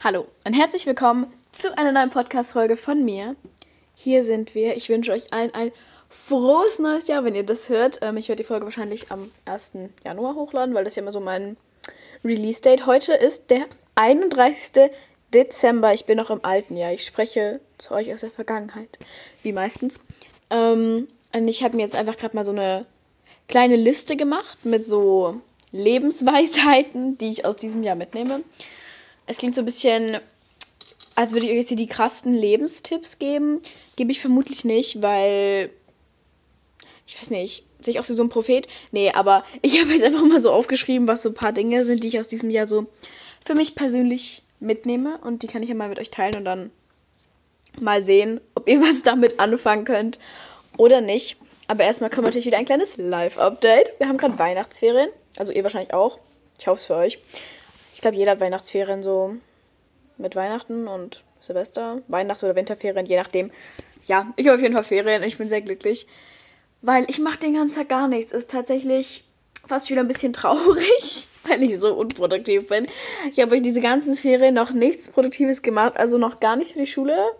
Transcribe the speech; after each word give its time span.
Hallo 0.00 0.28
und 0.46 0.52
herzlich 0.52 0.86
willkommen 0.86 1.26
zu 1.50 1.76
einer 1.76 1.90
neuen 1.90 2.10
Podcast-Folge 2.10 2.76
von 2.76 3.04
mir. 3.04 3.34
Hier 3.96 4.22
sind 4.22 4.54
wir. 4.54 4.76
Ich 4.76 4.88
wünsche 4.88 5.10
euch 5.10 5.32
allen 5.32 5.52
ein 5.54 5.72
frohes 6.08 6.78
neues 6.78 7.08
Jahr, 7.08 7.24
wenn 7.24 7.34
ihr 7.34 7.42
das 7.42 7.68
hört. 7.68 7.98
Ähm, 8.00 8.16
ich 8.16 8.28
werde 8.28 8.44
die 8.44 8.46
Folge 8.46 8.64
wahrscheinlich 8.64 9.10
am 9.10 9.32
1. 9.44 9.72
Januar 10.04 10.36
hochladen, 10.36 10.72
weil 10.72 10.84
das 10.84 10.94
ja 10.94 11.02
immer 11.02 11.10
so 11.10 11.18
mein 11.18 11.56
Release-Date. 12.24 12.86
Heute 12.86 13.12
ist 13.12 13.50
der 13.50 13.66
31. 13.96 14.92
Dezember. 15.34 15.92
Ich 15.92 16.04
bin 16.04 16.16
noch 16.16 16.30
im 16.30 16.44
alten 16.44 16.76
Jahr. 16.76 16.92
Ich 16.92 17.04
spreche 17.04 17.60
zu 17.76 17.92
euch 17.92 18.14
aus 18.14 18.20
der 18.20 18.30
Vergangenheit, 18.30 19.00
wie 19.42 19.52
meistens. 19.52 19.98
Ähm, 20.50 21.08
und 21.34 21.48
ich 21.48 21.64
habe 21.64 21.74
mir 21.74 21.82
jetzt 21.82 21.96
einfach 21.96 22.16
gerade 22.16 22.36
mal 22.36 22.44
so 22.44 22.52
eine 22.52 22.86
kleine 23.48 23.74
Liste 23.74 24.16
gemacht 24.16 24.64
mit 24.64 24.84
so 24.84 25.40
Lebensweisheiten, 25.72 27.18
die 27.18 27.30
ich 27.30 27.44
aus 27.44 27.56
diesem 27.56 27.82
Jahr 27.82 27.96
mitnehme. 27.96 28.44
Es 29.28 29.38
klingt 29.38 29.54
so 29.54 29.60
ein 29.62 29.66
bisschen, 29.66 30.18
als 31.14 31.32
würde 31.32 31.44
ich 31.44 31.52
euch 31.52 31.58
jetzt 31.58 31.68
hier 31.68 31.76
die 31.76 31.86
krassen 31.86 32.34
Lebenstipps 32.34 33.18
geben. 33.18 33.60
Gebe 33.96 34.10
ich 34.10 34.20
vermutlich 34.20 34.64
nicht, 34.64 35.02
weil. 35.02 35.70
Ich 37.06 37.18
weiß 37.20 37.30
nicht, 37.30 37.64
sehe 37.80 37.92
ich 37.92 38.00
auch 38.00 38.04
so 38.04 38.22
ein 38.22 38.30
Prophet? 38.30 38.68
Nee, 38.90 39.12
aber 39.12 39.44
ich 39.62 39.80
habe 39.80 39.92
jetzt 39.92 40.02
einfach 40.02 40.24
mal 40.24 40.40
so 40.40 40.50
aufgeschrieben, 40.50 41.06
was 41.08 41.22
so 41.22 41.28
ein 41.28 41.34
paar 41.34 41.52
Dinge 41.52 41.84
sind, 41.84 42.04
die 42.04 42.08
ich 42.08 42.18
aus 42.18 42.26
diesem 42.26 42.50
Jahr 42.50 42.66
so 42.66 42.86
für 43.44 43.54
mich 43.54 43.74
persönlich 43.74 44.42
mitnehme. 44.60 45.18
Und 45.18 45.42
die 45.42 45.46
kann 45.46 45.62
ich 45.62 45.68
ja 45.68 45.74
mal 45.74 45.90
mit 45.90 45.98
euch 45.98 46.10
teilen 46.10 46.36
und 46.36 46.44
dann 46.46 46.70
mal 47.80 48.02
sehen, 48.02 48.40
ob 48.54 48.66
ihr 48.66 48.80
was 48.80 49.02
damit 49.02 49.40
anfangen 49.40 49.84
könnt 49.84 50.18
oder 50.78 51.02
nicht. 51.02 51.36
Aber 51.66 51.84
erstmal 51.84 52.08
kommt 52.08 52.24
natürlich 52.24 52.46
wieder 52.46 52.56
ein 52.56 52.64
kleines 52.64 52.96
Live-Update. 52.96 53.92
Wir 53.98 54.08
haben 54.08 54.16
gerade 54.16 54.38
Weihnachtsferien. 54.38 55.10
Also 55.36 55.52
ihr 55.52 55.62
wahrscheinlich 55.64 55.92
auch. 55.92 56.18
Ich 56.58 56.66
hoffe 56.66 56.78
es 56.78 56.86
für 56.86 56.96
euch. 56.96 57.18
Ich 57.98 58.02
glaube, 58.02 58.16
jeder 58.16 58.30
hat 58.30 58.40
Weihnachtsferien 58.40 59.02
so 59.02 59.34
mit 60.18 60.36
Weihnachten 60.36 60.86
und 60.86 61.24
Silvester. 61.40 62.00
Weihnachts- 62.06 62.44
oder 62.44 62.54
Winterferien, 62.54 63.04
je 63.06 63.16
nachdem. 63.16 63.50
Ja, 64.04 64.32
ich 64.36 64.46
habe 64.46 64.54
auf 64.54 64.62
jeden 64.62 64.74
Fall 64.74 64.84
Ferien 64.84 65.20
und 65.20 65.26
ich 65.26 65.36
bin 65.36 65.48
sehr 65.48 65.62
glücklich. 65.62 66.06
Weil 66.80 67.06
ich 67.10 67.18
mache 67.18 67.40
den 67.40 67.54
ganzen 67.54 67.78
Tag 67.78 67.88
gar 67.88 68.06
nichts. 68.06 68.30
Ist 68.30 68.52
tatsächlich 68.52 69.24
fast 69.66 69.90
wieder 69.90 70.00
ein 70.00 70.06
bisschen 70.06 70.32
traurig, 70.32 71.26
weil 71.48 71.60
ich 71.64 71.80
so 71.80 71.92
unproduktiv 71.92 72.68
bin. 72.68 72.86
Ich 73.32 73.40
habe 73.40 73.56
euch 73.56 73.62
diese 73.62 73.80
ganzen 73.80 74.14
Ferien 74.14 74.54
noch 74.54 74.70
nichts 74.70 75.08
Produktives 75.08 75.62
gemacht, 75.62 75.96
also 75.96 76.18
noch 76.18 76.38
gar 76.38 76.54
nichts 76.54 76.74
für 76.74 76.78
die 76.78 76.86
Schule. 76.86 77.32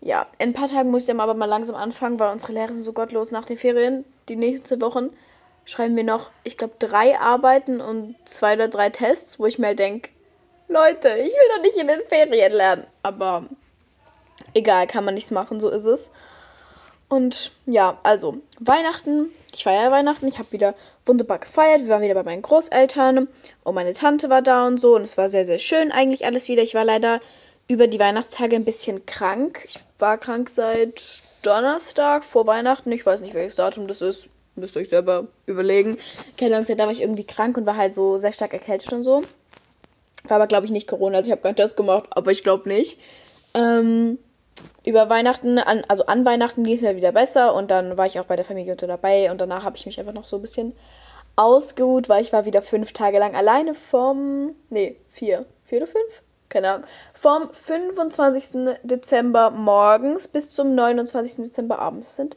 Ja, 0.00 0.28
in 0.38 0.50
ein 0.50 0.52
paar 0.52 0.68
Tagen 0.68 0.92
muss 0.92 1.02
ich 1.02 1.08
dann 1.08 1.18
aber 1.18 1.34
mal 1.34 1.46
langsam 1.46 1.74
anfangen, 1.74 2.20
weil 2.20 2.30
unsere 2.30 2.52
Lehrer 2.52 2.72
sind 2.72 2.84
so 2.84 2.92
gottlos 2.92 3.32
nach 3.32 3.46
den 3.46 3.56
Ferien. 3.56 4.04
Die 4.28 4.36
nächsten 4.36 4.80
Wochen 4.80 5.10
schreiben 5.64 5.96
wir 5.96 6.04
noch, 6.04 6.30
ich 6.42 6.56
glaube, 6.58 6.74
drei 6.78 7.18
Arbeiten 7.18 7.80
und 7.80 8.16
zwei 8.24 8.54
oder 8.54 8.68
drei 8.68 8.90
Tests, 8.90 9.38
wo 9.38 9.46
ich 9.46 9.58
mir 9.58 9.68
halt 9.68 9.78
denke, 9.78 10.10
Leute, 10.68 11.08
ich 11.10 11.32
will 11.32 11.56
doch 11.56 11.62
nicht 11.62 11.76
in 11.76 11.88
den 11.88 12.00
Ferien 12.08 12.52
lernen. 12.52 12.86
Aber 13.02 13.44
egal, 14.54 14.86
kann 14.86 15.04
man 15.04 15.14
nichts 15.14 15.30
machen, 15.30 15.60
so 15.60 15.68
ist 15.70 15.84
es. 15.84 16.12
Und 17.08 17.52
ja, 17.66 17.98
also 18.02 18.38
Weihnachten, 18.58 19.28
ich 19.52 19.64
feiere 19.64 19.90
Weihnachten, 19.90 20.26
ich 20.26 20.38
habe 20.38 20.52
wieder 20.52 20.74
wunderbar 21.06 21.38
gefeiert, 21.38 21.82
wir 21.82 21.88
waren 21.88 22.02
wieder 22.02 22.14
bei 22.14 22.22
meinen 22.22 22.42
Großeltern 22.42 23.28
und 23.62 23.74
meine 23.74 23.92
Tante 23.92 24.30
war 24.30 24.42
da 24.42 24.66
und 24.66 24.80
so 24.80 24.96
und 24.96 25.02
es 25.02 25.18
war 25.18 25.28
sehr, 25.28 25.44
sehr 25.44 25.58
schön 25.58 25.92
eigentlich 25.92 26.24
alles 26.24 26.48
wieder. 26.48 26.62
Ich 26.62 26.74
war 26.74 26.84
leider 26.84 27.20
über 27.68 27.86
die 27.86 28.00
Weihnachtstage 28.00 28.56
ein 28.56 28.64
bisschen 28.64 29.04
krank. 29.06 29.62
Ich 29.66 29.78
war 29.98 30.18
krank 30.18 30.48
seit 30.48 31.22
Donnerstag 31.42 32.24
vor 32.24 32.46
Weihnachten, 32.46 32.90
ich 32.90 33.04
weiß 33.04 33.20
nicht 33.20 33.34
welches 33.34 33.56
Datum 33.56 33.86
das 33.86 34.00
ist, 34.00 34.28
Müsst 34.56 34.76
ihr 34.76 34.80
euch 34.80 34.88
selber 34.88 35.26
überlegen. 35.46 35.98
Keine 36.38 36.56
Ahnung, 36.56 36.76
da 36.76 36.84
war 36.84 36.92
ich 36.92 37.00
irgendwie 37.00 37.24
krank 37.24 37.56
und 37.56 37.66
war 37.66 37.76
halt 37.76 37.94
so 37.94 38.18
sehr 38.18 38.32
stark 38.32 38.52
erkältet 38.52 38.92
und 38.92 39.02
so. 39.02 39.22
War 40.28 40.36
aber, 40.36 40.46
glaube 40.46 40.66
ich, 40.66 40.72
nicht 40.72 40.88
Corona. 40.88 41.18
Also 41.18 41.28
ich 41.28 41.32
habe 41.32 41.42
keinen 41.42 41.56
Test 41.56 41.76
gemacht, 41.76 42.06
aber 42.10 42.30
ich 42.30 42.42
glaube 42.42 42.68
nicht. 42.68 42.98
Ähm, 43.54 44.18
über 44.84 45.08
Weihnachten, 45.08 45.58
an, 45.58 45.84
also 45.88 46.06
an 46.06 46.24
Weihnachten 46.24 46.64
ging 46.64 46.74
es 46.74 46.82
mir 46.82 46.96
wieder 46.96 47.12
besser 47.12 47.54
und 47.54 47.70
dann 47.70 47.96
war 47.96 48.06
ich 48.06 48.20
auch 48.20 48.26
bei 48.26 48.36
der 48.36 48.44
Familie 48.44 48.72
unter 48.72 48.86
dabei 48.86 49.30
und 49.30 49.40
danach 49.40 49.64
habe 49.64 49.76
ich 49.76 49.86
mich 49.86 49.98
einfach 49.98 50.12
noch 50.12 50.26
so 50.26 50.36
ein 50.36 50.42
bisschen 50.42 50.72
ausgeruht, 51.36 52.08
weil 52.08 52.22
ich 52.22 52.32
war 52.32 52.44
wieder 52.44 52.62
fünf 52.62 52.92
Tage 52.92 53.18
lang 53.18 53.34
alleine 53.34 53.74
vom, 53.74 54.54
nee, 54.70 54.96
vier, 55.10 55.46
vier 55.64 55.78
oder 55.78 55.88
fünf? 55.88 56.22
Keine 56.48 56.70
Ahnung. 56.70 56.86
Vom 57.14 57.50
25. 57.52 58.76
Dezember 58.84 59.50
morgens 59.50 60.28
bis 60.28 60.50
zum 60.50 60.74
29. 60.74 61.36
Dezember 61.46 61.80
abends. 61.80 62.14
Sind 62.16 62.36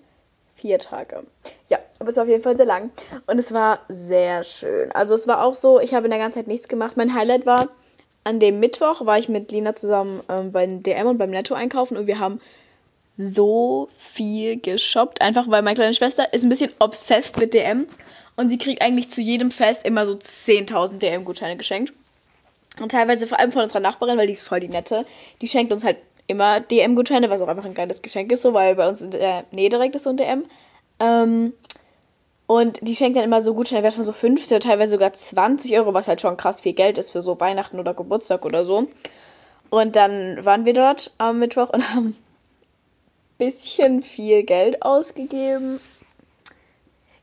vier 0.58 0.80
Tage. 0.80 1.24
Ja, 1.70 1.80
aber 2.00 2.10
es 2.10 2.18
war 2.18 2.24
auf 2.24 2.30
jeden 2.30 2.44
Fall 2.44 2.58
sehr 2.58 2.66
lang. 2.66 2.92
Und 3.26 3.40
es 3.40 3.54
war 3.54 3.80
sehr 3.90 4.44
schön. 4.44 4.92
Also 4.92 5.14
es 5.14 5.28
war 5.28 5.44
auch 5.44 5.54
so, 5.54 5.80
ich 5.80 5.94
habe 5.94 6.06
in 6.06 6.12
der 6.12 6.20
ganzen 6.20 6.40
Zeit 6.40 6.48
nichts 6.48 6.68
gemacht. 6.68 6.98
Mein 6.98 7.14
Highlight 7.14 7.46
war, 7.46 7.70
an 8.24 8.40
dem 8.40 8.60
Mittwoch 8.60 9.06
war 9.06 9.18
ich 9.18 9.30
mit 9.30 9.52
Lina 9.52 9.76
zusammen 9.76 10.22
ähm, 10.30 10.52
beim 10.52 10.84
DM 10.84 11.08
und 11.08 11.18
beim 11.18 11.30
Netto 11.30 11.54
einkaufen 11.54 11.96
und 11.98 12.08
wir 12.08 12.20
haben 12.20 12.42
so 13.14 13.88
viel 13.98 14.60
geshoppt. 14.60 15.22
Einfach 15.22 15.50
weil 15.50 15.62
meine 15.62 15.76
kleine 15.76 15.94
Schwester 15.94 16.34
ist 16.34 16.44
ein 16.44 16.50
bisschen 16.50 16.72
obsessed 16.80 17.38
mit 17.38 17.54
DM. 17.54 17.88
Und 18.36 18.50
sie 18.50 18.60
kriegt 18.60 18.84
eigentlich 18.84 19.10
zu 19.10 19.20
jedem 19.20 19.50
Fest 19.50 19.84
immer 19.84 20.06
so 20.06 20.14
10.000 20.14 21.00
DM-Gutscheine 21.00 21.58
geschenkt. 21.58 21.92
Und 22.80 22.92
teilweise 22.92 23.26
vor 23.26 23.40
allem 23.40 23.52
von 23.52 23.64
unserer 23.64 23.80
Nachbarin, 23.80 24.18
weil 24.18 24.28
die 24.28 24.34
ist 24.34 24.44
voll 24.44 24.60
die 24.60 24.68
nette. 24.68 25.06
Die 25.42 25.48
schenkt 25.48 25.74
uns 25.74 25.84
halt 25.84 25.98
immer 26.28 26.60
DM-Gutscheine, 26.60 27.30
was 27.30 27.42
auch 27.42 27.48
einfach 27.48 27.66
ein 27.66 27.74
geiles 27.74 28.02
Geschenk 28.02 28.32
ist, 28.32 28.42
so, 28.42 28.54
weil 28.54 28.76
bei 28.76 28.88
uns 28.88 29.02
in 29.02 29.12
der 29.12 29.46
Nähe 29.52 29.70
direkt 29.70 29.96
ist 29.96 30.04
so 30.04 30.10
ein 30.10 30.18
DM. 30.18 30.46
Ähm, 31.00 31.54
und 32.48 32.80
die 32.82 32.96
schenkt 32.96 33.18
dann 33.18 33.26
immer 33.26 33.42
so 33.42 33.54
Gutscheine 33.54 33.84
wert 33.84 33.94
von 33.94 34.04
so 34.04 34.14
50 34.14 34.52
oder 34.52 34.60
teilweise 34.60 34.92
sogar 34.92 35.14
20 35.14 35.78
Euro, 35.78 35.94
was 35.94 36.08
halt 36.08 36.22
schon 36.22 36.38
krass 36.38 36.62
viel 36.62 36.74
Geld 36.74 36.98
ist 36.98 37.12
für 37.12 37.22
so 37.22 37.40
Weihnachten 37.40 37.80
oder 37.80 37.94
Geburtstag 37.94 38.46
oder 38.46 38.64
so. 38.64 38.88
Und 39.70 39.96
dann 39.96 40.46
waren 40.46 40.66
wir 40.66 40.74
dort 40.74 41.12
am 41.18 41.40
Mittwoch 41.40 41.70
und 41.70 41.90
haben 41.94 42.08
ein 42.08 42.18
bisschen 43.38 44.02
viel 44.02 44.44
Geld 44.44 44.82
ausgegeben. 44.82 45.80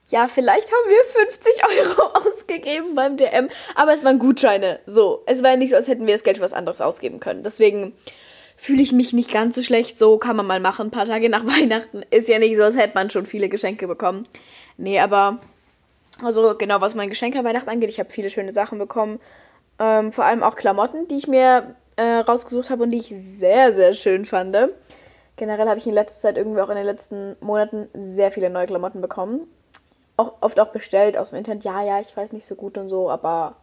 Ja, 0.08 0.26
vielleicht 0.26 0.70
haben 0.70 0.90
wir 0.90 1.04
50 1.26 1.52
Euro 1.64 2.02
ausgegeben 2.28 2.94
beim 2.94 3.16
DM, 3.16 3.48
aber 3.74 3.94
es 3.94 4.04
waren 4.04 4.18
Gutscheine. 4.18 4.80
So, 4.84 5.22
es 5.24 5.42
war 5.42 5.52
ja 5.52 5.56
nicht 5.56 5.70
so, 5.70 5.76
als 5.76 5.88
hätten 5.88 6.06
wir 6.06 6.14
das 6.14 6.24
Geld 6.24 6.36
für 6.36 6.42
was 6.42 6.52
anderes 6.52 6.82
ausgeben 6.82 7.20
können. 7.20 7.42
Deswegen 7.42 7.94
fühle 8.56 8.82
ich 8.82 8.92
mich 8.92 9.12
nicht 9.12 9.32
ganz 9.32 9.54
so 9.54 9.62
schlecht. 9.62 9.98
So 9.98 10.18
kann 10.18 10.36
man 10.36 10.46
mal 10.46 10.60
machen, 10.60 10.88
ein 10.88 10.90
paar 10.90 11.06
Tage 11.06 11.28
nach 11.28 11.46
Weihnachten. 11.46 12.02
Ist 12.10 12.28
ja 12.28 12.38
nicht 12.38 12.56
so, 12.56 12.62
als 12.62 12.76
hätte 12.76 12.94
man 12.94 13.10
schon 13.10 13.26
viele 13.26 13.48
Geschenke 13.48 13.86
bekommen. 13.86 14.26
Nee, 14.76 15.00
aber 15.00 15.40
also 16.22 16.54
genau, 16.56 16.80
was 16.80 16.94
mein 16.94 17.08
Geschenk 17.08 17.36
an 17.36 17.44
Weihnachten 17.44 17.68
angeht, 17.68 17.90
ich 17.90 17.98
habe 17.98 18.10
viele 18.10 18.30
schöne 18.30 18.52
Sachen 18.52 18.78
bekommen. 18.78 19.20
Ähm, 19.78 20.12
vor 20.12 20.24
allem 20.24 20.42
auch 20.42 20.54
Klamotten, 20.54 21.08
die 21.08 21.16
ich 21.16 21.26
mir 21.26 21.74
äh, 21.96 22.02
rausgesucht 22.02 22.70
habe 22.70 22.84
und 22.84 22.90
die 22.90 22.98
ich 22.98 23.14
sehr, 23.38 23.72
sehr 23.72 23.92
schön 23.92 24.24
fand. 24.24 24.56
Generell 25.36 25.68
habe 25.68 25.78
ich 25.78 25.86
in 25.86 25.94
letzter 25.94 26.20
Zeit 26.20 26.36
irgendwie 26.36 26.60
auch 26.60 26.68
in 26.68 26.76
den 26.76 26.86
letzten 26.86 27.36
Monaten 27.40 27.88
sehr 27.92 28.30
viele 28.30 28.50
neue 28.50 28.66
Klamotten 28.66 29.00
bekommen. 29.00 29.48
Auch, 30.16 30.34
oft 30.40 30.60
auch 30.60 30.68
bestellt 30.68 31.16
aus 31.16 31.30
dem 31.30 31.38
Internet. 31.38 31.64
Ja, 31.64 31.82
ja, 31.82 32.00
ich 32.00 32.16
weiß 32.16 32.32
nicht 32.32 32.46
so 32.46 32.54
gut 32.54 32.78
und 32.78 32.88
so, 32.88 33.10
aber 33.10 33.56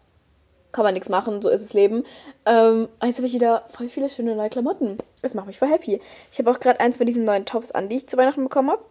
kann 0.71 0.83
man 0.83 0.93
nichts 0.93 1.09
machen, 1.09 1.41
so 1.41 1.49
ist 1.49 1.63
das 1.63 1.73
Leben. 1.73 2.03
Ähm, 2.45 2.87
jetzt 3.03 3.17
habe 3.17 3.27
ich 3.27 3.33
wieder 3.33 3.65
voll 3.69 3.89
viele 3.89 4.09
schöne 4.09 4.35
neue 4.35 4.49
Klamotten. 4.49 4.97
Das 5.21 5.33
macht 5.33 5.47
mich 5.47 5.59
voll 5.59 5.69
happy. 5.69 6.01
Ich 6.31 6.39
habe 6.39 6.51
auch 6.51 6.59
gerade 6.59 6.79
eins 6.79 6.97
von 6.97 7.05
diesen 7.05 7.25
neuen 7.25 7.45
Tops 7.45 7.71
an, 7.71 7.89
die 7.89 7.97
ich 7.97 8.07
zu 8.07 8.17
Weihnachten 8.17 8.43
bekommen 8.43 8.71
habe. 8.71 8.83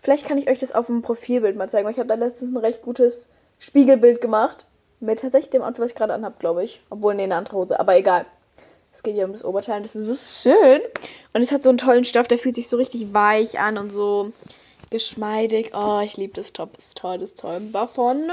Vielleicht 0.00 0.26
kann 0.26 0.38
ich 0.38 0.48
euch 0.48 0.60
das 0.60 0.72
auf 0.72 0.86
dem 0.86 1.02
Profilbild 1.02 1.56
mal 1.56 1.68
zeigen, 1.68 1.88
ich 1.88 1.98
habe 1.98 2.08
da 2.08 2.14
letztens 2.14 2.52
ein 2.52 2.56
recht 2.56 2.82
gutes 2.82 3.28
Spiegelbild 3.58 4.20
gemacht. 4.20 4.66
Mit 5.00 5.20
tatsächlich 5.20 5.50
dem 5.50 5.62
Outfit, 5.62 5.80
was 5.80 5.90
ich 5.90 5.96
gerade 5.96 6.14
anhabe, 6.14 6.36
glaube 6.38 6.64
ich. 6.64 6.80
Obwohl, 6.88 7.14
nee, 7.14 7.24
eine 7.24 7.34
andere 7.34 7.56
Hose. 7.56 7.78
Aber 7.78 7.96
egal. 7.96 8.24
Es 8.92 9.02
geht 9.02 9.14
hier 9.14 9.24
um 9.24 9.32
das 9.32 9.44
Oberteil. 9.44 9.82
Das 9.82 9.96
ist 9.96 10.06
so 10.42 10.50
schön. 10.50 10.80
Und 11.32 11.42
es 11.42 11.50
hat 11.50 11.62
so 11.62 11.68
einen 11.68 11.78
tollen 11.78 12.04
Stoff, 12.04 12.28
der 12.28 12.38
fühlt 12.38 12.54
sich 12.54 12.68
so 12.68 12.76
richtig 12.76 13.12
weich 13.12 13.58
an 13.58 13.76
und 13.76 13.92
so 13.92 14.32
geschmeidig. 14.90 15.72
Oh, 15.74 16.00
ich 16.02 16.16
liebe 16.16 16.32
das 16.32 16.52
Top. 16.52 16.76
Ist 16.78 16.96
toll, 16.96 17.18
das 17.18 17.30
ist 17.30 17.40
toll. 17.40 17.60
War 17.72 17.88
von 17.88 18.32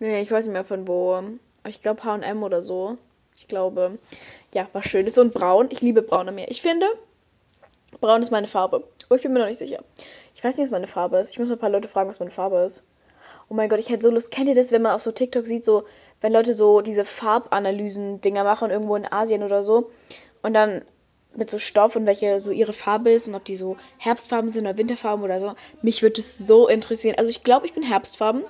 Nee, 0.00 0.22
ich 0.22 0.30
weiß 0.30 0.46
nicht 0.46 0.54
mehr 0.54 0.64
von 0.64 0.88
wo. 0.88 1.22
Ich 1.66 1.82
glaube 1.82 2.02
HM 2.02 2.42
oder 2.42 2.62
so. 2.62 2.96
Ich 3.36 3.46
glaube. 3.48 3.98
Ja, 4.54 4.66
war 4.72 4.82
schön. 4.82 5.06
Ist 5.06 5.14
so 5.14 5.20
ein 5.20 5.30
Braun. 5.30 5.68
Ich 5.70 5.82
liebe 5.82 6.02
Braune 6.02 6.32
mehr. 6.32 6.50
Ich 6.50 6.62
finde, 6.62 6.86
Braun 8.00 8.22
ist 8.22 8.30
meine 8.30 8.46
Farbe. 8.46 8.82
Aber 9.06 9.16
ich 9.16 9.22
bin 9.22 9.32
mir 9.32 9.40
noch 9.40 9.46
nicht 9.46 9.58
sicher. 9.58 9.84
Ich 10.34 10.42
weiß 10.42 10.56
nicht, 10.56 10.64
was 10.64 10.72
meine 10.72 10.86
Farbe 10.86 11.18
ist. 11.18 11.30
Ich 11.30 11.38
muss 11.38 11.48
mal 11.48 11.56
ein 11.56 11.60
paar 11.60 11.70
Leute 11.70 11.88
fragen, 11.88 12.08
was 12.08 12.18
meine 12.18 12.30
Farbe 12.30 12.60
ist. 12.60 12.86
Oh 13.50 13.54
mein 13.54 13.68
Gott, 13.68 13.78
ich 13.78 13.90
hätte 13.90 14.04
so 14.04 14.10
Lust. 14.10 14.30
Kennt 14.30 14.48
ihr 14.48 14.54
das, 14.54 14.72
wenn 14.72 14.82
man 14.82 14.94
auf 14.94 15.02
so 15.02 15.12
TikTok 15.12 15.46
sieht, 15.46 15.64
so, 15.64 15.84
wenn 16.20 16.32
Leute 16.32 16.54
so 16.54 16.80
diese 16.80 17.04
Farbanalysen-Dinger 17.04 18.44
machen, 18.44 18.70
irgendwo 18.70 18.96
in 18.96 19.10
Asien 19.10 19.42
oder 19.42 19.62
so. 19.62 19.90
Und 20.42 20.54
dann 20.54 20.82
mit 21.34 21.50
so 21.50 21.58
Stoff 21.58 21.94
und 21.94 22.06
welche 22.06 22.40
so 22.40 22.50
ihre 22.50 22.72
Farbe 22.72 23.10
ist 23.10 23.28
und 23.28 23.34
ob 23.34 23.44
die 23.44 23.56
so 23.56 23.76
Herbstfarben 23.98 24.50
sind 24.50 24.66
oder 24.66 24.78
Winterfarben 24.78 25.24
oder 25.24 25.40
so. 25.40 25.54
Mich 25.82 26.02
würde 26.02 26.20
es 26.20 26.38
so 26.38 26.68
interessieren. 26.68 27.16
Also 27.18 27.28
ich 27.28 27.44
glaube, 27.44 27.66
ich 27.66 27.74
bin 27.74 27.82
Herbstfarben 27.82 28.44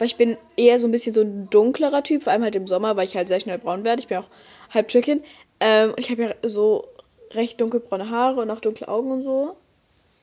weil 0.00 0.06
ich 0.06 0.16
bin 0.16 0.38
eher 0.56 0.78
so 0.78 0.88
ein 0.88 0.92
bisschen 0.92 1.12
so 1.12 1.20
ein 1.20 1.50
dunklerer 1.50 2.02
Typ, 2.02 2.22
vor 2.22 2.32
allem 2.32 2.42
halt 2.42 2.56
im 2.56 2.66
Sommer, 2.66 2.96
weil 2.96 3.04
ich 3.04 3.16
halt 3.16 3.28
sehr 3.28 3.38
schnell 3.38 3.58
braun 3.58 3.84
werde. 3.84 4.00
Ich 4.00 4.08
bin 4.08 4.16
auch 4.16 4.28
halb 4.70 4.88
Türkin. 4.88 5.22
Ähm, 5.60 5.90
und 5.90 6.00
ich 6.00 6.10
habe 6.10 6.22
ja 6.22 6.34
so 6.42 6.88
recht 7.32 7.60
dunkelbraune 7.60 8.08
Haare 8.08 8.40
und 8.40 8.50
auch 8.50 8.60
dunkle 8.60 8.88
Augen 8.88 9.10
und 9.10 9.20
so. 9.20 9.56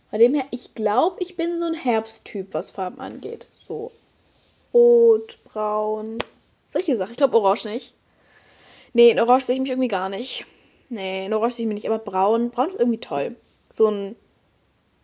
Von 0.09 0.17
dem 0.17 0.33
her, 0.33 0.45
ich 0.49 0.73
glaube, 0.73 1.17
ich 1.19 1.37
bin 1.37 1.59
so 1.59 1.65
ein 1.65 1.75
Herbsttyp, 1.75 2.55
was 2.55 2.71
Farben 2.71 2.99
angeht. 2.99 3.45
So 3.67 3.91
rot, 4.73 5.37
braun, 5.43 6.17
solche 6.67 6.95
Sachen. 6.95 7.11
Ich 7.11 7.17
glaube 7.17 7.37
orange 7.37 7.65
nicht. 7.65 7.93
Nee, 8.93 9.11
in 9.11 9.19
Orange 9.19 9.45
sehe 9.45 9.53
ich 9.53 9.61
mich 9.61 9.69
irgendwie 9.69 9.89
gar 9.89 10.09
nicht. 10.09 10.45
Nee, 10.89 11.27
in 11.27 11.33
Orange 11.35 11.53
sehe 11.53 11.65
ich 11.65 11.67
mich 11.67 11.83
nicht, 11.83 11.87
aber 11.87 11.99
braun. 11.99 12.49
Braun 12.49 12.69
ist 12.69 12.79
irgendwie 12.79 12.99
toll. 12.99 13.35
So 13.69 13.89
ein 13.89 14.15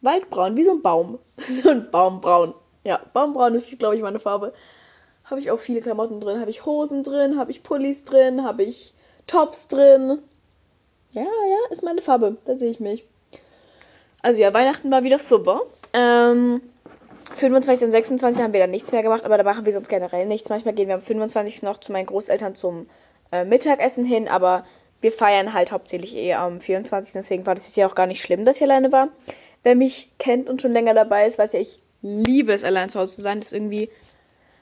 Waldbraun, 0.02 0.58
wie 0.58 0.64
so 0.64 0.72
ein 0.72 0.82
Baum. 0.82 1.20
so 1.38 1.70
ein 1.70 1.92
Baumbraun. 1.92 2.56
Ja, 2.84 3.02
Baumbraun 3.14 3.56
ist, 3.56 3.78
glaube 3.80 3.96
ich, 3.96 4.02
meine 4.02 4.20
Farbe. 4.20 4.54
Habe 5.24 5.40
ich 5.40 5.52
auch 5.52 5.60
viele 5.60 5.80
Klamotten 5.80 6.20
drin. 6.20 6.40
Habe 6.40 6.50
ich 6.50 6.66
Hosen 6.66 7.04
drin, 7.04 7.38
habe 7.38 7.52
ich 7.52 7.64
Pullis 7.64 8.04
drin, 8.04 8.44
habe 8.44 8.64
ich 8.64 8.94
Tops 9.28 9.68
drin. 9.68 10.20
Ja, 11.12 11.24
ja, 11.24 11.58
ist 11.70 11.84
meine 11.84 12.02
Farbe. 12.02 12.38
Da 12.46 12.56
sehe 12.56 12.70
ich 12.70 12.80
mich. 12.80 13.06
Also 14.22 14.42
ja, 14.42 14.54
Weihnachten 14.54 14.92
war 14.92 15.04
wieder 15.04 15.20
super. 15.20 15.62
Ähm, 15.94 16.62
25 17.36 17.86
und 17.86 17.92
26 17.92 18.44
haben 18.44 18.54
wir 18.54 18.60
dann 18.60 18.72
nichts 18.72 18.92
mehr 18.92 19.04
gemacht, 19.04 19.26
aber 19.26 19.38
da 19.38 19.44
machen 19.44 19.66
wir 19.66 19.74
sonst 19.74 19.90
generell 19.90 20.26
nichts. 20.26 20.50
Manchmal 20.50 20.74
gehen 20.74 20.88
wir 20.88 20.96
am 20.96 21.02
25. 21.02 21.64
noch 21.64 21.80
zu 21.80 21.92
meinen 21.92 22.06
Großeltern 22.06 22.56
zum 22.56 22.88
äh, 23.32 23.46
Mittagessen 23.46 24.06
hin, 24.06 24.28
aber 24.28 24.66
wir 25.02 25.12
feiern 25.12 25.54
halt 25.54 25.72
hauptsächlich 25.72 26.16
eher 26.16 26.40
am 26.40 26.60
24. 26.62 27.14
Deswegen 27.14 27.46
war 27.46 27.56
das 27.56 27.76
ja 27.76 27.88
auch 27.88 27.96
gar 27.96 28.08
nicht 28.08 28.22
schlimm, 28.22 28.46
dass 28.46 28.58
ich 28.58 28.64
alleine 28.64 28.92
war. 28.92 29.10
Wer 29.64 29.76
mich 29.76 30.12
kennt 30.20 30.50
und 30.50 30.62
schon 30.62 30.72
länger 30.72 30.94
dabei 30.94 31.26
ist, 31.26 31.38
weiß 31.38 31.54
ja, 31.54 31.60
ich 31.60 31.80
liebe 32.04 32.54
es, 32.54 32.64
allein 32.64 32.90
zu 32.90 33.00
Hause 33.00 33.16
zu 33.16 33.22
sein. 33.24 33.40
Das 33.40 33.48
ist 33.48 33.54
irgendwie, 33.54 33.90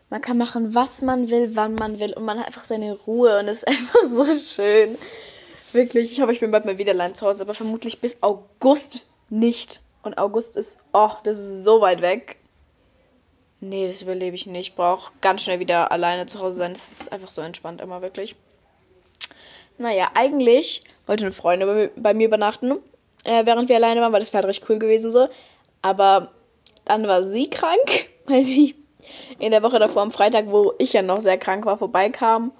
man 0.09 0.21
kann 0.21 0.37
machen, 0.37 0.73
was 0.73 1.01
man 1.01 1.29
will, 1.29 1.55
wann 1.55 1.75
man 1.75 1.99
will 1.99 2.13
und 2.13 2.23
man 2.23 2.39
hat 2.39 2.47
einfach 2.47 2.63
seine 2.63 2.93
Ruhe 2.93 3.39
und 3.39 3.49
es 3.49 3.63
ist 3.63 3.67
einfach 3.67 4.07
so 4.07 4.25
schön. 4.25 4.97
Wirklich, 5.73 6.11
ich 6.11 6.21
hoffe, 6.21 6.33
ich 6.33 6.39
bin 6.39 6.51
bald 6.51 6.65
mal 6.65 6.77
wieder 6.77 6.93
allein 6.93 7.15
zu 7.15 7.25
Hause, 7.25 7.43
aber 7.43 7.53
vermutlich 7.53 7.99
bis 7.99 8.21
August 8.21 9.07
nicht. 9.29 9.81
Und 10.03 10.17
August 10.17 10.57
ist, 10.57 10.79
oh, 10.93 11.11
das 11.23 11.37
ist 11.37 11.63
so 11.63 11.81
weit 11.81 12.01
weg. 12.01 12.37
Nee, 13.61 13.87
das 13.87 14.01
überlebe 14.01 14.35
ich 14.35 14.47
nicht. 14.47 14.69
Ich 14.69 14.75
brauche 14.75 15.11
ganz 15.21 15.43
schnell 15.43 15.59
wieder 15.59 15.91
alleine 15.91 16.25
zu 16.25 16.39
Hause 16.39 16.57
sein. 16.57 16.73
Das 16.73 17.01
ist 17.01 17.11
einfach 17.11 17.29
so 17.29 17.41
entspannt 17.41 17.79
immer, 17.79 18.01
wirklich. 18.01 18.35
Naja, 19.77 20.09
eigentlich 20.15 20.83
wollte 21.05 21.25
eine 21.25 21.31
Freundin 21.31 21.89
bei 21.95 22.13
mir 22.13 22.27
übernachten, 22.27 22.79
äh, 23.23 23.45
während 23.45 23.69
wir 23.69 23.75
alleine 23.75 24.01
waren, 24.01 24.11
weil 24.11 24.19
das 24.19 24.33
wäre 24.33 24.43
halt 24.43 24.49
recht 24.49 24.67
cool 24.67 24.79
gewesen 24.79 25.11
so. 25.11 25.29
Aber 25.81 26.31
dann 26.85 27.07
war 27.07 27.23
sie 27.23 27.49
krank, 27.49 28.09
weil 28.25 28.43
sie 28.43 28.75
in 29.39 29.51
der 29.51 29.63
Woche 29.63 29.79
davor 29.79 30.01
am 30.01 30.11
Freitag, 30.11 30.47
wo 30.47 30.73
ich 30.77 30.93
ja 30.93 31.01
noch 31.01 31.21
sehr 31.21 31.37
krank 31.37 31.65
war, 31.65 31.77
vorbeikam. 31.77 32.51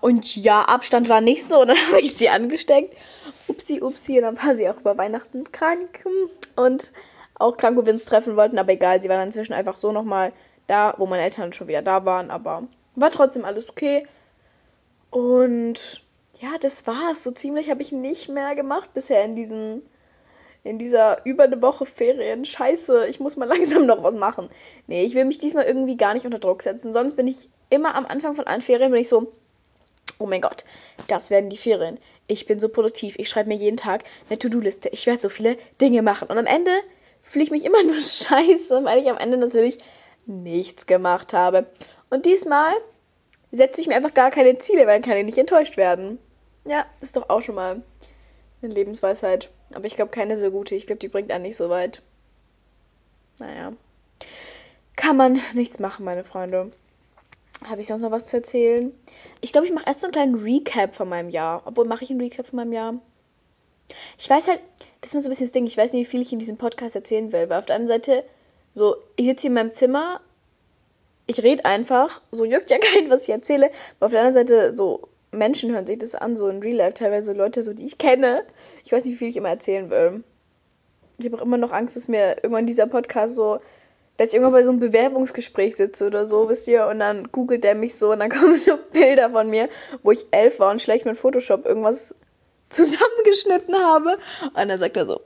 Und 0.00 0.34
ja, 0.34 0.62
Abstand 0.62 1.08
war 1.08 1.20
nicht 1.20 1.44
so. 1.44 1.60
Und 1.60 1.68
dann 1.68 1.76
habe 1.88 2.00
ich 2.00 2.16
sie 2.16 2.28
angesteckt. 2.28 2.96
Upsi, 3.46 3.80
upsi. 3.80 4.16
Und 4.16 4.22
dann 4.22 4.42
war 4.42 4.54
sie 4.54 4.68
auch 4.68 4.80
über 4.80 4.98
Weihnachten 4.98 5.50
krank. 5.52 6.04
Und 6.56 6.92
auch 7.34 7.56
krank, 7.56 7.76
wo 7.76 7.86
wir 7.86 7.92
uns 7.92 8.04
treffen 8.04 8.36
wollten. 8.36 8.58
Aber 8.58 8.72
egal, 8.72 9.00
sie 9.00 9.08
war 9.08 9.16
dann 9.16 9.28
inzwischen 9.28 9.52
einfach 9.52 9.78
so 9.78 9.92
nochmal 9.92 10.32
da, 10.66 10.94
wo 10.98 11.06
meine 11.06 11.22
Eltern 11.22 11.52
schon 11.52 11.68
wieder 11.68 11.82
da 11.82 12.04
waren. 12.04 12.30
Aber 12.30 12.64
war 12.96 13.10
trotzdem 13.10 13.44
alles 13.44 13.70
okay. 13.70 14.06
Und 15.10 16.02
ja, 16.40 16.58
das 16.60 16.86
war's. 16.86 17.22
So 17.22 17.30
ziemlich 17.30 17.70
habe 17.70 17.82
ich 17.82 17.92
nicht 17.92 18.28
mehr 18.28 18.56
gemacht 18.56 18.92
bisher 18.94 19.24
in 19.24 19.36
diesen 19.36 19.82
in 20.64 20.78
dieser 20.78 21.24
über 21.24 21.44
eine 21.44 21.60
Woche 21.60 21.86
Ferien. 21.86 22.44
Scheiße, 22.44 23.06
ich 23.08 23.20
muss 23.20 23.36
mal 23.36 23.48
langsam 23.48 23.86
noch 23.86 24.02
was 24.02 24.14
machen. 24.14 24.48
Nee, 24.86 25.04
ich 25.04 25.14
will 25.14 25.24
mich 25.24 25.38
diesmal 25.38 25.64
irgendwie 25.64 25.96
gar 25.96 26.14
nicht 26.14 26.24
unter 26.26 26.38
Druck 26.38 26.62
setzen. 26.62 26.92
Sonst 26.92 27.16
bin 27.16 27.26
ich 27.26 27.48
immer 27.70 27.94
am 27.94 28.06
Anfang 28.06 28.34
von 28.34 28.46
allen 28.46 28.62
Ferien, 28.62 28.92
bin 28.92 29.00
ich 29.00 29.08
so, 29.08 29.32
oh 30.18 30.26
mein 30.26 30.40
Gott, 30.40 30.64
das 31.08 31.30
werden 31.30 31.50
die 31.50 31.56
Ferien. 31.56 31.98
Ich 32.26 32.46
bin 32.46 32.60
so 32.60 32.68
produktiv. 32.68 33.16
Ich 33.18 33.28
schreibe 33.28 33.48
mir 33.48 33.56
jeden 33.56 33.76
Tag 33.76 34.04
eine 34.28 34.38
To-Do-Liste. 34.38 34.88
Ich 34.90 35.06
werde 35.06 35.20
so 35.20 35.28
viele 35.28 35.56
Dinge 35.80 36.02
machen. 36.02 36.28
Und 36.28 36.38
am 36.38 36.46
Ende 36.46 36.70
fühle 37.20 37.44
ich 37.44 37.50
mich 37.50 37.64
immer 37.64 37.82
nur 37.84 38.00
scheiße, 38.00 38.84
weil 38.84 39.00
ich 39.00 39.10
am 39.10 39.18
Ende 39.18 39.36
natürlich 39.36 39.78
nichts 40.26 40.86
gemacht 40.86 41.32
habe. 41.32 41.66
Und 42.10 42.26
diesmal 42.26 42.72
setze 43.50 43.80
ich 43.80 43.86
mir 43.86 43.96
einfach 43.96 44.14
gar 44.14 44.30
keine 44.30 44.56
Ziele, 44.58 44.86
weil 44.86 45.02
kann 45.02 45.16
ich 45.16 45.24
nicht 45.24 45.38
enttäuscht 45.38 45.76
werden. 45.76 46.18
Ja, 46.64 46.86
ist 47.00 47.16
doch 47.16 47.28
auch 47.28 47.42
schon 47.42 47.56
mal 47.56 47.82
eine 48.62 48.74
Lebensweisheit. 48.74 49.50
Aber 49.74 49.86
ich 49.86 49.96
glaube 49.96 50.10
keine 50.10 50.36
so 50.36 50.50
gute. 50.50 50.74
Ich 50.74 50.86
glaube, 50.86 51.00
die 51.00 51.08
bringt 51.08 51.30
einen 51.30 51.42
nicht 51.42 51.56
so 51.56 51.68
weit. 51.68 52.02
Naja. 53.38 53.72
Kann 54.96 55.16
man 55.16 55.40
nichts 55.54 55.78
machen, 55.78 56.04
meine 56.04 56.24
Freunde. 56.24 56.72
Habe 57.64 57.80
ich 57.80 57.86
sonst 57.86 58.02
noch 58.02 58.10
was 58.10 58.26
zu 58.26 58.36
erzählen? 58.36 58.92
Ich 59.40 59.52
glaube, 59.52 59.66
ich 59.66 59.72
mache 59.72 59.86
erst 59.86 60.00
so 60.00 60.06
einen 60.06 60.12
kleinen 60.12 60.34
Recap 60.34 60.94
von 60.94 61.08
meinem 61.08 61.30
Jahr. 61.30 61.62
Obwohl, 61.64 61.86
mache 61.86 62.04
ich 62.04 62.10
einen 62.10 62.20
Recap 62.20 62.46
von 62.46 62.56
meinem 62.56 62.72
Jahr? 62.72 62.94
Ich 64.18 64.28
weiß 64.28 64.48
halt, 64.48 64.60
das 65.00 65.14
ist 65.14 65.22
so 65.22 65.28
ein 65.28 65.30
bisschen 65.30 65.46
das 65.46 65.52
Ding, 65.52 65.66
ich 65.66 65.76
weiß 65.76 65.92
nicht, 65.92 66.06
wie 66.06 66.10
viel 66.10 66.22
ich 66.22 66.32
in 66.32 66.38
diesem 66.38 66.58
Podcast 66.58 66.96
erzählen 66.96 67.32
will. 67.32 67.48
Weil 67.48 67.58
auf 67.58 67.66
der 67.66 67.76
anderen 67.76 68.00
Seite, 68.00 68.24
so, 68.74 68.96
ich 69.16 69.26
sitze 69.26 69.42
hier 69.42 69.50
in 69.50 69.54
meinem 69.54 69.72
Zimmer, 69.72 70.20
ich 71.26 71.42
rede 71.42 71.64
einfach, 71.64 72.20
so 72.30 72.44
juckt 72.44 72.70
ja 72.70 72.78
keinen, 72.80 73.10
was 73.10 73.22
ich 73.22 73.30
erzähle. 73.30 73.70
Aber 73.98 74.06
auf 74.06 74.12
der 74.12 74.20
anderen 74.22 74.46
Seite, 74.46 74.74
so, 74.76 75.08
Menschen 75.32 75.72
hören 75.72 75.86
sich 75.86 75.98
das 75.98 76.14
an, 76.14 76.36
so 76.36 76.48
in 76.48 76.60
Real 76.60 76.76
Life, 76.76 76.94
teilweise 76.94 77.32
Leute, 77.32 77.62
so 77.62 77.72
die 77.72 77.86
ich 77.86 77.98
kenne. 77.98 78.44
Ich 78.84 78.92
weiß 78.92 79.04
nicht, 79.04 79.14
wie 79.14 79.18
viel 79.18 79.28
ich 79.28 79.36
immer 79.36 79.48
erzählen 79.48 79.90
will. 79.90 80.22
Ich 81.18 81.24
habe 81.24 81.36
auch 81.36 81.42
immer 81.44 81.56
noch 81.56 81.72
Angst, 81.72 81.96
dass 81.96 82.08
mir 82.08 82.36
irgendwann 82.42 82.66
dieser 82.66 82.86
Podcast 82.86 83.34
so, 83.34 83.60
dass 84.18 84.28
ich 84.28 84.34
irgendwann 84.34 84.52
bei 84.52 84.62
so 84.62 84.70
einem 84.70 84.80
Bewerbungsgespräch 84.80 85.76
sitze 85.76 86.06
oder 86.06 86.26
so, 86.26 86.48
wisst 86.48 86.68
ihr, 86.68 86.86
und 86.86 86.98
dann 86.98 87.32
googelt 87.32 87.64
der 87.64 87.74
mich 87.74 87.94
so 87.96 88.12
und 88.12 88.20
dann 88.20 88.30
kommen 88.30 88.54
so 88.54 88.76
Bilder 88.92 89.30
von 89.30 89.48
mir, 89.48 89.68
wo 90.02 90.10
ich 90.10 90.26
elf 90.30 90.60
war 90.60 90.70
und 90.70 90.82
schlecht 90.82 91.06
mit 91.06 91.16
Photoshop 91.16 91.64
irgendwas 91.64 92.14
zusammengeschnitten 92.68 93.74
habe. 93.74 94.18
Und 94.42 94.68
dann 94.68 94.78
sagt 94.78 94.96
er 94.96 95.06
so, 95.06 95.20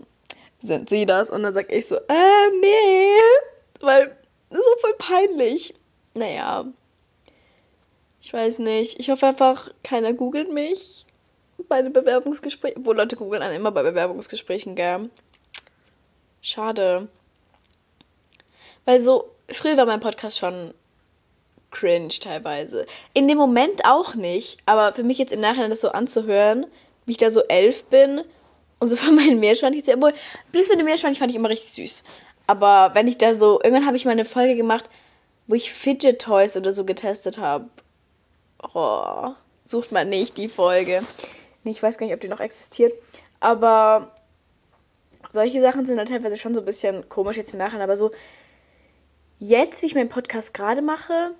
sind 0.60 0.88
Sie 0.88 1.06
das? 1.06 1.30
Und 1.30 1.42
dann 1.42 1.54
sag 1.54 1.72
ich 1.72 1.86
so, 1.86 1.96
äh, 1.96 2.50
nee, 2.60 3.10
weil 3.80 4.16
das 4.50 4.60
ist 4.60 4.64
so 4.64 4.80
voll 4.80 4.94
peinlich. 4.98 5.74
Naja, 6.14 6.66
ich 8.26 8.32
weiß 8.32 8.58
nicht. 8.58 8.98
Ich 8.98 9.08
hoffe 9.08 9.24
einfach, 9.24 9.70
keiner 9.84 10.12
googelt 10.12 10.52
mich 10.52 11.06
bei 11.68 11.76
einem 11.76 11.92
Bewerbungsgespräch. 11.92 12.74
Wo 12.78 12.92
Leute 12.92 13.14
googeln 13.14 13.40
einen 13.40 13.54
immer 13.54 13.70
bei 13.70 13.84
Bewerbungsgesprächen, 13.84 14.74
gell? 14.74 15.10
Schade. 16.42 17.06
Weil 18.84 19.00
so, 19.00 19.30
früher 19.48 19.76
war 19.76 19.86
mein 19.86 20.00
Podcast 20.00 20.38
schon 20.38 20.74
cringe 21.70 22.08
teilweise. 22.08 22.86
In 23.14 23.28
dem 23.28 23.38
Moment 23.38 23.84
auch 23.84 24.16
nicht, 24.16 24.58
aber 24.66 24.92
für 24.92 25.04
mich 25.04 25.18
jetzt 25.18 25.32
im 25.32 25.40
Nachhinein 25.40 25.70
das 25.70 25.80
so 25.80 25.90
anzuhören, 25.90 26.66
wie 27.04 27.12
ich 27.12 27.18
da 27.18 27.30
so 27.30 27.42
elf 27.44 27.84
bin 27.84 28.24
und 28.80 28.88
so 28.88 28.96
von 28.96 29.14
meinen 29.14 29.38
Meerschweinchen, 29.38 29.94
obwohl, 29.94 30.14
bis 30.50 30.68
mit 30.68 30.80
den 30.80 30.86
Meerschweinchen 30.86 31.20
fand 31.20 31.30
ich 31.30 31.36
immer 31.36 31.50
richtig 31.50 31.74
süß. 31.74 32.02
Aber 32.48 32.90
wenn 32.94 33.06
ich 33.06 33.18
da 33.18 33.36
so, 33.36 33.60
irgendwann 33.62 33.86
habe 33.86 33.96
ich 33.96 34.04
mal 34.04 34.10
eine 34.10 34.24
Folge 34.24 34.56
gemacht, 34.56 34.90
wo 35.46 35.54
ich 35.54 35.72
Fidget 35.72 36.20
Toys 36.20 36.56
oder 36.56 36.72
so 36.72 36.84
getestet 36.84 37.38
habe. 37.38 37.70
Oh, 38.62 39.32
sucht 39.64 39.92
man 39.92 40.08
nicht 40.08 40.36
die 40.36 40.48
Folge. 40.48 41.02
Ich 41.64 41.82
weiß 41.82 41.98
gar 41.98 42.06
nicht, 42.06 42.14
ob 42.14 42.20
die 42.20 42.28
noch 42.28 42.40
existiert. 42.40 42.92
Aber 43.40 44.12
solche 45.30 45.60
Sachen 45.60 45.86
sind 45.86 45.96
dann 45.96 46.06
teilweise 46.06 46.36
schon 46.36 46.54
so 46.54 46.60
ein 46.60 46.66
bisschen 46.66 47.08
komisch 47.08 47.36
jetzt 47.36 47.52
im 47.52 47.58
Nachhinein. 47.58 47.82
Aber 47.82 47.96
so 47.96 48.12
jetzt, 49.38 49.82
wie 49.82 49.86
ich 49.86 49.94
meinen 49.94 50.08
Podcast 50.08 50.54
gerade 50.54 50.82
mache, 50.82 51.32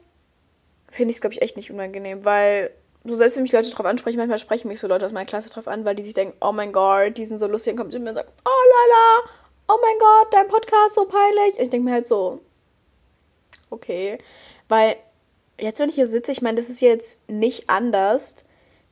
finde 0.91 1.11
ich 1.11 1.17
es, 1.17 1.21
glaube 1.21 1.35
ich, 1.35 1.43
echt 1.43 1.57
nicht 1.57 1.71
unangenehm. 1.71 2.25
Weil 2.25 2.71
so 3.05 3.17
selbst 3.17 3.37
wenn 3.37 3.45
mich 3.45 3.53
Leute 3.53 3.71
drauf 3.71 3.87
ansprechen, 3.87 4.19
manchmal 4.19 4.39
sprechen 4.39 4.69
mich 4.69 4.81
so 4.81 4.89
Leute 4.89 5.07
aus 5.07 5.13
meiner 5.13 5.27
Klasse 5.27 5.49
drauf 5.49 5.69
an, 5.69 5.85
weil 5.85 5.95
die 5.95 6.03
sich 6.03 6.15
denken, 6.15 6.37
oh 6.41 6.53
mein 6.53 6.73
Gott, 6.73 7.17
die 7.17 7.25
sind 7.25 7.39
so 7.39 7.47
lustig 7.47 7.73
und 7.73 7.79
kommen 7.79 7.93
zu 7.93 7.99
mir 7.99 8.11
und 8.11 8.17
sagen, 8.17 8.31
oh 8.45 8.51
lala, 8.73 9.31
oh 9.69 9.79
mein 9.81 9.99
Gott, 9.99 10.35
dein 10.35 10.49
Podcast 10.49 10.95
so 10.95 11.07
peinlich. 11.07 11.57
Und 11.57 11.63
ich 11.63 11.71
denke 11.71 11.89
mir 11.89 11.95
halt 11.95 12.09
so, 12.09 12.41
okay. 13.71 14.19
Weil 14.69 14.97
jetzt, 15.59 15.81
wenn 15.81 15.89
ich 15.89 15.95
hier 15.95 16.07
sitze, 16.07 16.33
ich 16.33 16.43
meine, 16.43 16.57
das 16.57 16.69
ist 16.69 16.81
jetzt 16.81 17.29
nicht 17.29 17.71
anders, 17.71 18.45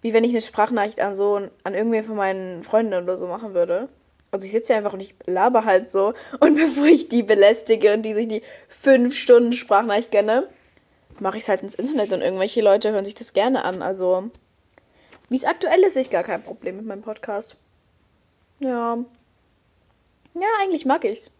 wie 0.03 0.13
wenn 0.13 0.25
ich 0.25 0.31
eine 0.31 0.41
Sprachnachricht 0.41 1.01
an 1.01 1.15
so 1.15 1.37
an 1.37 1.75
irgendwen 1.75 2.05
von 2.05 2.17
meinen 2.17 2.63
Freunden 2.63 3.03
oder 3.03 3.17
so 3.17 3.27
machen 3.27 3.55
würde. 3.55 3.89
Also 4.31 4.47
ich 4.47 4.53
sitze 4.53 4.73
hier 4.73 4.79
einfach 4.79 4.93
und 4.93 5.01
ich 5.01 5.15
laber 5.27 5.65
halt 5.65 5.91
so. 5.91 6.15
Und 6.41 6.55
bevor 6.57 6.87
ich 6.87 7.09
die 7.09 7.23
belästige 7.23 7.95
und 7.95 8.03
die 8.03 8.15
sich 8.15 8.29
die 8.29 8.43
fünf 8.69 9.17
Stunden 9.17 9.53
Sprachnachricht 9.53 10.11
gönne, 10.11 10.49
mache 11.21 11.39
ich 11.39 11.45
es 11.45 11.49
halt 11.49 11.63
ins 11.63 11.75
Internet 11.77 12.13
und 12.13 12.21
irgendwelche 12.21 12.61
Leute 12.61 12.93
hören 12.93 13.05
sich 13.05 13.15
das 13.15 13.33
gerne 13.33 13.65
an. 13.65 13.83
Also, 13.83 14.31
wie 15.29 15.37
es 15.37 15.45
aktuell 15.45 15.83
ist, 15.85 15.97
ich 15.97 16.11
gar 16.11 16.25
kein 16.25 16.43
Problem 16.43 16.77
mit 16.77 16.87
meinem 16.87 17.03
Podcast. 17.03 17.57
Ja. 18.61 18.99
Ja, 20.35 20.49
eigentlich 20.63 20.85
mag 20.85 21.05
ich's. 21.05 21.31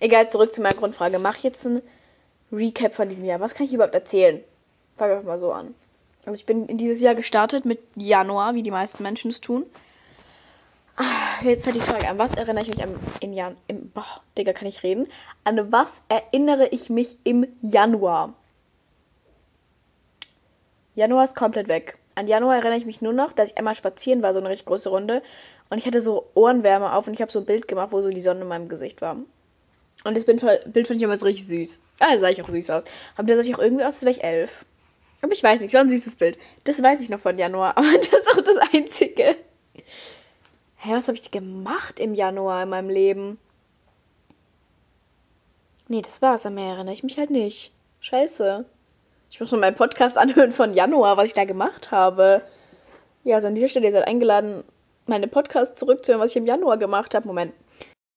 Egal, 0.00 0.28
zurück 0.28 0.52
zu 0.52 0.60
meiner 0.60 0.76
Grundfrage. 0.76 1.18
Mach 1.18 1.36
ich 1.36 1.44
jetzt 1.44 1.64
ein 1.66 1.82
Recap 2.52 2.94
von 2.94 3.08
diesem 3.08 3.24
Jahr. 3.24 3.40
Was 3.40 3.54
kann 3.54 3.66
ich 3.66 3.74
überhaupt 3.74 3.94
erzählen? 3.94 4.42
Fangen 4.96 5.20
wir 5.20 5.26
mal 5.26 5.38
so 5.38 5.52
an. 5.52 5.74
Also 6.26 6.38
ich 6.38 6.46
bin 6.46 6.66
in 6.66 6.76
dieses 6.76 7.00
Jahr 7.00 7.14
gestartet 7.14 7.64
mit 7.64 7.80
Januar, 7.96 8.54
wie 8.54 8.62
die 8.62 8.70
meisten 8.70 9.02
Menschen 9.02 9.30
es 9.30 9.40
tun. 9.40 9.64
Ah, 10.96 11.42
jetzt 11.42 11.66
hat 11.66 11.74
die 11.74 11.80
Frage, 11.80 12.06
an 12.08 12.18
was 12.18 12.34
erinnere 12.34 12.64
ich 12.64 12.68
mich 12.68 12.82
am, 12.82 12.94
in 13.20 13.32
Jan 13.32 13.56
im, 13.68 13.90
boah, 13.90 14.04
Digga, 14.36 14.52
kann 14.52 14.68
ich 14.68 14.82
reden? 14.82 15.06
An 15.44 15.72
was 15.72 16.02
erinnere 16.10 16.68
ich 16.68 16.90
mich 16.90 17.16
im 17.24 17.46
Januar? 17.62 18.34
Januar 20.94 21.24
ist 21.24 21.36
komplett 21.36 21.68
weg. 21.68 21.96
An 22.16 22.26
Januar 22.26 22.56
erinnere 22.56 22.76
ich 22.76 22.84
mich 22.84 23.00
nur 23.00 23.14
noch, 23.14 23.32
dass 23.32 23.50
ich 23.50 23.56
einmal 23.56 23.74
spazieren 23.74 24.20
war, 24.20 24.34
so 24.34 24.40
eine 24.40 24.50
richtig 24.50 24.66
große 24.66 24.90
Runde. 24.90 25.22
Und 25.70 25.78
ich 25.78 25.86
hatte 25.86 26.00
so 26.00 26.28
Ohrenwärme 26.34 26.92
auf 26.92 27.06
und 27.06 27.14
ich 27.14 27.22
habe 27.22 27.32
so 27.32 27.38
ein 27.38 27.46
Bild 27.46 27.66
gemacht, 27.66 27.92
wo 27.92 28.02
so 28.02 28.10
die 28.10 28.20
Sonne 28.20 28.42
in 28.42 28.48
meinem 28.48 28.68
Gesicht 28.68 29.00
war. 29.00 29.16
Und 30.04 30.16
das 30.16 30.24
Bild, 30.24 30.40
fand 30.40 30.76
ich 30.76 30.86
so 31.18 31.26
richtig 31.26 31.46
süß. 31.46 31.80
Ah, 32.00 32.16
sah 32.16 32.30
ich 32.30 32.42
auch 32.42 32.48
süß 32.48 32.70
aus. 32.70 32.84
Aber 33.16 33.26
da 33.26 33.34
sah 33.34 33.42
ich 33.42 33.54
auch 33.54 33.58
irgendwie 33.58 33.84
aus, 33.84 33.94
als 33.94 34.02
wäre 34.02 34.12
ich 34.12 34.24
elf. 34.24 34.64
Aber 35.22 35.32
ich 35.32 35.42
weiß 35.42 35.60
nicht, 35.60 35.72
so 35.72 35.78
ein 35.78 35.90
süßes 35.90 36.16
Bild. 36.16 36.38
Das 36.64 36.82
weiß 36.82 37.02
ich 37.02 37.10
noch 37.10 37.20
von 37.20 37.38
Januar, 37.38 37.76
aber 37.76 37.92
das 37.98 38.08
ist 38.08 38.30
auch 38.30 38.40
das 38.40 38.56
Einzige. 38.72 39.36
Hä, 39.74 39.82
hey, 40.76 40.96
was 40.96 41.08
habe 41.08 41.18
ich 41.18 41.30
gemacht 41.30 42.00
im 42.00 42.14
Januar 42.14 42.62
in 42.62 42.70
meinem 42.70 42.88
Leben? 42.88 43.38
Nee, 45.88 46.00
das 46.00 46.22
war's, 46.22 46.46
am 46.46 46.54
mehr 46.54 46.74
erinnere 46.74 46.94
ich 46.94 47.02
mich 47.02 47.18
halt 47.18 47.30
nicht. 47.30 47.72
Scheiße. 48.00 48.64
Ich 49.30 49.40
muss 49.40 49.50
mal 49.50 49.60
meinen 49.60 49.76
Podcast 49.76 50.16
anhören 50.16 50.52
von 50.52 50.72
Januar, 50.72 51.16
was 51.16 51.28
ich 51.28 51.34
da 51.34 51.44
gemacht 51.44 51.90
habe. 51.90 52.42
Ja, 53.24 53.36
also 53.36 53.48
an 53.48 53.54
dieser 53.54 53.68
Stelle, 53.68 53.86
ihr 53.86 53.92
seid 53.92 54.06
eingeladen, 54.06 54.64
meine 55.06 55.28
Podcasts 55.28 55.78
zurückzuhören, 55.78 56.20
was 56.22 56.30
ich 56.30 56.36
im 56.36 56.46
Januar 56.46 56.78
gemacht 56.78 57.14
habe. 57.14 57.26
Moment. 57.26 57.52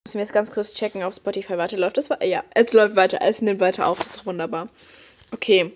Müssen 0.05 0.15
wir 0.15 0.23
jetzt 0.23 0.33
ganz 0.33 0.51
kurz 0.51 0.73
checken 0.73 1.01
auf 1.01 1.13
Spotify. 1.13 1.57
Warte, 1.57 1.77
läuft 1.77 1.97
das? 1.97 2.09
Ja, 2.21 2.43
es 2.53 2.73
läuft 2.73 2.97
weiter. 2.97 3.19
Es 3.21 3.41
nimmt 3.41 3.61
weiter 3.61 3.87
auf. 3.87 3.99
Das 3.99 4.17
ist 4.17 4.25
wunderbar. 4.25 4.67
Okay. 5.31 5.71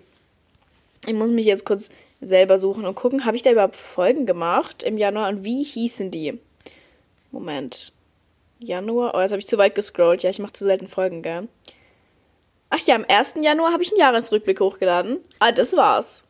Ich 1.06 1.14
muss 1.14 1.30
mich 1.30 1.46
jetzt 1.46 1.64
kurz 1.64 1.88
selber 2.20 2.58
suchen 2.58 2.84
und 2.84 2.94
gucken, 2.94 3.24
habe 3.24 3.38
ich 3.38 3.42
da 3.42 3.50
überhaupt 3.52 3.76
Folgen 3.76 4.26
gemacht 4.26 4.82
im 4.82 4.98
Januar 4.98 5.30
und 5.30 5.44
wie 5.44 5.62
hießen 5.62 6.10
die? 6.10 6.38
Moment. 7.30 7.92
Januar. 8.58 9.14
Oh, 9.14 9.20
jetzt 9.20 9.30
habe 9.30 9.40
ich 9.40 9.46
zu 9.46 9.56
weit 9.56 9.74
gescrollt. 9.74 10.22
Ja, 10.22 10.28
ich 10.28 10.40
mache 10.40 10.52
zu 10.52 10.64
selten 10.64 10.88
Folgen, 10.88 11.22
gell? 11.22 11.48
Ach 12.68 12.80
ja, 12.80 12.96
am 12.96 13.06
1. 13.08 13.36
Januar 13.40 13.72
habe 13.72 13.82
ich 13.82 13.92
einen 13.92 14.00
Jahresrückblick 14.00 14.60
hochgeladen. 14.60 15.20
Ah, 15.38 15.52
das 15.52 15.74
war's. 15.74 16.22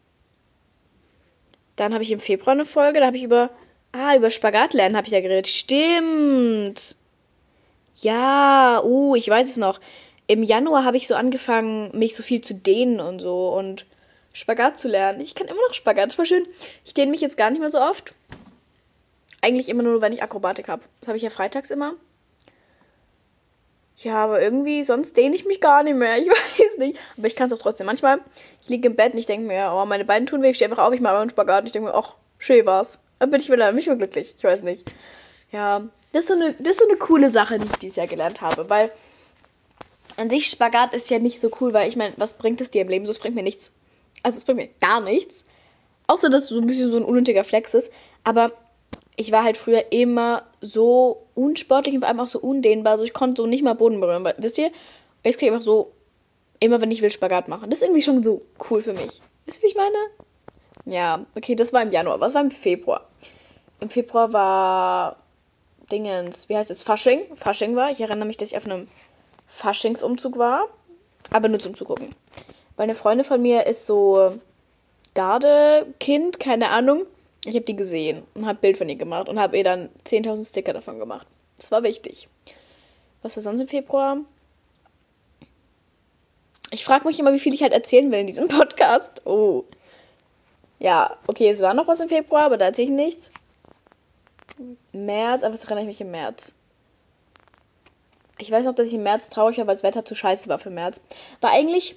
Dann 1.75 1.93
habe 1.95 2.05
ich 2.05 2.13
im 2.13 2.21
Februar 2.21 2.53
eine 2.53 2.65
Folge, 2.65 3.01
da 3.01 3.07
habe 3.07 3.17
ich 3.17 3.25
über. 3.25 3.51
Ah, 3.91 4.15
über 4.15 4.31
Spagatlernen 4.31 4.97
habe 4.97 5.09
ich 5.09 5.13
ja 5.13 5.21
geredet. 5.21 5.49
Stimmt. 5.49 6.95
Ja, 8.01 8.83
uh, 8.85 9.17
ich 9.17 9.29
weiß 9.29 9.49
es 9.51 9.57
noch. 9.57 9.81
Im 10.27 10.43
Januar 10.43 10.85
habe 10.85 10.97
ich 10.97 11.09
so 11.09 11.15
angefangen, 11.15 11.97
mich 11.99 12.15
so 12.15 12.23
viel 12.23 12.41
zu 12.41 12.55
dehnen 12.55 13.01
und 13.01 13.21
so 13.21 13.53
und 13.55 13.87
Spagat 14.33 14.79
zu 14.79 14.87
lernen. 14.89 15.21
Ich 15.21 15.35
kann 15.35 15.49
immer 15.49 15.61
noch 15.67 15.75
Spagat, 15.75 16.11
das 16.11 16.19
war 16.19 16.27
schön. 16.27 16.47
Ich 16.85 16.95
dehne 16.95 17.11
mich 17.11 17.21
jetzt 17.21 17.37
gar 17.37 17.51
nicht 17.51 17.61
mehr 17.61 17.71
so 17.71 17.81
oft. 17.81 18.15
Eigentlich 19.41 19.69
immer 19.69 19.83
nur, 19.83 20.01
wenn 20.01 20.13
ich 20.13 20.23
Akrobatik 20.23 20.69
habe. 20.69 20.83
Das 21.01 21.09
habe 21.09 21.17
ich 21.17 21.25
ja 21.25 21.31
freitags 21.31 21.71
immer. 21.71 21.95
Ja, 23.97 24.23
aber 24.25 24.41
irgendwie, 24.41 24.85
sonst 24.85 25.17
dehne 25.17 25.35
ich 25.35 25.45
mich 25.45 25.61
gar 25.61 25.83
nicht 25.83 25.97
mehr. 25.97 26.19
Ich 26.19 26.29
weiß 26.29 26.79
nicht. 26.79 27.01
Aber 27.17 27.27
ich 27.27 27.35
kann 27.35 27.49
es 27.49 27.53
auch 27.53 27.59
trotzdem. 27.59 27.87
Manchmal, 27.87 28.21
ich 28.63 28.69
liege 28.69 28.89
im 28.89 28.97
Bett 28.97 29.15
und 29.15 29.19
ich 29.19 29.27
denke 29.27 29.47
mir, 29.49 29.73
oh, 29.75 29.85
meine 29.87 30.05
Beine 30.05 30.27
tun 30.27 30.43
weh. 30.43 30.51
Ich 30.51 30.57
stehe 30.57 30.71
einfach 30.71 30.85
auf, 30.85 30.95
ich 30.95 31.01
mache 31.01 31.17
einen 31.17 31.31
Spagat 31.31 31.63
und 31.63 31.67
ich 31.67 31.73
denke 31.73 31.89
mir, 31.89 31.95
ach, 31.95 32.15
schön 32.39 32.65
war's. 32.65 33.01
Dann 33.19 33.31
bin 33.31 33.41
ich 33.41 33.51
wieder 33.51 33.73
nicht 33.73 33.89
mehr 33.89 33.97
glücklich. 33.97 34.35
Ich 34.37 34.45
weiß 34.45 34.63
nicht. 34.63 34.89
Ja, 35.51 35.89
das 36.13 36.23
ist, 36.25 36.29
so 36.29 36.35
eine, 36.35 36.55
das 36.55 36.75
ist 36.75 36.81
so 36.81 36.89
eine 36.89 36.97
coole 36.97 37.31
Sache, 37.31 37.59
die 37.59 37.67
ich 37.67 37.79
dieses 37.79 37.97
Jahr 37.97 38.07
gelernt 38.07 38.41
habe. 38.41 38.71
Weil 38.71 38.91
an 40.17 40.31
sich 40.31 40.47
Spagat 40.47 40.95
ist 40.95 41.11
ja 41.11 41.19
nicht 41.19 41.41
so 41.41 41.51
cool, 41.61 41.73
weil 41.73 41.89
ich 41.89 41.97
meine, 41.97 42.15
was 42.17 42.39
bringt 42.39 42.61
es 42.61 42.71
dir 42.71 42.83
im 42.83 42.89
Leben? 42.89 43.07
So, 43.07 43.13
es 43.13 43.19
bringt 43.19 43.35
mir 43.35 43.43
nichts. 43.43 43.73
Also, 44.23 44.39
es 44.39 44.45
bringt 44.45 44.59
mir 44.59 44.69
gar 44.81 45.01
nichts. 45.01 45.45
Außer, 46.07 46.31
dass 46.31 46.45
es 46.45 46.49
so 46.49 46.61
ein 46.61 46.67
bisschen 46.67 46.91
so 46.91 46.97
ein 46.97 47.05
unnötiger 47.05 47.45
Flex 47.45 47.75
ist. 47.75 47.93
Aber 48.25 48.53
ich 49.17 49.33
war 49.33 49.45
halt 49.45 49.57
früher 49.57 49.93
immer 49.93 50.45
so 50.61 51.27
unsportlich 51.35 51.95
und 51.95 52.01
vor 52.01 52.09
allem 52.09 52.21
auch 52.21 52.27
so 52.27 52.39
undehnbar. 52.39 52.93
Also 52.93 53.05
ich 53.05 53.13
konnte 53.13 53.43
so 53.43 53.47
nicht 53.47 53.63
mal 53.63 53.75
Boden 53.75 54.01
berühren. 54.01 54.25
Weil, 54.25 54.35
wisst 54.39 54.59
ihr? 54.59 54.71
Jetzt 55.25 55.39
kann 55.39 55.49
ich 55.49 55.53
einfach 55.53 55.65
so, 55.65 55.93
immer 56.61 56.81
wenn 56.81 56.91
ich 56.91 57.03
will, 57.03 57.11
Spagat 57.11 57.49
machen. 57.49 57.69
Das 57.69 57.81
ist 57.81 57.83
irgendwie 57.83 58.03
schon 58.03 58.23
so 58.23 58.43
cool 58.71 58.81
für 58.81 58.93
mich. 58.93 59.21
Wisst 59.45 59.59
ihr, 59.59 59.65
wie 59.65 59.73
ich 59.73 59.77
meine? 59.77 59.97
Ja, 60.85 61.27
okay, 61.37 61.55
das 61.55 61.73
war 61.73 61.83
im 61.83 61.93
Januar. 61.93 62.21
Was 62.21 62.35
war 62.35 62.41
im 62.41 62.51
Februar? 62.51 63.09
Im 63.81 63.91
Februar 63.91 64.33
war 64.33 65.17
Dingens, 65.91 66.49
wie 66.49 66.57
heißt 66.57 66.71
es? 66.71 66.83
Fasching. 66.83 67.23
Fasching 67.35 67.77
war. 67.77 67.91
Ich 67.91 68.01
erinnere 68.01 68.27
mich, 68.27 68.37
dass 68.37 68.51
ich 68.51 68.57
auf 68.57 68.67
einem 68.67 68.89
Faschingsumzug 69.47 70.39
war. 70.39 70.69
Aber 71.31 71.49
nur 71.49 71.59
zum 71.59 71.75
Zugucken. 71.75 72.15
Weil 72.77 72.85
eine 72.85 72.95
Freundin 72.95 73.25
von 73.25 73.43
mir 73.43 73.67
ist 73.67 73.87
so 73.87 74.39
Gardekind, 75.15 76.39
keine 76.39 76.71
Ahnung. 76.71 77.05
Ich 77.45 77.55
habe 77.55 77.65
die 77.65 77.77
gesehen 77.77 78.23
und 78.35 78.47
habe 78.47 78.59
Bild 78.59 78.77
von 78.77 78.89
ihr 78.89 78.97
gemacht 78.97 79.29
und 79.29 79.39
habe 79.39 79.57
ihr 79.57 79.65
dann 79.65 79.89
10.000 80.07 80.49
Sticker 80.49 80.73
davon 80.73 80.99
gemacht. 80.99 81.27
Das 81.57 81.73
war 81.73 81.83
wichtig. 81.83 82.29
Was 83.23 83.37
war 83.37 83.43
sonst 83.43 83.61
im 83.61 83.69
Februar? 83.69 84.19
Ich 86.71 86.85
frage 86.85 87.07
mich 87.07 87.19
immer, 87.19 87.33
wie 87.33 87.39
viel 87.39 87.55
ich 87.55 87.63
halt 87.63 87.73
erzählen 87.73 88.11
will 88.11 88.21
in 88.21 88.27
diesem 88.27 88.49
Podcast. 88.49 89.27
Oh. 89.27 89.65
Ja, 90.79 91.17
okay, 91.27 91.49
es 91.49 91.61
war 91.61 91.75
noch 91.75 91.89
was 91.89 92.01
im 92.01 92.09
Februar, 92.09 92.45
aber 92.45 92.57
da 92.57 92.67
erzähle 92.67 92.89
ich 92.89 92.95
nichts. 92.95 93.33
März, 94.93 95.43
aber 95.43 95.53
was 95.53 95.65
erinnere 95.65 95.83
ich 95.83 95.89
mich 95.89 96.01
im 96.01 96.11
März? 96.11 96.55
Ich 98.39 98.51
weiß 98.51 98.67
noch, 98.67 98.75
dass 98.75 98.89
ich 98.89 98.95
im 98.95 99.03
März 99.03 99.31
traurig 99.31 99.59
war, 99.59 99.67
weil 99.67 99.75
das 99.75 99.83
Wetter 99.83 100.05
zu 100.05 100.15
scheiße 100.15 100.49
war 100.49 100.59
für 100.59 100.71
März. 100.71 101.01
War 101.41 101.51
eigentlich 101.51 101.97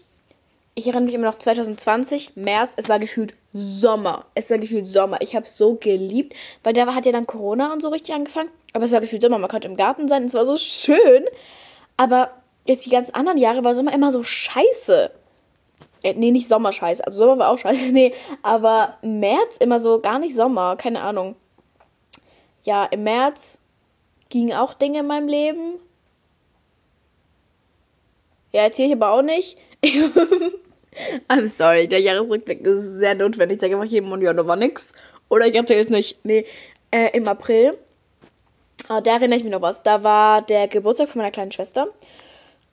ich 0.73 0.85
erinnere 0.85 1.03
mich 1.03 1.13
immer 1.13 1.27
noch 1.27 1.37
2020, 1.37 2.35
März, 2.35 2.73
es 2.77 2.87
war 2.87 2.99
gefühlt 2.99 3.33
Sommer. 3.53 4.25
Es 4.35 4.49
war 4.49 4.57
gefühlt 4.57 4.87
Sommer. 4.87 5.17
Ich 5.21 5.35
habe 5.35 5.45
es 5.45 5.57
so 5.57 5.75
geliebt, 5.75 6.33
weil 6.63 6.73
da 6.73 6.95
hat 6.95 7.05
ja 7.05 7.11
dann 7.11 7.27
Corona 7.27 7.73
und 7.73 7.81
so 7.81 7.89
richtig 7.89 8.15
angefangen. 8.15 8.49
Aber 8.73 8.85
es 8.85 8.93
war 8.93 9.01
gefühlt 9.01 9.21
Sommer. 9.21 9.37
Man 9.37 9.49
konnte 9.49 9.67
im 9.67 9.75
Garten 9.75 10.07
sein. 10.07 10.23
Es 10.25 10.33
war 10.33 10.45
so 10.45 10.55
schön. 10.55 11.25
Aber 11.97 12.31
jetzt 12.65 12.85
die 12.85 12.89
ganzen 12.89 13.13
anderen 13.15 13.37
Jahre 13.37 13.65
war 13.65 13.75
Sommer 13.75 13.93
immer 13.93 14.13
so 14.13 14.23
scheiße. 14.23 15.11
Äh, 16.03 16.13
nee, 16.13 16.31
nicht 16.31 16.47
Sommer 16.47 16.71
scheiße. 16.71 17.05
Also 17.05 17.19
Sommer 17.19 17.39
war 17.39 17.49
auch 17.49 17.59
scheiße. 17.59 17.83
Nee, 17.91 18.13
aber 18.41 18.97
März 19.01 19.57
immer 19.57 19.79
so 19.79 19.99
gar 19.99 20.19
nicht 20.19 20.35
Sommer. 20.35 20.77
Keine 20.77 21.01
Ahnung. 21.01 21.35
Ja, 22.63 22.85
im 22.85 23.03
März 23.03 23.59
gingen 24.29 24.53
auch 24.53 24.73
Dinge 24.73 24.99
in 24.99 25.07
meinem 25.07 25.27
Leben. 25.27 25.79
Ja, 28.51 28.63
erzähle 28.63 28.89
ich 28.89 28.95
aber 28.95 29.11
auch 29.11 29.21
nicht. 29.21 29.57
I'm 31.29 31.47
sorry, 31.47 31.87
der 31.87 32.01
Jahresrückblick 32.01 32.61
ist 32.61 32.95
sehr 32.99 33.15
notwendig. 33.15 33.55
Ich 33.55 33.61
sage 33.61 33.75
einfach 33.75 33.89
jedem 33.89 34.11
und 34.11 34.21
ja, 34.21 34.33
da 34.33 34.45
war 34.45 34.55
nix. 34.55 34.93
Oder 35.29 35.47
ich 35.47 35.55
erzähle 35.55 35.79
es 35.79 35.89
nicht. 35.89 36.17
Nee, 36.23 36.45
äh, 36.91 37.15
im 37.15 37.27
April, 37.27 37.77
äh, 38.89 39.01
da 39.01 39.11
erinnere 39.11 39.37
ich 39.37 39.43
mich 39.43 39.53
noch 39.53 39.61
was. 39.61 39.83
Da 39.83 40.03
war 40.03 40.41
der 40.41 40.67
Geburtstag 40.67 41.09
von 41.09 41.19
meiner 41.19 41.31
kleinen 41.31 41.51
Schwester. 41.51 41.87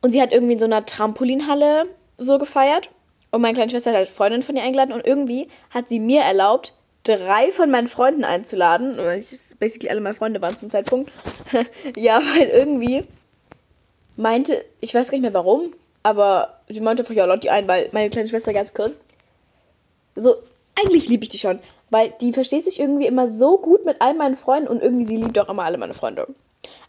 Und 0.00 0.11
sie 0.11 0.21
hat 0.21 0.33
irgendwie 0.33 0.54
in 0.54 0.59
so 0.59 0.66
einer 0.66 0.85
Trampolinhalle 0.85 1.87
so 2.16 2.38
gefeiert. 2.38 2.90
Und 3.30 3.42
meine 3.42 3.54
kleine 3.54 3.71
Schwester 3.71 3.90
hat 3.90 3.97
halt 3.97 4.09
Freundin 4.09 4.42
von 4.42 4.57
ihr 4.57 4.62
eingeladen. 4.62 4.92
Und 4.92 5.07
irgendwie 5.07 5.49
hat 5.71 5.88
sie 5.88 6.00
mir 6.00 6.23
erlaubt, 6.23 6.75
drei 7.08 7.50
von 7.52 7.70
meinen 7.70 7.86
Freunden 7.86 8.24
einzuladen. 8.24 8.96
Weil 8.98 9.22
basically 9.58 9.90
alle 9.90 10.00
meine 10.00 10.14
Freunde 10.14 10.40
waren 10.40 10.56
zum 10.56 10.70
Zeitpunkt. 10.70 11.10
ja, 11.96 12.20
weil 12.20 12.48
irgendwie 12.48 13.04
meinte, 14.16 14.64
ich 14.80 14.94
weiß 14.94 15.08
gar 15.08 15.16
nicht 15.16 15.22
mehr 15.22 15.34
warum, 15.34 15.72
aber 16.02 16.60
sie 16.68 16.80
meinte 16.80 17.02
einfach, 17.02 17.14
ja, 17.14 17.24
lad 17.24 17.44
die 17.44 17.50
ein, 17.50 17.68
weil 17.68 17.88
meine 17.92 18.10
kleine 18.10 18.28
Schwester 18.28 18.52
ganz 18.52 18.74
kurz. 18.74 18.96
So, 20.16 20.36
eigentlich 20.78 21.08
liebe 21.08 21.22
ich 21.22 21.30
die 21.30 21.38
schon, 21.38 21.60
weil 21.90 22.12
die 22.20 22.32
versteht 22.32 22.64
sich 22.64 22.80
irgendwie 22.80 23.06
immer 23.06 23.28
so 23.28 23.58
gut 23.58 23.84
mit 23.84 24.00
all 24.00 24.14
meinen 24.14 24.36
Freunden 24.36 24.68
und 24.68 24.82
irgendwie 24.82 25.04
sie 25.04 25.16
liebt 25.16 25.38
auch 25.38 25.48
immer 25.48 25.64
alle 25.64 25.78
meine 25.78 25.94
Freunde. 25.94 26.26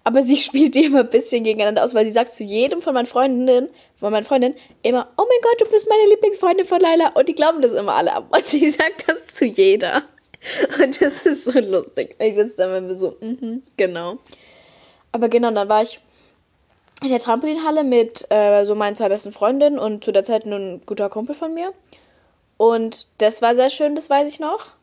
Aber 0.03 0.23
sie 0.23 0.37
spielt 0.37 0.75
die 0.75 0.85
immer 0.85 1.01
ein 1.01 1.09
bisschen 1.09 1.43
gegeneinander 1.43 1.83
aus, 1.83 1.93
weil 1.93 2.05
sie 2.05 2.11
sagt 2.11 2.33
zu 2.33 2.43
jedem 2.43 2.81
von 2.81 2.93
meinen 2.93 3.05
Freundinnen, 3.05 3.69
von 3.99 4.11
meinen 4.11 4.25
Freundinnen 4.25 4.55
immer, 4.83 5.09
oh 5.17 5.25
mein 5.27 5.41
Gott, 5.41 5.67
du 5.67 5.71
bist 5.71 5.89
meine 5.89 6.09
Lieblingsfreundin 6.09 6.65
von 6.65 6.79
Laila. 6.79 7.09
Und 7.15 7.29
die 7.29 7.35
glauben 7.35 7.61
das 7.61 7.73
immer 7.73 7.93
alle 7.93 8.13
ab. 8.13 8.27
Und 8.35 8.45
sie 8.45 8.69
sagt 8.69 9.07
das 9.07 9.27
zu 9.27 9.45
jeder. 9.45 10.03
Und 10.81 11.01
das 11.01 11.25
ist 11.25 11.45
so 11.45 11.59
lustig. 11.59 12.15
Ich 12.19 12.35
sitze 12.35 12.57
da 12.57 12.77
immer 12.77 12.93
so, 12.93 13.17
mhm, 13.21 13.37
mm 13.41 13.63
genau. 13.75 14.17
Aber 15.11 15.27
genau, 15.27 15.51
dann 15.51 15.67
war 15.69 15.81
ich 15.81 15.99
in 17.01 17.09
der 17.09 17.19
Trampolinhalle 17.19 17.83
mit 17.83 18.25
äh, 18.29 18.63
so 18.65 18.75
meinen 18.75 18.95
zwei 18.95 19.09
besten 19.09 19.31
Freundinnen 19.31 19.79
und 19.79 20.03
zu 20.03 20.11
der 20.11 20.23
Zeit 20.23 20.45
ein 20.45 20.81
guter 20.85 21.09
Kumpel 21.09 21.35
von 21.35 21.53
mir. 21.53 21.73
Und 22.57 23.07
das 23.19 23.41
war 23.41 23.55
sehr 23.55 23.69
schön, 23.69 23.95
das 23.95 24.09
weiß 24.09 24.31
ich 24.31 24.39
noch. 24.39 24.73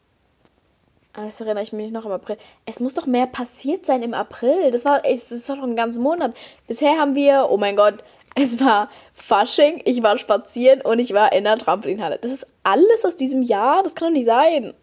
Ah, 1.18 1.24
das 1.24 1.40
erinnere 1.40 1.62
ich 1.62 1.72
mich 1.72 1.92
noch 1.92 2.04
im 2.04 2.12
April. 2.12 2.36
Es 2.66 2.78
muss 2.78 2.92
doch 2.92 3.06
mehr 3.06 3.26
passiert 3.26 3.86
sein 3.86 4.02
im 4.02 4.12
April. 4.12 4.70
Das 4.70 4.84
war, 4.84 5.02
es 5.06 5.32
ist 5.32 5.48
doch 5.48 5.62
ein 5.62 5.74
ganzer 5.74 6.00
Monat. 6.00 6.36
Bisher 6.66 6.98
haben 6.98 7.14
wir, 7.14 7.46
oh 7.48 7.56
mein 7.56 7.74
Gott, 7.74 8.04
es 8.34 8.60
war 8.60 8.90
Fasching, 9.14 9.80
ich 9.86 10.02
war 10.02 10.18
spazieren 10.18 10.82
und 10.82 10.98
ich 10.98 11.14
war 11.14 11.32
in 11.32 11.44
der 11.44 11.56
Trampolinhalle. 11.56 12.18
Das 12.18 12.32
ist 12.32 12.46
alles 12.64 13.02
aus 13.06 13.16
diesem 13.16 13.40
Jahr? 13.40 13.82
Das 13.82 13.94
kann 13.94 14.08
doch 14.08 14.12
nicht 14.12 14.26
sein. 14.26 14.74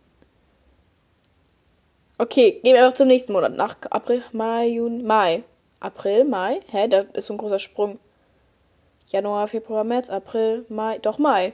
Okay, 2.17 2.59
gehen 2.63 2.73
wir 2.73 2.83
einfach 2.83 2.97
zum 2.97 3.09
nächsten 3.09 3.33
Monat. 3.33 3.55
Nach 3.55 3.75
April, 3.91 4.23
Mai, 4.31 4.69
Juni, 4.69 5.03
Mai. 5.03 5.43
April, 5.81 6.23
Mai? 6.25 6.61
Hä, 6.71 6.87
da 6.87 7.01
ist 7.13 7.27
so 7.27 7.35
ein 7.35 7.37
großer 7.37 7.59
Sprung. 7.59 7.99
Januar, 9.05 9.47
Februar, 9.47 9.83
März, 9.83 10.09
April, 10.09 10.65
Mai. 10.67 10.97
Doch 10.97 11.19
Mai. 11.19 11.53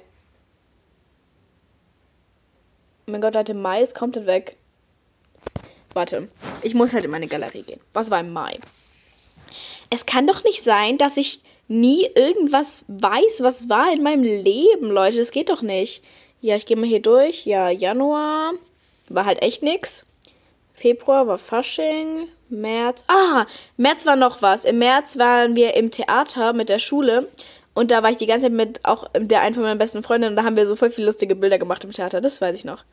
Oh 3.07 3.12
mein 3.12 3.19
Gott, 3.19 3.33
Leute, 3.33 3.55
Mai 3.55 3.81
ist 3.81 3.93
komplett 3.93 4.25
weg. 4.25 4.55
Warte, 5.93 6.29
ich 6.62 6.74
muss 6.74 6.93
halt 6.93 7.05
in 7.05 7.12
meine 7.12 7.27
Galerie 7.27 7.63
gehen. 7.63 7.79
Was 7.93 8.12
war 8.12 8.19
im 8.19 8.31
Mai? 8.31 8.60
Es 9.89 10.05
kann 10.05 10.27
doch 10.27 10.43
nicht 10.43 10.63
sein, 10.63 10.98
dass 10.98 11.17
ich 11.17 11.41
nie 11.67 12.05
irgendwas 12.15 12.84
weiß, 12.88 13.41
was 13.41 13.69
war 13.69 13.91
in 13.91 14.03
meinem 14.03 14.24
Leben, 14.24 14.91
Leute. 14.91 15.17
Das 15.17 15.31
geht 15.31 15.50
doch 15.50 15.62
nicht. 15.62 16.03
Ja, 16.41 16.55
ich 16.55 16.65
gehe 16.65 16.77
mal 16.77 16.88
hier 16.88 17.01
durch. 17.01 17.46
Ja, 17.46 17.69
Januar 17.69 18.53
war 19.10 19.25
halt 19.25 19.41
echt 19.41 19.63
nix. 19.63 20.05
Februar 20.74 21.27
war 21.27 21.38
Fasching. 21.38 22.27
März. 22.50 23.05
Ah, 23.08 23.46
März 23.77 24.05
war 24.05 24.15
noch 24.15 24.41
was. 24.41 24.65
Im 24.65 24.79
März 24.79 25.17
waren 25.17 25.55
wir 25.55 25.75
im 25.75 25.91
Theater 25.91 26.53
mit 26.53 26.69
der 26.69 26.79
Schule 26.79 27.29
Und 27.75 27.91
da 27.91 28.01
war 28.03 28.10
ich 28.10 28.17
die 28.17 28.25
ganze 28.25 28.46
Zeit 28.46 28.53
mit 28.53 28.84
auch 28.86 29.08
der 29.15 29.41
einen 29.41 29.53
von 29.53 29.63
meinen 29.63 29.77
besten 29.77 30.03
Freundinnen 30.03 30.34
und 30.34 30.36
da 30.36 30.43
haben 30.43 30.55
wir 30.55 30.65
so 30.65 30.75
voll 30.75 30.89
viele 30.89 31.08
lustige 31.08 31.36
Bilder 31.36 31.60
gemacht 31.60 31.84
im 31.84 31.91
Theater. 31.91 32.22
Das 32.22 32.41
weiß 32.41 32.58
ich 32.58 32.65
noch. 32.65 32.84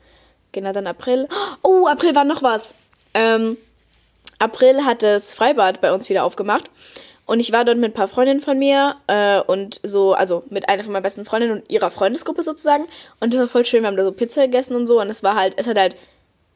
Genau, 0.51 0.71
dann 0.71 0.87
April. 0.87 1.27
Oh, 1.63 1.87
April 1.87 2.15
war 2.15 2.23
noch 2.23 2.43
was. 2.43 2.75
Ähm, 3.17 3.57
April 4.37 4.85
hat 4.85 5.01
das 5.01 5.33
Freibad 5.33 5.81
bei 5.81 5.91
uns 5.91 6.07
wieder 6.07 6.23
aufgemacht. 6.23 6.69
Und 7.25 7.41
ich 7.41 7.51
war 7.51 7.65
dort 7.65 7.77
mit 7.77 7.91
ein 7.91 7.93
paar 7.93 8.07
Freundinnen 8.07 8.39
von 8.39 8.57
mir 8.57 8.95
äh, 9.07 9.41
und 9.41 9.81
so, 9.83 10.13
also 10.13 10.43
mit 10.49 10.69
einer 10.69 10.83
von 10.83 10.93
meinen 10.93 11.03
besten 11.03 11.25
Freundinnen 11.25 11.57
und 11.57 11.69
ihrer 11.69 11.91
Freundesgruppe 11.91 12.43
sozusagen. 12.43 12.85
Und 13.19 13.33
das 13.33 13.41
war 13.41 13.47
voll 13.47 13.65
schön. 13.65 13.81
Wir 13.81 13.87
haben 13.87 13.97
da 13.97 14.05
so 14.05 14.13
Pizza 14.13 14.43
gegessen 14.45 14.75
und 14.75 14.87
so. 14.87 15.01
Und 15.01 15.09
es 15.09 15.23
war 15.23 15.35
halt, 15.35 15.55
es 15.57 15.67
hat 15.67 15.77
halt 15.77 15.95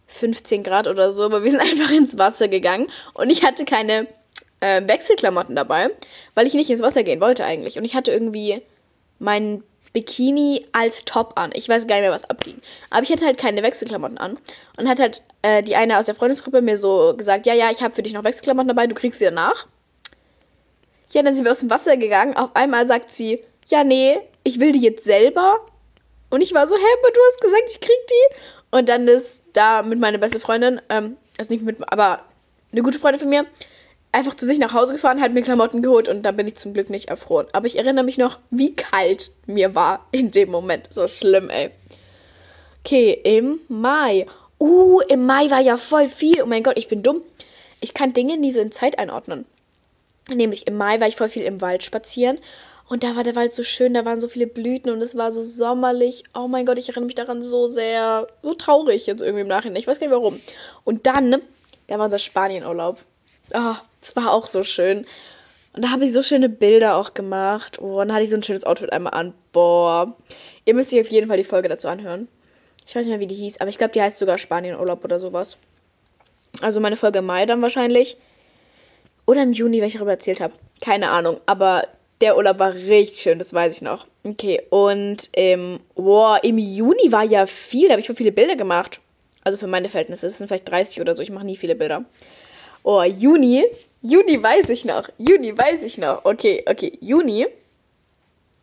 15 0.08 0.64
Grad 0.64 0.88
oder 0.88 1.12
so, 1.12 1.24
aber 1.24 1.44
wir 1.44 1.52
sind 1.52 1.60
einfach 1.72 1.92
ins 1.92 2.18
Wasser 2.18 2.48
gegangen. 2.48 2.88
Und 3.14 3.32
ich 3.32 3.44
hatte 3.44 3.66
keine 3.66 4.08
äh, 4.62 4.88
Wechselklamotten 4.88 5.56
dabei, 5.56 5.90
weil 6.36 6.48
ich 6.48 6.54
nicht 6.54 6.70
ins 6.70 6.82
Wasser 6.82 7.04
gehen 7.04 7.20
wollte 7.20 7.44
eigentlich. 7.44 7.78
Und 7.78 7.84
ich 7.84 7.96
hatte 7.96 8.12
irgendwie 8.12 8.62
meinen 9.20 9.64
Bikini 9.94 10.66
als 10.72 11.04
Top 11.06 11.34
an. 11.36 11.52
Ich 11.54 11.68
weiß 11.68 11.88
gar 11.88 11.96
nicht 11.96 12.04
mehr, 12.04 12.12
was 12.12 12.30
abging. 12.30 12.62
Aber 12.90 13.04
ich 13.04 13.12
hatte 13.12 13.26
halt 13.26 13.38
keine 13.38 13.62
Wechselklamotten 13.64 14.18
an. 14.18 14.38
Und 14.78 14.88
hat 14.88 15.00
halt 15.00 15.22
äh, 15.42 15.64
die 15.64 15.76
eine 15.76 15.98
aus 15.98 16.06
der 16.06 16.16
Freundesgruppe 16.16 16.62
mir 16.62 16.78
so 16.78 17.14
gesagt, 17.18 17.46
ja, 17.46 17.54
ja, 17.54 17.72
ich 17.72 17.82
habe 17.82 17.94
für 17.94 18.04
dich 18.04 18.14
noch 18.14 18.24
Wechselklamotten 18.24 18.70
dabei, 18.70 18.88
du 18.88 18.96
kriegst 18.96 19.20
sie 19.20 19.26
danach. 19.26 19.68
Ja, 21.12 21.24
dann 21.24 21.36
sind 21.36 21.44
wir 21.44 21.52
aus 21.52 21.60
dem 21.60 21.70
Wasser 21.70 21.98
gegangen. 21.98 22.38
Auf 22.38 22.56
einmal 22.56 22.88
sagt 22.88 23.12
sie, 23.12 23.44
ja, 23.68 23.84
nee, 23.84 24.18
ich 24.44 24.60
will 24.60 24.72
die 24.72 24.82
jetzt 24.82 25.04
selber. 25.04 25.60
Und 26.30 26.42
ich 26.42 26.54
war 26.54 26.68
so, 26.68 26.76
hä, 26.76 26.82
aber 27.02 27.12
du 27.12 27.20
hast 27.28 27.42
gesagt, 27.42 27.64
ich 27.70 27.80
krieg 27.82 28.08
die. 28.10 28.36
Und 28.72 28.88
dann 28.88 29.08
ist 29.08 29.42
da 29.52 29.84
mit 29.84 30.00
meiner 30.00 30.18
beste 30.18 30.40
Freundin, 30.40 30.82
ähm, 30.90 31.18
also 31.38 31.54
nicht 31.54 31.64
mit, 31.64 31.78
aber 31.92 32.24
eine 32.72 32.82
gute 32.82 33.00
Freundin 33.00 33.20
von 33.20 33.30
mir, 33.30 33.46
einfach 34.12 34.36
zu 34.36 34.46
sich 34.46 34.60
nach 34.60 34.74
Hause 34.74 34.94
gefahren, 34.94 35.22
hat 35.22 35.34
mir 35.34 35.42
Klamotten 35.42 35.82
geholt 35.82 36.08
und 36.08 36.24
dann 36.24 36.36
bin 36.36 36.48
ich 36.48 36.56
zum 36.56 36.74
Glück 36.74 36.90
nicht 36.90 37.10
erfroren. 37.10 37.48
Aber 37.54 37.66
ich 37.66 37.78
erinnere 37.78 38.04
mich 38.04 38.18
noch, 38.18 38.40
wie 38.50 38.76
kalt 38.76 39.32
mir 39.46 39.76
war 39.76 40.06
in 40.12 40.32
dem 40.32 40.52
Moment. 40.52 40.88
So 40.92 41.08
schlimm, 41.08 41.50
ey. 41.50 41.72
Okay, 42.84 43.20
im 43.24 43.60
Mai. 43.68 44.26
Uh, 44.60 45.02
im 45.02 45.26
Mai 45.26 45.50
war 45.50 45.62
ja 45.62 45.78
voll 45.78 46.08
viel. 46.08 46.42
Oh 46.42 46.46
mein 46.46 46.64
Gott, 46.64 46.78
ich 46.78 46.88
bin 46.88 47.04
dumm. 47.04 47.22
Ich 47.80 47.94
kann 47.94 48.14
Dinge 48.14 48.38
nie 48.38 48.52
so 48.52 48.60
in 48.60 48.72
Zeit 48.72 49.00
einordnen. 49.00 49.46
Nämlich 50.30 50.68
im 50.68 50.78
Mai 50.78 51.00
war 51.00 51.08
ich 51.08 51.16
voll 51.16 51.30
viel 51.30 51.44
im 51.44 51.62
Wald 51.62 51.84
spazieren. 51.84 52.38
Und 52.88 53.04
da 53.04 53.16
war 53.16 53.24
der 53.24 53.38
Wald 53.38 53.54
so 53.54 53.64
schön, 53.64 53.94
da 53.94 54.04
waren 54.04 54.20
so 54.20 54.28
viele 54.28 54.48
Blüten 54.48 54.92
und 54.92 55.02
es 55.02 55.16
war 55.16 55.32
so 55.32 55.42
sommerlich. 55.44 56.26
Oh 56.34 56.50
mein 56.50 56.66
Gott, 56.66 56.78
ich 56.78 56.90
erinnere 56.90 57.06
mich 57.06 57.16
daran 57.16 57.42
so 57.42 57.68
sehr, 57.68 58.28
so 58.44 58.54
traurig 58.54 59.08
jetzt 59.08 59.22
irgendwie 59.22 59.44
im 59.44 59.48
Nachhinein. 59.48 59.78
Ich 59.78 59.88
weiß 59.88 60.00
gar 60.00 60.08
nicht 60.08 60.16
warum. 60.16 60.40
Und 60.84 61.08
dann, 61.08 61.42
da 61.88 61.98
war 61.98 62.06
unser 62.06 62.20
Spanienurlaub. 62.20 63.00
Oh, 63.54 63.76
das 64.02 64.16
war 64.16 64.32
auch 64.34 64.48
so 64.48 64.64
schön. 64.64 65.06
Und 65.74 65.84
da 65.84 65.92
habe 65.92 66.06
ich 66.06 66.14
so 66.14 66.22
schöne 66.22 66.50
Bilder 66.50 66.98
auch 66.98 67.14
gemacht. 67.14 67.80
Oh, 67.82 68.02
und 68.02 68.08
dann 68.08 68.14
hatte 68.14 68.24
ich 68.24 68.30
so 68.30 68.36
ein 68.36 68.44
schönes 68.44 68.66
Outfit 68.66 68.92
einmal 68.92 69.14
an. 69.14 69.34
Boah. 69.54 70.16
Ihr 70.66 70.74
müsst 70.74 70.94
euch 70.94 71.02
auf 71.02 71.12
jeden 71.12 71.28
Fall 71.28 71.38
die 71.38 71.44
Folge 71.44 71.70
dazu 71.70 71.88
anhören. 71.88 72.28
Ich 72.86 72.96
weiß 72.96 73.06
nicht 73.06 73.12
mehr, 73.12 73.20
wie 73.20 73.28
die 73.28 73.36
hieß, 73.36 73.62
aber 73.62 73.70
ich 73.70 73.78
glaube, 73.78 73.94
die 73.94 74.02
heißt 74.02 74.18
sogar 74.18 74.38
Spanienurlaub 74.38 75.04
oder 75.06 75.20
sowas. 75.20 75.58
Also 76.62 76.80
meine 76.80 76.98
Folge 76.98 77.20
im 77.20 77.26
Mai 77.26 77.46
dann 77.46 77.62
wahrscheinlich. 77.62 78.18
Oder 79.26 79.44
im 79.44 79.54
Juni, 79.54 79.80
weil 79.80 79.88
ich 79.88 79.94
darüber 79.94 80.12
erzählt 80.12 80.42
habe. 80.42 80.54
Keine 80.82 81.10
Ahnung. 81.10 81.40
Aber 81.46 81.88
der 82.20 82.38
Urlaub 82.38 82.60
war 82.60 82.74
richtig 82.74 83.20
schön, 83.20 83.40
das 83.40 83.54
weiß 83.54 83.78
ich 83.78 83.82
noch. 83.82 84.06
Okay, 84.24 84.62
und 84.70 85.30
ähm, 85.34 85.80
boah, 85.96 86.40
im 86.44 86.58
Juni 86.58 87.12
war 87.12 87.24
ja 87.24 87.46
viel, 87.46 87.88
da 87.88 87.94
habe 87.94 88.02
ich 88.02 88.08
voll 88.08 88.16
viele 88.16 88.32
Bilder 88.32 88.56
gemacht. 88.56 89.00
Also 89.44 89.58
für 89.58 89.68
meine 89.68 89.90
Verhältnisse, 89.90 90.28
es 90.28 90.38
sind 90.38 90.48
vielleicht 90.48 90.70
30 90.70 91.02
oder 91.02 91.16
so, 91.16 91.24
ich 91.24 91.32
mache 91.32 91.46
nie 91.46 91.56
viele 91.56 91.76
Bilder. 91.76 92.06
Oh, 92.84 93.04
Juni. 93.04 93.66
Juni 94.02 94.42
weiß 94.42 94.70
ich 94.70 94.86
noch. 94.86 95.10
Juni 95.18 95.58
weiß 95.58 95.84
ich 95.84 95.98
noch. 95.98 96.26
Okay, 96.26 96.64
okay. 96.68 96.98
Juni. 97.02 97.48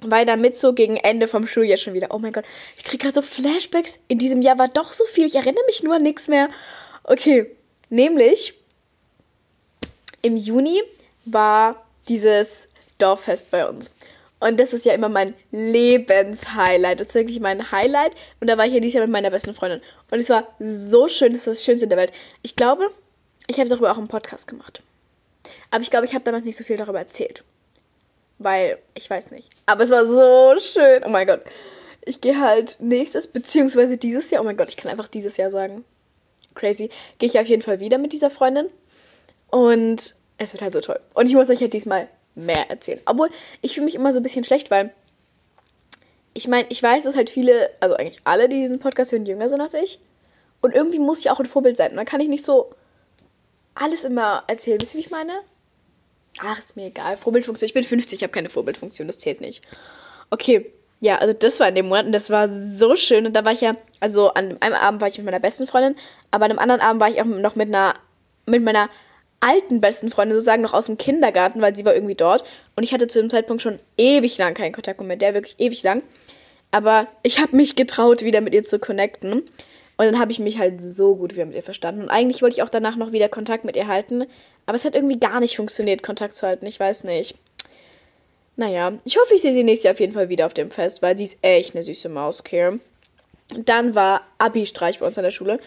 Weil 0.01 0.27
damit 0.27 0.57
so 0.57 0.75
gegen 0.75 0.97
Ende 0.97 1.27
vom 1.27 1.47
Schuljahr 1.47 1.79
schon 1.79 1.95
wieder. 1.95 2.09
Oh 2.11 2.19
mein 2.19 2.33
Gott, 2.33 2.45
ich 2.77 2.85
kriege 2.85 3.03
gerade 3.03 3.15
so 3.15 3.23
Flashbacks. 3.23 3.99
In 4.09 4.19
diesem 4.19 4.43
Jahr 4.43 4.59
war 4.59 4.69
doch 4.69 4.93
so 4.93 5.05
viel. 5.05 5.27
Ich 5.27 5.35
erinnere 5.35 5.65
mich 5.67 5.83
nur 5.83 5.97
an 5.97 6.03
nichts 6.03 6.29
mehr. 6.29 6.51
Okay, 7.05 7.51
nämlich 7.89 8.55
im 10.23 10.37
Juni 10.37 10.83
war 11.25 11.85
dieses 12.09 12.69
Dorffest 12.99 13.51
bei 13.51 13.69
uns. 13.69 13.93
Und 14.41 14.61
das 14.61 14.73
ist 14.73 14.85
ja 14.85 14.95
immer 14.95 15.09
mein 15.09 15.35
Lebenshighlight. 15.51 17.01
Das 17.01 17.09
ist 17.09 17.15
wirklich 17.15 17.41
mein 17.41 17.73
Highlight. 17.73 18.15
Und 18.41 18.49
da 18.49 18.57
war 18.57 18.67
ich 18.67 18.75
ja 18.75 18.81
dieses 18.81 18.95
Jahr 18.95 19.05
mit 19.05 19.13
meiner 19.13 19.31
besten 19.31 19.55
Freundin. 19.55 19.83
Und 20.11 20.21
es 20.21 20.31
war 20.31 20.49
so 20.61 21.09
schön. 21.09 21.33
Das 21.33 21.47
war 21.47 21.55
das 21.55 21.65
Schönste 21.65 21.89
der 21.89 21.99
Welt. 21.99 22.13
Ich 22.43 22.55
glaube, 22.55 22.91
ich 23.49 23.59
habe 23.59 23.69
darüber 23.69 23.91
auch 23.91 23.99
einen 23.99 24.09
Podcast 24.09 24.47
gemacht. 24.47 24.83
Aber 25.71 25.83
ich 25.83 25.91
glaube, 25.91 26.07
ich 26.07 26.15
habe 26.15 26.25
damals 26.25 26.45
nicht 26.45 26.57
so 26.57 26.65
viel 26.65 26.77
darüber 26.77 26.99
erzählt. 26.99 27.43
Weil, 28.39 28.79
ich 28.95 29.11
weiß 29.11 29.33
nicht. 29.33 29.51
Aber 29.67 29.85
es 29.85 29.91
war 29.91 30.07
so 30.07 30.61
schön. 30.61 31.03
Oh 31.05 31.09
mein 31.09 31.27
Gott. 31.27 31.43
Ich 32.05 32.21
gehe 32.21 32.41
halt 32.41 32.77
nächstes, 32.81 33.27
beziehungsweise 33.27 33.97
dieses 33.97 34.31
Jahr. 34.31 34.43
Oh 34.43 34.45
mein 34.45 34.57
Gott, 34.57 34.69
ich 34.69 34.77
kann 34.77 34.91
einfach 34.91 35.09
dieses 35.09 35.37
Jahr 35.37 35.51
sagen. 35.51 35.85
Crazy. 36.55 36.91
Gehe 37.19 37.29
ich 37.29 37.39
auf 37.39 37.49
jeden 37.49 37.63
Fall 37.63 37.81
wieder 37.81 37.99
mit 37.99 38.13
dieser 38.13 38.31
Freundin. 38.31 38.69
Und 39.51 40.15
es 40.37 40.53
wird 40.53 40.63
halt 40.63 40.73
so 40.73 40.81
toll. 40.81 41.01
Und 41.15 41.27
ich 41.27 41.35
muss 41.35 41.51
euch 41.51 41.61
halt 41.61 41.73
diesmal 41.73 42.09
mehr 42.35 42.71
erzählen. 42.71 43.01
Obwohl, 43.07 43.31
ich 43.63 43.75
fühle 43.75 43.87
mich 43.87 43.95
immer 43.95 44.13
so 44.13 44.21
ein 44.21 44.23
bisschen 44.23 44.45
schlecht, 44.45 44.71
weil 44.71 44.93
ich 46.35 46.47
meine, 46.47 46.67
ich 46.69 46.83
weiß, 46.83 47.05
dass 47.05 47.17
halt 47.17 47.31
viele, 47.31 47.71
also 47.81 47.97
eigentlich 47.97 48.21
alle, 48.25 48.49
die 48.49 48.61
diesen 48.61 48.79
Podcast 48.79 49.11
hören, 49.11 49.27
jünger 49.27 49.49
sind 49.49 49.61
als 49.61 49.75
ich. 49.75 49.99
Und 50.61 50.75
irgendwie 50.75 50.99
muss 50.99 51.21
ich 51.21 51.31
auch 51.31 51.41
ein 51.41 51.47
Vorbild 51.47 51.77
sein. 51.77 51.91
Und 51.91 51.97
dann 51.97 52.07
kann 52.07 52.21
ich 52.21 52.29
nicht 52.29 52.45
so 52.45 52.73
alles 53.79 54.05
immer 54.05 54.45
erzählen. 54.47 54.81
Wisst 54.81 54.95
ihr, 54.95 54.99
wie 54.99 55.05
ich 55.05 55.11
meine? 55.11 55.33
Ach, 56.41 56.59
ist 56.59 56.77
mir 56.77 56.87
egal. 56.87 57.17
Vorbildfunktion. 57.17 57.67
Ich 57.67 57.75
bin 57.75 57.85
50, 57.85 58.19
ich 58.19 58.23
habe 58.23 58.33
keine 58.33 58.51
Vorbildfunktion, 58.51 59.07
das 59.07 59.19
zählt 59.19 59.41
nicht. 59.41 59.63
Okay, 60.31 60.73
ja, 61.01 61.19
also 61.19 61.37
das 61.37 61.61
war 61.61 61.69
in 61.69 61.75
dem 61.75 61.89
Monat 61.89 62.07
und 62.07 62.13
das 62.13 62.31
war 62.31 62.49
so 62.49 62.97
schön. 62.97 63.27
Und 63.27 63.35
da 63.35 63.45
war 63.45 63.53
ich 63.53 63.61
ja, 63.61 63.77
also 64.01 64.29
an 64.35 64.57
einem 64.61 64.75
Abend 64.75 65.01
war 65.01 65.09
ich 65.09 65.19
mit 65.19 65.25
meiner 65.25 65.41
besten 65.41 65.67
Freundin, 65.67 65.97
aber 66.31 66.45
an 66.45 66.51
einem 66.51 66.59
anderen 66.59 66.81
Abend 66.81 67.01
war 67.01 67.09
ich 67.09 67.21
auch 67.21 67.25
noch 67.25 67.57
mit 67.57 67.69
einer, 67.69 67.95
mit 68.47 68.63
meiner 68.63 68.89
alten 69.41 69.81
besten 69.81 70.11
Freundin 70.11 70.35
sozusagen 70.35 70.63
noch 70.63 70.75
aus 70.75 70.87
dem 70.87 70.99
Kindergarten, 70.99 71.61
weil 71.61 71.77
sie 71.77 71.85
war 71.85 71.95
irgendwie 71.95 72.17
dort. 72.17 72.45
Und 72.75 72.83
ich 72.83 72.93
hatte 72.93 73.07
zu 73.07 73.21
dem 73.21 73.31
Zeitpunkt 73.31 73.63
schon 73.63 73.79
ewig 73.97 74.37
lang 74.39 74.55
keinen 74.55 74.73
Kontakt 74.73 74.99
mehr 75.01 75.09
mit 75.09 75.23
der, 75.23 75.35
wirklich 75.35 75.57
ewig 75.59 75.83
lang. 75.85 76.03
Aber 76.71 77.07
ich 77.23 77.39
habe 77.41 77.57
mich 77.57 77.77
getraut, 77.77 78.23
wieder 78.23 78.41
mit 78.41 78.55
ihr 78.55 78.65
zu 78.65 78.79
connecten. 78.79 79.49
Und 79.99 80.07
dann 80.07 80.21
habe 80.21 80.33
ich 80.33 80.39
mich 80.39 80.59
halt 80.59 80.81
so 80.81 81.17
gut 81.17 81.35
wieder 81.35 81.45
mit 81.45 81.57
ihr 81.57 81.63
verstanden. 81.63 82.03
Und 82.03 82.09
eigentlich 82.09 82.41
wollte 82.41 82.55
ich 82.55 82.63
auch 82.63 82.69
danach 82.71 82.97
noch 82.97 83.13
wieder 83.13 83.29
Kontakt 83.29 83.65
mit 83.65 83.77
ihr 83.77 83.89
halten. 83.89 84.25
Aber 84.65 84.77
es 84.77 84.85
hat 84.85 84.95
irgendwie 84.95 85.19
gar 85.19 85.41
nicht 85.41 85.57
funktioniert, 85.57 86.05
Kontakt 86.05 86.37
zu 86.37 86.47
halten. 86.47 86.67
Ich 86.67 86.79
weiß 86.79 87.03
nicht. 87.03 87.37
Naja, 88.55 88.93
ich 89.05 89.19
hoffe, 89.19 89.35
ich 89.35 89.43
sehe 89.43 89.53
sie 89.53 89.65
nächstes 89.65 89.85
Jahr 89.85 89.95
auf 89.95 90.01
jeden 90.01 90.13
Fall 90.13 90.29
wieder 90.29 90.47
auf 90.47 90.55
dem 90.55 90.71
Fest, 90.71 91.03
weil 91.03 91.19
sie 91.19 91.25
ist 91.25 91.39
echt 91.43 91.75
eine 91.75 91.83
süße 91.83 92.09
Maus, 92.09 92.41
okay. 92.41 92.79
Dann 93.57 93.95
war 93.95 94.23
Abi-Streich 94.39 95.01
bei 95.01 95.07
uns 95.07 95.19
an 95.19 95.25
der 95.25 95.31
Schule. 95.31 95.59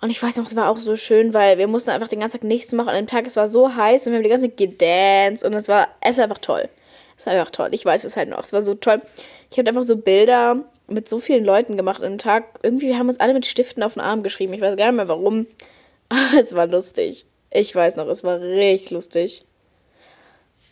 Und 0.00 0.10
ich 0.10 0.22
weiß 0.22 0.36
noch, 0.36 0.46
es 0.46 0.54
war 0.54 0.68
auch 0.68 0.78
so 0.78 0.94
schön, 0.94 1.34
weil 1.34 1.58
wir 1.58 1.66
mussten 1.66 1.90
einfach 1.90 2.08
den 2.08 2.20
ganzen 2.20 2.40
Tag 2.40 2.48
nichts 2.48 2.72
machen. 2.72 2.90
An 2.90 2.96
dem 2.96 3.06
Tag, 3.08 3.26
es 3.26 3.36
war 3.36 3.48
so 3.48 3.74
heiß 3.74 4.06
und 4.06 4.12
wir 4.12 4.18
haben 4.18 4.24
die 4.24 4.30
ganze 4.30 4.48
Zeit 4.48 4.56
gedanced 4.56 5.44
und 5.44 5.54
es 5.54 5.66
war, 5.66 5.88
es 6.00 6.16
war 6.16 6.24
einfach 6.24 6.38
toll. 6.38 6.68
Es 7.16 7.26
war 7.26 7.32
einfach 7.32 7.50
toll. 7.50 7.70
Ich 7.72 7.84
weiß 7.84 8.04
es 8.04 8.16
halt 8.16 8.28
noch. 8.28 8.44
Es 8.44 8.52
war 8.52 8.62
so 8.62 8.74
toll. 8.74 9.02
Ich 9.50 9.58
habe 9.58 9.68
einfach 9.68 9.82
so 9.82 9.96
Bilder 9.96 10.64
mit 10.88 11.08
so 11.08 11.20
vielen 11.20 11.44
Leuten 11.44 11.76
gemacht 11.76 12.02
dem 12.02 12.18
Tag. 12.18 12.58
Irgendwie 12.62 12.94
haben 12.94 13.08
uns 13.08 13.20
alle 13.20 13.34
mit 13.34 13.46
Stiften 13.46 13.82
auf 13.82 13.94
den 13.94 14.02
Arm 14.02 14.22
geschrieben. 14.22 14.54
Ich 14.54 14.60
weiß 14.60 14.76
gar 14.76 14.86
nicht 14.86 14.96
mehr 14.96 15.08
warum. 15.08 15.46
Aber 16.08 16.40
es 16.40 16.54
war 16.54 16.66
lustig. 16.66 17.26
Ich 17.50 17.74
weiß 17.74 17.96
noch, 17.96 18.08
es 18.08 18.24
war 18.24 18.40
richtig 18.40 18.90
lustig. 18.90 19.44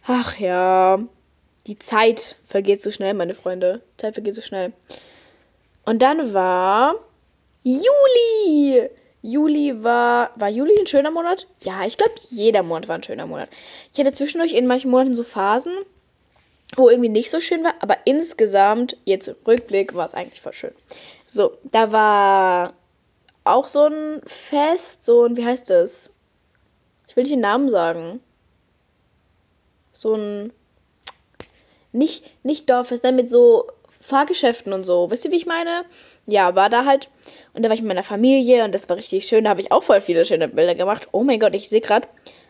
Ach 0.07 0.39
ja. 0.39 1.01
Die 1.67 1.79
Zeit 1.79 2.37
vergeht 2.47 2.81
so 2.81 2.91
schnell, 2.91 3.15
meine 3.15 3.35
Freunde. 3.35 3.83
Zeit 3.97 4.15
vergeht 4.15 4.35
so 4.35 4.43
schnell. 4.43 4.73
Und 5.85 6.03
dann 6.03 6.33
war 6.33 6.97
Juli. 7.65 8.89
Juli 9.23 9.83
war. 9.83 10.31
War 10.37 10.49
Juli 10.49 10.79
ein 10.79 10.87
schöner 10.87 11.11
Monat? 11.11 11.47
Ja, 11.63 11.85
ich 11.85 11.99
glaube, 11.99 12.15
jeder 12.31 12.63
Monat 12.63 12.89
war 12.89 12.97
ein 12.97 13.03
schöner 13.03 13.27
Monat. 13.27 13.49
Ich 13.93 13.99
hatte 13.99 14.13
zwischendurch 14.13 14.53
in 14.53 14.67
manchen 14.67 14.91
Monaten 14.91 15.17
so 15.17 15.25
Phasen, 15.25 15.75
wo 16.75 16.89
irgendwie 16.89 17.09
nicht 17.09 17.31
so 17.31 17.41
schön 17.41 17.63
war, 17.63 17.75
aber 17.81 17.99
insgesamt, 18.05 18.97
jetzt 19.05 19.29
im 19.29 19.37
Rückblick, 19.47 19.95
war 19.95 20.07
es 20.07 20.15
eigentlich 20.15 20.41
voll 20.41 20.53
schön. 20.53 20.73
So, 21.27 21.57
da 21.65 21.93
war 21.93 22.75
auch 23.45 23.69
so 23.69 23.85
ein 23.85 24.21
Fest, 24.27 25.05
so 25.05 25.25
ein, 25.25 25.37
wie 25.37 25.45
heißt 25.45 25.71
das? 25.71 26.11
Ich 27.07 27.15
will 27.15 27.23
nicht 27.23 27.35
den 27.35 27.41
Namen 27.41 27.69
sagen. 27.69 28.21
So 29.93 30.15
ein, 30.15 30.53
nicht, 31.93 32.25
nicht 32.45 32.69
Dorffest, 32.69 33.05
dann 33.05 33.17
mit 33.17 33.31
so 33.31 33.69
Fahrgeschäften 34.01 34.73
und 34.73 34.85
so. 34.85 35.11
Wisst 35.11 35.25
ihr, 35.25 35.31
wie 35.31 35.37
ich 35.37 35.47
meine? 35.47 35.85
Ja, 36.27 36.55
war 36.55 36.69
da 36.69 36.85
halt. 36.85 37.09
Und 37.55 37.63
da 37.63 37.69
war 37.69 37.75
ich 37.75 37.81
mit 37.81 37.89
meiner 37.89 38.03
Familie 38.03 38.65
und 38.65 38.75
das 38.75 38.89
war 38.89 38.97
richtig 38.97 39.27
schön. 39.27 39.45
Da 39.45 39.51
habe 39.51 39.61
ich 39.61 39.73
auch 39.73 39.85
voll 39.85 40.01
viele 40.01 40.25
schöne 40.25 40.49
Bilder 40.49 40.75
gemacht. 40.75 41.09
Oh 41.13 41.23
mein 41.23 41.41
Gott, 41.41 41.55
ich 41.55 41.69
sehe 41.69 41.81
gerade 41.81 42.09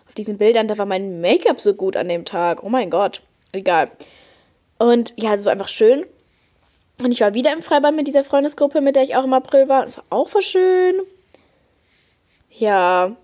auf 0.08 0.14
diesen 0.14 0.38
Bildern, 0.38 0.68
da 0.68 0.78
war 0.78 0.86
mein 0.86 1.20
Make-up 1.20 1.60
so 1.60 1.74
gut 1.74 1.96
an 1.96 2.08
dem 2.08 2.24
Tag. 2.24 2.64
Oh 2.64 2.68
mein 2.68 2.90
Gott 2.90 3.20
egal. 3.56 3.90
Und 4.78 5.14
ja, 5.16 5.34
es 5.34 5.44
war 5.44 5.52
einfach 5.52 5.68
schön. 5.68 6.04
Und 7.02 7.12
ich 7.12 7.20
war 7.20 7.34
wieder 7.34 7.52
im 7.52 7.62
Freibad 7.62 7.94
mit 7.94 8.08
dieser 8.08 8.24
Freundesgruppe, 8.24 8.80
mit 8.80 8.96
der 8.96 9.02
ich 9.02 9.16
auch 9.16 9.24
im 9.24 9.34
April 9.34 9.68
war. 9.68 9.82
Und 9.82 9.88
es 9.88 9.98
war 9.98 10.04
auch 10.10 10.28
voll 10.28 10.42
schön. 10.42 10.96
Ja. 12.50 13.16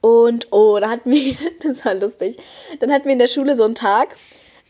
Und, 0.00 0.52
oh, 0.52 0.78
da 0.80 0.90
hatten 0.90 1.10
wir, 1.10 1.36
das 1.62 1.84
war 1.84 1.94
lustig. 1.94 2.38
Dann 2.80 2.92
hatten 2.92 3.06
wir 3.06 3.12
in 3.12 3.18
der 3.18 3.28
Schule 3.28 3.56
so 3.56 3.64
einen 3.64 3.74
Tag. 3.74 4.16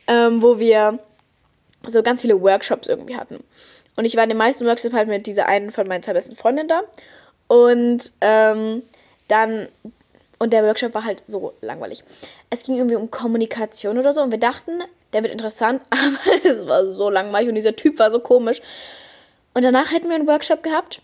ähm, 0.06 0.42
wo 0.42 0.58
wir 0.58 0.98
so 1.86 2.02
ganz 2.02 2.22
viele 2.22 2.40
Workshops 2.40 2.88
irgendwie 2.88 3.16
hatten. 3.16 3.42
Und 3.96 4.04
ich 4.04 4.16
war 4.16 4.24
in 4.24 4.28
den 4.28 4.38
meisten 4.38 4.66
Workshops 4.66 4.94
halt 4.94 5.08
mit 5.08 5.26
dieser 5.26 5.46
einen 5.46 5.70
von 5.70 5.86
meinen 5.86 6.02
zwei 6.02 6.14
besten 6.14 6.36
Freundinnen 6.36 6.68
da. 6.68 6.82
Und 7.46 8.12
ähm, 8.20 8.82
dann, 9.28 9.68
und 10.38 10.53
der 10.53 10.64
Workshop 10.64 10.94
war 10.94 11.05
halt 11.05 11.23
so 11.27 11.55
langweilig. 11.61 12.05
Es 12.51 12.62
ging 12.62 12.77
irgendwie 12.77 12.97
um 12.97 13.11
Kommunikation 13.11 13.99
oder 13.99 14.12
so. 14.12 14.23
Und 14.23 14.31
wir 14.31 14.38
dachten, 14.38 14.83
der 15.12 15.23
wird 15.23 15.33
interessant, 15.33 15.83
aber 15.90 16.44
es 16.44 16.66
war 16.66 16.92
so 16.92 17.11
langweilig 17.11 17.49
und 17.49 17.55
dieser 17.55 17.77
Typ 17.77 17.99
war 17.99 18.11
so 18.11 18.20
komisch. 18.20 18.61
Und 19.55 19.64
danach 19.64 19.92
hätten 19.92 20.09
wir 20.09 20.16
einen 20.16 20.27
Workshop 20.27 20.62
gehabt, 20.62 21.01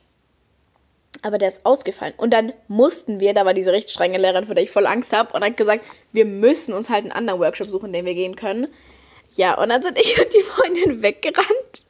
aber 1.22 1.38
der 1.38 1.48
ist 1.48 1.64
ausgefallen. 1.64 2.14
Und 2.16 2.32
dann 2.32 2.52
mussten 2.66 3.20
wir, 3.20 3.32
da 3.32 3.44
war 3.44 3.54
diese 3.54 3.72
recht 3.72 3.90
strenge 3.90 4.18
Lehrerin, 4.18 4.46
vor 4.46 4.54
der 4.54 4.64
ich 4.64 4.70
voll 4.70 4.86
Angst 4.86 5.12
habe, 5.12 5.32
und 5.32 5.44
hat 5.44 5.56
gesagt, 5.56 5.84
wir 6.12 6.24
müssen 6.24 6.74
uns 6.74 6.90
halt 6.90 7.04
einen 7.04 7.12
anderen 7.12 7.40
Workshop 7.40 7.70
suchen, 7.70 7.86
in 7.86 7.92
den 7.92 8.06
wir 8.06 8.14
gehen 8.14 8.36
können. 8.36 8.66
Ja, 9.36 9.56
und 9.60 9.68
dann 9.68 9.82
sind 9.82 9.98
ich 10.00 10.20
und 10.20 10.34
die 10.34 10.42
Freundin 10.42 11.02
weggerannt. 11.02 11.84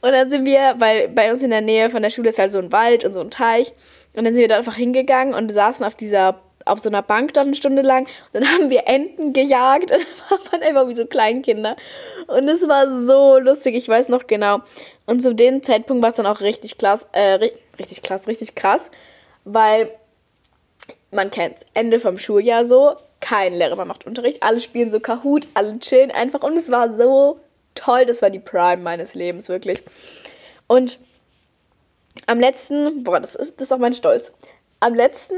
Und 0.00 0.10
dann 0.10 0.30
sind 0.30 0.44
wir, 0.44 0.74
weil 0.78 1.08
bei 1.08 1.30
uns 1.30 1.42
in 1.42 1.50
der 1.50 1.60
Nähe 1.60 1.90
von 1.90 2.02
der 2.02 2.10
Schule 2.10 2.30
ist 2.30 2.38
halt 2.40 2.50
so 2.50 2.58
ein 2.58 2.72
Wald 2.72 3.04
und 3.04 3.14
so 3.14 3.20
ein 3.20 3.30
Teich. 3.30 3.72
Und 4.14 4.24
dann 4.24 4.34
sind 4.34 4.40
wir 4.40 4.48
da 4.48 4.56
einfach 4.56 4.76
hingegangen 4.76 5.34
und 5.34 5.52
saßen 5.52 5.84
auf 5.84 5.94
dieser, 5.94 6.40
auf 6.64 6.80
so 6.80 6.88
einer 6.88 7.02
Bank 7.02 7.34
dann 7.34 7.48
eine 7.48 7.56
Stunde 7.56 7.82
lang. 7.82 8.06
Und 8.32 8.42
dann 8.42 8.48
haben 8.48 8.70
wir 8.70 8.86
Enten 8.86 9.32
gejagt. 9.32 9.90
Und 9.92 10.00
dann 10.00 10.30
war 10.30 10.38
man 10.52 10.62
einfach 10.62 10.88
wie 10.88 10.96
so 10.96 11.06
Kleinkinder. 11.06 11.76
Und 12.26 12.48
es 12.48 12.66
war 12.68 13.02
so 13.02 13.38
lustig, 13.38 13.74
ich 13.74 13.88
weiß 13.88 14.08
noch 14.08 14.26
genau. 14.26 14.60
Und 15.06 15.20
zu 15.20 15.34
dem 15.34 15.62
Zeitpunkt 15.62 16.02
war 16.02 16.10
es 16.10 16.16
dann 16.16 16.26
auch 16.26 16.40
richtig 16.40 16.78
krass, 16.78 17.06
äh, 17.12 17.50
richtig 17.78 18.02
krass, 18.02 18.26
richtig 18.26 18.54
krass, 18.54 18.90
weil 19.44 19.90
man 21.10 21.30
kennt's, 21.30 21.66
Ende 21.74 22.00
vom 22.00 22.18
Schuljahr 22.18 22.64
so, 22.64 22.96
kein 23.20 23.54
Lehrer 23.54 23.76
mehr 23.76 23.84
macht 23.84 24.06
Unterricht, 24.06 24.42
alle 24.42 24.60
spielen 24.60 24.90
so 24.90 25.00
Kahoot, 25.00 25.48
alle 25.54 25.78
chillen 25.78 26.10
einfach. 26.10 26.42
Und 26.42 26.56
es 26.56 26.70
war 26.70 26.94
so 26.94 27.40
toll, 27.74 28.06
das 28.06 28.22
war 28.22 28.30
die 28.30 28.38
Prime 28.38 28.82
meines 28.82 29.14
Lebens, 29.14 29.48
wirklich. 29.48 29.82
Und 30.66 30.98
am 32.26 32.40
letzten, 32.40 33.04
boah, 33.04 33.20
das 33.20 33.34
ist, 33.34 33.60
das 33.60 33.68
ist 33.68 33.72
auch 33.72 33.78
mein 33.78 33.94
Stolz, 33.94 34.32
am 34.80 34.94
letzten 34.94 35.36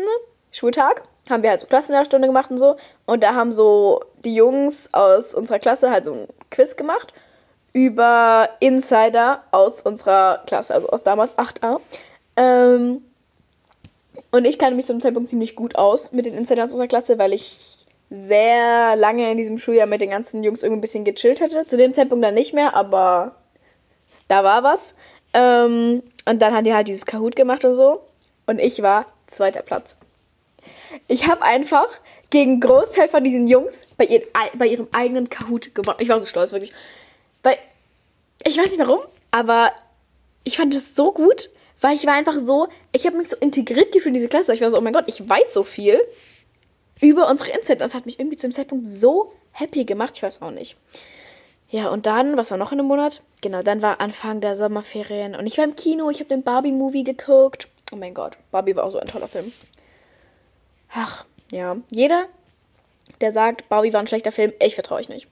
Schultag 0.52 1.02
haben 1.30 1.42
wir 1.42 1.50
halt 1.50 1.60
so 1.60 1.66
Klassenlehrerstunde 1.66 2.28
gemacht 2.28 2.50
und 2.50 2.58
so 2.58 2.76
und 3.06 3.22
da 3.22 3.34
haben 3.34 3.52
so 3.52 4.00
die 4.24 4.34
Jungs 4.34 4.88
aus 4.92 5.34
unserer 5.34 5.58
Klasse 5.58 5.90
halt 5.90 6.04
so 6.04 6.12
ein 6.12 6.28
Quiz 6.50 6.76
gemacht 6.76 7.12
über 7.76 8.48
Insider 8.60 9.42
aus 9.50 9.82
unserer 9.82 10.42
Klasse, 10.46 10.72
also 10.72 10.88
aus 10.88 11.04
damals 11.04 11.36
8a. 11.36 11.78
Ähm, 12.38 13.02
und 14.30 14.44
ich 14.46 14.58
kannte 14.58 14.76
mich 14.76 14.86
zu 14.86 14.94
dem 14.94 15.02
Zeitpunkt 15.02 15.28
ziemlich 15.28 15.56
gut 15.56 15.76
aus 15.76 16.12
mit 16.12 16.24
den 16.24 16.32
Insidern 16.32 16.64
aus 16.64 16.72
unserer 16.72 16.88
Klasse, 16.88 17.18
weil 17.18 17.34
ich 17.34 17.76
sehr 18.08 18.96
lange 18.96 19.30
in 19.30 19.36
diesem 19.36 19.58
Schuljahr 19.58 19.86
mit 19.86 20.00
den 20.00 20.08
ganzen 20.08 20.42
Jungs 20.42 20.62
irgendwie 20.62 20.78
ein 20.78 20.80
bisschen 20.80 21.04
gechillt 21.04 21.42
hatte. 21.42 21.66
Zu 21.66 21.76
dem 21.76 21.92
Zeitpunkt 21.92 22.24
dann 22.24 22.32
nicht 22.32 22.54
mehr, 22.54 22.74
aber 22.74 23.34
da 24.28 24.42
war 24.42 24.62
was. 24.62 24.94
Ähm, 25.34 26.02
und 26.24 26.40
dann 26.40 26.54
hat 26.54 26.64
die 26.64 26.72
halt 26.72 26.88
dieses 26.88 27.04
Kahoot 27.04 27.36
gemacht 27.36 27.64
und 27.66 27.74
so. 27.74 28.00
Und 28.46 28.58
ich 28.58 28.80
war 28.80 29.04
zweiter 29.26 29.60
Platz. 29.60 29.98
Ich 31.08 31.26
habe 31.28 31.42
einfach 31.42 31.88
gegen 32.30 32.60
Großteil 32.60 33.08
von 33.08 33.24
diesen 33.24 33.46
Jungs 33.46 33.86
bei, 33.96 34.04
ihren, 34.04 34.24
bei 34.54 34.66
ihrem 34.66 34.88
eigenen 34.92 35.28
Kahoot 35.28 35.74
gewonnen. 35.74 35.98
Ich 36.00 36.08
war 36.08 36.20
so 36.20 36.26
stolz, 36.26 36.52
wirklich. 36.52 36.72
Weil, 37.42 37.58
ich 38.44 38.56
weiß 38.58 38.70
nicht 38.70 38.80
warum, 38.80 39.00
aber 39.30 39.72
ich 40.44 40.56
fand 40.56 40.74
es 40.74 40.94
so 40.94 41.12
gut, 41.12 41.50
weil 41.80 41.94
ich 41.94 42.06
war 42.06 42.14
einfach 42.14 42.38
so, 42.38 42.68
ich 42.92 43.06
habe 43.06 43.16
mich 43.16 43.28
so 43.28 43.36
integriert 43.36 43.92
gefühlt 43.92 44.06
in 44.06 44.14
diese 44.14 44.28
Klasse. 44.28 44.54
Ich 44.54 44.60
war 44.60 44.70
so, 44.70 44.78
oh 44.78 44.80
mein 44.80 44.92
Gott, 44.92 45.04
ich 45.06 45.28
weiß 45.28 45.52
so 45.52 45.62
viel 45.62 46.00
über 47.00 47.28
unsere 47.28 47.52
Insider. 47.52 47.78
Das 47.78 47.94
hat 47.94 48.06
mich 48.06 48.18
irgendwie 48.18 48.36
zu 48.36 48.48
dem 48.48 48.52
Zeitpunkt 48.52 48.88
so 48.88 49.32
happy 49.52 49.84
gemacht. 49.84 50.12
Ich 50.16 50.22
weiß 50.22 50.42
auch 50.42 50.50
nicht. 50.50 50.76
Ja, 51.68 51.88
und 51.90 52.06
dann, 52.06 52.36
was 52.36 52.50
war 52.50 52.58
noch 52.58 52.72
in 52.72 52.78
einem 52.78 52.88
Monat? 52.88 53.22
Genau, 53.42 53.60
dann 53.60 53.82
war 53.82 54.00
Anfang 54.00 54.40
der 54.40 54.54
Sommerferien 54.54 55.34
und 55.34 55.46
ich 55.46 55.58
war 55.58 55.64
im 55.64 55.74
Kino, 55.74 56.10
ich 56.10 56.20
habe 56.20 56.28
den 56.28 56.42
Barbie-Movie 56.44 57.02
geguckt. 57.02 57.68
Oh 57.92 57.96
mein 57.96 58.14
Gott, 58.14 58.36
Barbie 58.52 58.76
war 58.76 58.84
auch 58.84 58.92
so 58.92 58.98
ein 58.98 59.08
toller 59.08 59.26
Film. 59.26 59.52
Ach, 60.92 61.24
ja. 61.50 61.76
Jeder, 61.90 62.26
der 63.20 63.32
sagt, 63.32 63.68
Barbie 63.68 63.92
war 63.92 64.00
ein 64.00 64.06
schlechter 64.06 64.32
Film, 64.32 64.52
ich 64.60 64.74
vertraue 64.74 64.98
euch 64.98 65.08
nicht. 65.08 65.28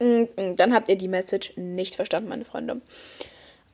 Mm, 0.00 0.24
mm, 0.36 0.56
dann 0.56 0.74
habt 0.74 0.88
ihr 0.88 0.96
die 0.96 1.08
Message 1.08 1.52
nicht 1.56 1.96
verstanden, 1.96 2.28
meine 2.28 2.44
Freunde. 2.44 2.80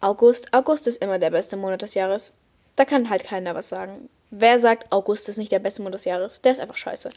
August. 0.00 0.52
August 0.52 0.86
ist 0.86 1.02
immer 1.02 1.18
der 1.18 1.30
beste 1.30 1.56
Monat 1.56 1.82
des 1.82 1.94
Jahres. 1.94 2.32
Da 2.76 2.84
kann 2.84 3.10
halt 3.10 3.24
keiner 3.24 3.54
was 3.54 3.68
sagen. 3.68 4.08
Wer 4.30 4.58
sagt, 4.58 4.90
August 4.92 5.28
ist 5.28 5.38
nicht 5.38 5.52
der 5.52 5.60
beste 5.60 5.82
Monat 5.82 5.94
des 5.94 6.04
Jahres? 6.04 6.40
Der 6.40 6.52
ist 6.52 6.60
einfach 6.60 6.76
scheiße. 6.76 7.10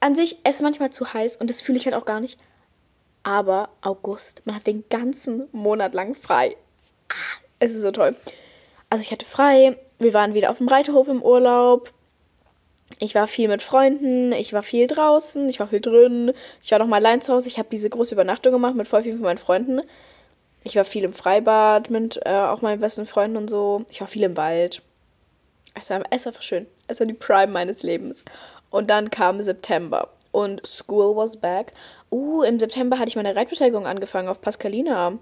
An 0.00 0.14
sich 0.16 0.32
ist 0.44 0.56
es 0.56 0.60
manchmal 0.62 0.90
zu 0.90 1.12
heiß 1.12 1.36
und 1.36 1.48
das 1.48 1.60
fühle 1.60 1.78
ich 1.78 1.84
halt 1.84 1.94
auch 1.94 2.04
gar 2.04 2.20
nicht. 2.20 2.38
Aber 3.22 3.68
August, 3.82 4.42
man 4.44 4.56
hat 4.56 4.66
den 4.66 4.84
ganzen 4.88 5.48
Monat 5.52 5.94
lang 5.94 6.14
frei. 6.14 6.56
Es 7.60 7.72
ist 7.72 7.82
so 7.82 7.92
toll. 7.92 8.16
Also 8.90 9.02
ich 9.02 9.12
hatte 9.12 9.24
frei, 9.24 9.78
wir 9.98 10.12
waren 10.12 10.34
wieder 10.34 10.50
auf 10.50 10.58
dem 10.58 10.68
Reiterhof 10.68 11.06
im 11.08 11.22
Urlaub. 11.22 11.92
Ich 12.98 13.14
war 13.14 13.26
viel 13.26 13.48
mit 13.48 13.62
Freunden, 13.62 14.32
ich 14.32 14.52
war 14.52 14.62
viel 14.62 14.86
draußen, 14.86 15.48
ich 15.48 15.60
war 15.60 15.68
viel 15.68 15.80
drin. 15.80 16.32
Ich 16.62 16.70
war 16.70 16.78
noch 16.78 16.86
mal 16.86 16.96
allein 16.96 17.20
zu 17.22 17.32
Hause. 17.32 17.48
Ich 17.48 17.58
habe 17.58 17.68
diese 17.70 17.90
große 17.90 18.14
Übernachtung 18.14 18.52
gemacht 18.52 18.74
mit 18.74 18.88
voll 18.88 19.02
vielen 19.02 19.16
von 19.16 19.24
meinen 19.24 19.38
Freunden. 19.38 19.82
Ich 20.64 20.76
war 20.76 20.84
viel 20.84 21.04
im 21.04 21.12
Freibad 21.12 21.90
mit 21.90 22.20
äh, 22.24 22.30
auch 22.30 22.62
meinen 22.62 22.80
besten 22.80 23.06
Freunden 23.06 23.36
und 23.36 23.50
so. 23.50 23.84
Ich 23.90 24.00
war 24.00 24.08
viel 24.08 24.22
im 24.22 24.36
Wald. 24.36 24.82
Es 25.74 25.90
war, 25.90 26.02
es 26.10 26.26
war 26.26 26.40
schön. 26.40 26.66
Es 26.86 27.00
war 27.00 27.06
die 27.06 27.14
Prime 27.14 27.52
meines 27.52 27.82
Lebens. 27.82 28.24
Und 28.70 28.88
dann 28.90 29.10
kam 29.10 29.40
September 29.40 30.08
und 30.30 30.66
School 30.66 31.16
was 31.16 31.36
back. 31.36 31.72
Uh, 32.10 32.42
im 32.42 32.60
September 32.60 32.98
hatte 32.98 33.08
ich 33.08 33.16
meine 33.16 33.34
Reitbeteiligung 33.34 33.86
angefangen 33.86 34.28
auf 34.28 34.40
Pascalina. 34.40 35.18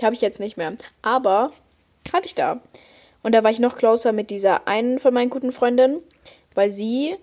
Die 0.00 0.04
habe 0.04 0.14
ich 0.14 0.20
jetzt 0.20 0.40
nicht 0.40 0.56
mehr. 0.56 0.74
Aber 1.02 1.50
hatte 2.12 2.26
ich 2.26 2.34
da. 2.34 2.60
Und 3.22 3.32
da 3.32 3.44
war 3.44 3.50
ich 3.50 3.60
noch 3.60 3.76
closer 3.76 4.12
mit 4.12 4.30
dieser 4.30 4.66
einen 4.66 4.98
von 4.98 5.12
meinen 5.12 5.30
guten 5.30 5.52
Freundinnen, 5.52 6.00
weil 6.60 6.72
sie 6.72 7.16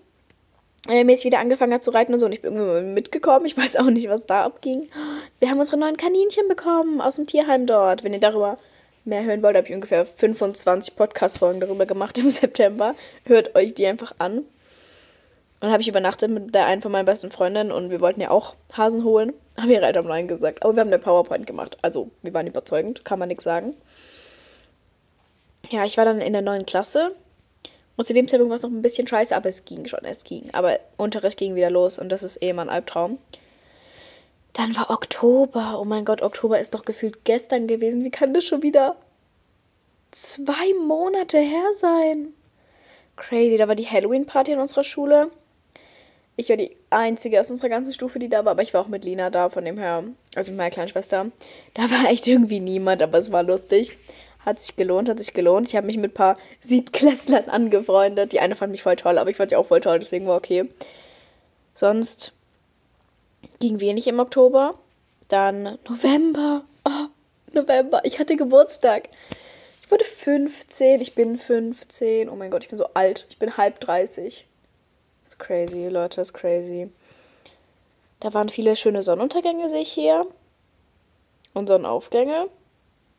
äh, 0.90 1.04
mäßig 1.04 1.26
wieder 1.26 1.38
angefangen 1.38 1.72
hat 1.72 1.84
zu 1.84 1.92
reiten 1.92 2.12
und 2.12 2.20
so. 2.20 2.26
Und 2.26 2.32
ich 2.32 2.42
bin 2.42 2.56
irgendwie 2.56 2.92
mitgekommen. 2.92 3.46
Ich 3.46 3.56
weiß 3.56 3.76
auch 3.76 3.92
nicht, 3.92 4.10
was 4.10 4.26
da 4.26 4.44
abging. 4.44 4.90
Wir 5.38 5.52
haben 5.52 5.60
unsere 5.60 5.78
neuen 5.78 5.96
Kaninchen 5.96 6.48
bekommen 6.48 7.02
aus 7.02 7.18
dem 7.18 7.28
Tierheim 7.28 7.68
dort. 7.68 8.04
Wenn 8.04 8.14
ihr 8.14 8.20
darüber 8.20 8.58
mehr 9.06 9.24
hören 9.24 9.44
wollt, 9.44 9.56
habe 9.56 9.68
ich 9.68 9.76
ungefähr 9.76 10.08
25 10.08 10.96
Podcast-Folgen 10.96 11.60
darüber 11.60 11.86
gemacht 11.86 12.18
im 12.18 12.30
September. 12.32 12.96
Hört 13.26 13.56
euch 13.56 13.76
die 13.76 13.86
einfach 13.86 14.16
an. 14.18 14.40
Und 14.40 14.48
dann 15.62 15.72
habe 15.72 15.84
ich 15.84 15.88
übernachtet 15.88 16.32
mit 16.32 16.56
der 16.56 16.66
einen 16.66 16.82
von 16.82 16.92
meinen 16.92 17.06
besten 17.06 17.30
Freundinnen 17.30 17.72
und 17.72 17.92
wir 17.92 18.02
wollten 18.02 18.22
ja 18.22 18.32
auch 18.32 18.56
Hasen 18.74 19.04
holen. 19.04 19.36
Haben 19.56 19.70
wir 19.70 19.98
am 19.98 20.08
Nein 20.08 20.28
gesagt. 20.28 20.64
Aber 20.64 20.76
wir 20.76 20.82
haben 20.82 20.88
eine 20.88 20.98
PowerPoint 20.98 21.46
gemacht. 21.46 21.78
Also, 21.84 22.10
wir 22.24 22.34
waren 22.34 22.48
überzeugend, 22.48 23.06
kann 23.06 23.20
man 23.20 23.28
nichts 23.28 23.44
sagen. 23.44 23.76
Ja, 25.70 25.86
ich 25.86 25.96
war 25.98 26.06
dann 26.06 26.22
in 26.22 26.34
der 26.34 26.42
neuen 26.42 26.66
Klasse. 26.66 27.16
Und 27.98 28.06
zu 28.06 28.14
dem 28.14 28.28
Zeitpunkt 28.28 28.52
war 28.52 28.56
es 28.56 28.62
noch 28.62 28.70
ein 28.70 28.84
bisschen 28.84 29.08
scheiße, 29.08 29.36
aber 29.36 29.50
es 29.50 29.66
ging 29.66 29.88
schon, 29.88 30.04
es 30.04 30.24
ging. 30.24 30.50
Aber 30.54 30.80
Unterricht 30.98 31.38
ging 31.38 31.56
wieder 31.56 31.72
los 31.72 31.98
und 32.00 32.10
das 32.10 32.24
ist 32.24 32.42
eh 32.42 32.54
mein 32.54 32.70
Albtraum. 32.70 33.18
Dann 34.54 34.76
war 34.76 34.92
Oktober. 34.92 35.80
Oh 35.82 35.84
mein 35.84 36.06
Gott, 36.06 36.22
Oktober 36.22 36.60
ist 36.60 36.74
doch 36.74 36.86
gefühlt 36.86 37.26
gestern 37.26 37.68
gewesen. 37.68 38.04
Wie 38.04 38.12
kann 38.12 38.34
das 38.34 38.46
schon 38.46 38.62
wieder 38.62 38.96
zwei 40.12 40.74
Monate 40.86 41.40
her 41.40 41.74
sein? 41.74 42.30
Crazy. 43.16 43.58
Da 43.58 43.68
war 43.68 43.76
die 43.76 43.88
Halloween-Party 43.88 44.52
in 44.52 44.60
unserer 44.60 44.84
Schule. 44.84 45.32
Ich 46.36 46.50
war 46.50 46.58
die 46.58 46.78
einzige 46.92 47.40
aus 47.40 47.50
unserer 47.50 47.70
ganzen 47.70 47.94
Stufe, 47.94 48.20
die 48.20 48.30
da 48.30 48.46
war, 48.46 48.52
aber 48.52 48.62
ich 48.62 48.76
war 48.76 48.82
auch 48.82 48.88
mit 48.88 49.04
Lina 49.04 49.32
da, 49.32 49.50
von 49.50 49.66
dem 49.66 49.80
her, 49.80 50.04
also 50.36 50.52
mit 50.52 50.58
meiner 50.58 50.70
kleinen 50.70 50.90
Schwester. 50.90 51.32
Da 51.74 51.90
war 51.90 52.12
echt 52.12 52.28
irgendwie 52.28 52.60
niemand, 52.60 53.02
aber 53.02 53.18
es 53.18 53.32
war 53.32 53.42
lustig. 53.42 53.98
Hat 54.48 54.62
sich 54.62 54.78
gelohnt, 54.78 55.10
hat 55.10 55.20
sich 55.20 55.34
gelohnt. 55.34 55.68
Ich 55.68 55.76
habe 55.76 55.88
mich 55.88 55.98
mit 55.98 56.12
ein 56.12 56.14
paar 56.14 56.38
Siebtklässlern 56.62 57.50
angefreundet. 57.50 58.32
Die 58.32 58.40
eine 58.40 58.56
fand 58.56 58.72
mich 58.72 58.82
voll 58.82 58.96
toll, 58.96 59.18
aber 59.18 59.30
ich 59.30 59.36
fand 59.36 59.50
sie 59.50 59.58
auch 59.58 59.68
voll 59.68 59.82
toll, 59.82 60.00
deswegen 60.00 60.26
war 60.26 60.38
okay. 60.38 60.70
Sonst 61.76 62.32
ging 63.60 63.82
wenig 63.82 64.08
im 64.08 64.22
Oktober. 64.22 64.76
Dann 65.28 65.78
November. 65.90 66.64
Oh, 66.86 67.08
November. 67.52 68.06
Ich 68.06 68.20
hatte 68.20 68.38
Geburtstag. 68.38 69.10
Ich 69.82 69.92
wurde 69.92 70.06
15. 70.06 71.02
Ich 71.02 71.14
bin 71.14 71.38
15. 71.38 72.30
Oh 72.30 72.36
mein 72.38 72.50
Gott, 72.50 72.64
ich 72.64 72.70
bin 72.70 72.78
so 72.78 72.86
alt. 72.94 73.26
Ich 73.30 73.40
bin 73.40 73.58
halb 73.58 73.82
30. 73.82 74.48
Das 75.26 75.34
ist 75.34 75.40
crazy, 75.40 75.88
Leute, 75.88 76.22
das 76.22 76.30
ist 76.30 76.34
crazy. 76.34 76.90
Da 78.22 78.34
waren 78.34 78.48
viele 78.48 78.78
schöne 78.78 79.04
Sonnenuntergänge, 79.04 79.68
sehe 79.68 79.82
ich 79.82 79.92
hier. 79.92 80.26
Und 81.54 81.68
Sonnenaufgänge. 81.68 82.48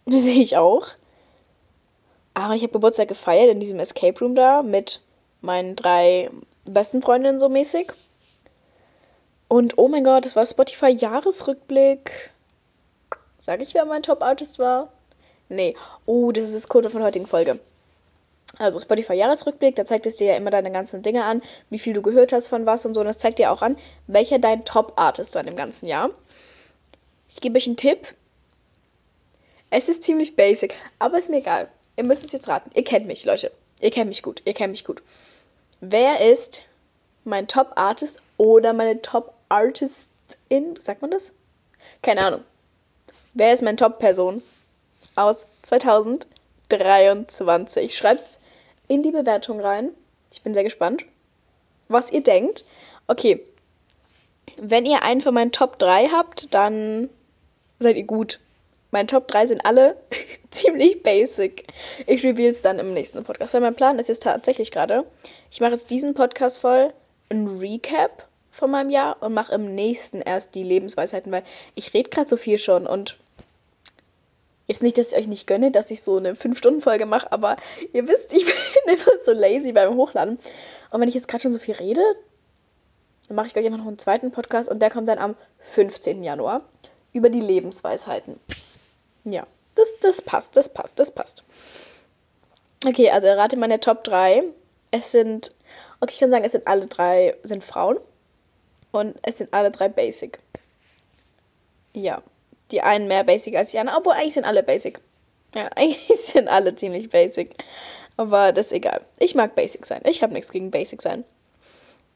Die 0.06 0.20
sehe 0.22 0.42
ich 0.42 0.56
auch. 0.56 0.88
Aber 2.38 2.54
ich 2.54 2.62
habe 2.62 2.72
Geburtstag 2.72 3.08
gefeiert 3.08 3.50
in 3.50 3.58
diesem 3.58 3.80
Escape 3.80 4.16
Room 4.20 4.36
da 4.36 4.62
mit 4.62 5.00
meinen 5.40 5.74
drei 5.74 6.30
besten 6.64 7.02
Freundinnen 7.02 7.40
so 7.40 7.48
mäßig. 7.48 7.92
Und 9.48 9.76
oh 9.76 9.88
mein 9.88 10.04
Gott, 10.04 10.24
das 10.24 10.36
war 10.36 10.46
Spotify 10.46 10.90
Jahresrückblick. 10.90 12.30
Sag 13.40 13.60
ich, 13.60 13.74
wer 13.74 13.84
mein 13.86 14.04
Top 14.04 14.22
Artist 14.22 14.60
war? 14.60 14.92
Nee. 15.48 15.74
Oh, 16.06 16.30
das 16.30 16.44
ist 16.44 16.54
das 16.54 16.68
Code 16.68 16.90
von 16.90 17.00
der 17.00 17.08
heutigen 17.08 17.26
Folge. 17.26 17.58
Also 18.56 18.78
Spotify 18.78 19.14
Jahresrückblick, 19.14 19.74
da 19.74 19.84
zeigt 19.84 20.06
es 20.06 20.18
dir 20.18 20.28
ja 20.28 20.36
immer 20.36 20.50
deine 20.50 20.70
ganzen 20.70 21.02
Dinge 21.02 21.24
an, 21.24 21.42
wie 21.70 21.80
viel 21.80 21.92
du 21.92 22.02
gehört 22.02 22.32
hast 22.32 22.46
von 22.46 22.66
was 22.66 22.86
und 22.86 22.94
so. 22.94 23.00
Und 23.00 23.06
das 23.06 23.18
zeigt 23.18 23.40
dir 23.40 23.50
auch 23.50 23.62
an, 23.62 23.76
welcher 24.06 24.38
dein 24.38 24.64
Top 24.64 24.92
Artist 24.94 25.34
war 25.34 25.44
im 25.44 25.56
ganzen 25.56 25.88
Jahr. 25.88 26.10
Ich 27.30 27.40
gebe 27.40 27.58
euch 27.58 27.66
einen 27.66 27.76
Tipp. 27.76 28.06
Es 29.70 29.88
ist 29.88 30.04
ziemlich 30.04 30.36
basic, 30.36 30.76
aber 31.00 31.18
ist 31.18 31.30
mir 31.30 31.38
egal. 31.38 31.68
Ihr 31.98 32.06
müsst 32.06 32.24
es 32.24 32.30
jetzt 32.30 32.46
raten. 32.46 32.70
Ihr 32.74 32.84
kennt 32.84 33.08
mich, 33.08 33.24
Leute. 33.24 33.50
Ihr 33.80 33.90
kennt 33.90 34.08
mich 34.08 34.22
gut. 34.22 34.40
Ihr 34.44 34.54
kennt 34.54 34.70
mich 34.70 34.84
gut. 34.84 35.02
Wer 35.80 36.30
ist 36.30 36.62
mein 37.24 37.48
Top 37.48 37.72
Artist 37.74 38.22
oder 38.36 38.72
meine 38.72 39.02
Top 39.02 39.34
Artistin? 39.48 40.76
Sagt 40.78 41.02
man 41.02 41.10
das? 41.10 41.32
Keine 42.00 42.24
Ahnung. 42.24 42.44
Wer 43.34 43.52
ist 43.52 43.64
meine 43.64 43.78
Top 43.78 43.98
Person 43.98 44.44
aus 45.16 45.38
2023? 45.62 47.96
Schreibt's 47.96 48.38
in 48.86 49.02
die 49.02 49.10
Bewertung 49.10 49.60
rein. 49.60 49.90
Ich 50.30 50.42
bin 50.42 50.54
sehr 50.54 50.62
gespannt, 50.62 51.04
was 51.88 52.12
ihr 52.12 52.22
denkt. 52.22 52.64
Okay. 53.08 53.42
Wenn 54.56 54.86
ihr 54.86 55.02
einen 55.02 55.20
von 55.20 55.34
meinen 55.34 55.50
Top 55.50 55.80
3 55.80 56.10
habt, 56.10 56.54
dann 56.54 57.10
seid 57.80 57.96
ihr 57.96 58.04
gut. 58.04 58.38
Meine 58.90 59.06
Top 59.06 59.28
3 59.28 59.46
sind 59.46 59.66
alle 59.66 59.96
ziemlich 60.50 61.02
basic. 61.02 61.66
Ich 62.06 62.24
reveal 62.24 62.50
es 62.50 62.62
dann 62.62 62.78
im 62.78 62.94
nächsten 62.94 63.22
Podcast. 63.24 63.54
Weil 63.54 63.60
mein 63.60 63.74
Plan 63.74 63.98
ist 63.98 64.08
jetzt 64.08 64.22
tatsächlich 64.22 64.70
gerade, 64.70 65.04
ich 65.50 65.60
mache 65.60 65.72
jetzt 65.72 65.90
diesen 65.90 66.14
Podcast 66.14 66.58
voll 66.58 66.92
ein 67.30 67.58
Recap 67.58 68.26
von 68.50 68.70
meinem 68.70 68.90
Jahr 68.90 69.22
und 69.22 69.34
mache 69.34 69.54
im 69.54 69.74
nächsten 69.74 70.20
erst 70.20 70.54
die 70.54 70.62
Lebensweisheiten, 70.62 71.30
weil 71.30 71.44
ich 71.74 71.94
rede 71.94 72.10
gerade 72.10 72.28
so 72.28 72.36
viel 72.36 72.58
schon 72.58 72.86
und 72.86 73.16
ist 74.66 74.82
nicht, 74.82 74.98
dass 74.98 75.12
ich 75.12 75.18
euch 75.18 75.26
nicht 75.26 75.46
gönne, 75.46 75.70
dass 75.70 75.90
ich 75.90 76.02
so 76.02 76.16
eine 76.16 76.34
5-Stunden-Folge 76.34 77.06
mache, 77.06 77.30
aber 77.32 77.56
ihr 77.92 78.06
wisst, 78.06 78.32
ich 78.32 78.44
bin 78.84 78.94
immer 78.94 79.22
so 79.24 79.32
lazy 79.32 79.72
beim 79.72 79.94
Hochladen. 79.94 80.38
Und 80.90 81.00
wenn 81.00 81.08
ich 81.08 81.14
jetzt 81.14 81.28
gerade 81.28 81.42
schon 81.42 81.52
so 81.52 81.58
viel 81.58 81.74
rede, 81.74 82.02
dann 83.28 83.36
mache 83.36 83.46
ich 83.46 83.52
gleich 83.52 83.66
einfach 83.66 83.78
noch 83.78 83.86
einen 83.86 83.98
zweiten 83.98 84.30
Podcast 84.32 84.68
und 84.68 84.80
der 84.80 84.90
kommt 84.90 85.08
dann 85.08 85.18
am 85.18 85.36
15. 85.60 86.22
Januar 86.22 86.62
über 87.12 87.30
die 87.30 87.40
Lebensweisheiten. 87.40 88.40
Ja, 89.24 89.46
das, 89.74 89.94
das 90.00 90.22
passt, 90.22 90.56
das 90.56 90.68
passt, 90.68 90.98
das 90.98 91.10
passt. 91.10 91.44
Okay, 92.86 93.10
also 93.10 93.26
errate 93.26 93.56
meine 93.56 93.80
Top 93.80 94.04
3. 94.04 94.44
Es 94.90 95.10
sind, 95.10 95.52
okay, 96.00 96.12
ich 96.14 96.20
kann 96.20 96.30
sagen, 96.30 96.44
es 96.44 96.52
sind 96.52 96.66
alle 96.66 96.86
drei 96.86 97.36
sind 97.42 97.64
Frauen 97.64 97.98
und 98.92 99.16
es 99.22 99.38
sind 99.38 99.52
alle 99.52 99.70
drei 99.70 99.88
Basic. 99.88 100.38
Ja, 101.92 102.22
die 102.70 102.82
einen 102.82 103.08
mehr 103.08 103.24
Basic 103.24 103.56
als 103.56 103.70
die 103.70 103.78
anderen, 103.78 103.98
obwohl 103.98 104.14
eigentlich 104.14 104.34
sind 104.34 104.44
alle 104.44 104.62
Basic. 104.62 105.00
Ja, 105.54 105.70
eigentlich 105.74 106.20
sind 106.20 106.48
alle 106.48 106.74
ziemlich 106.76 107.10
Basic. 107.10 107.54
Aber 108.16 108.52
das 108.52 108.66
ist 108.66 108.72
egal. 108.72 109.02
Ich 109.18 109.34
mag 109.34 109.54
Basic 109.54 109.86
sein. 109.86 110.02
Ich 110.04 110.22
habe 110.22 110.32
nichts 110.32 110.50
gegen 110.50 110.70
Basic 110.70 111.00
sein. 111.02 111.24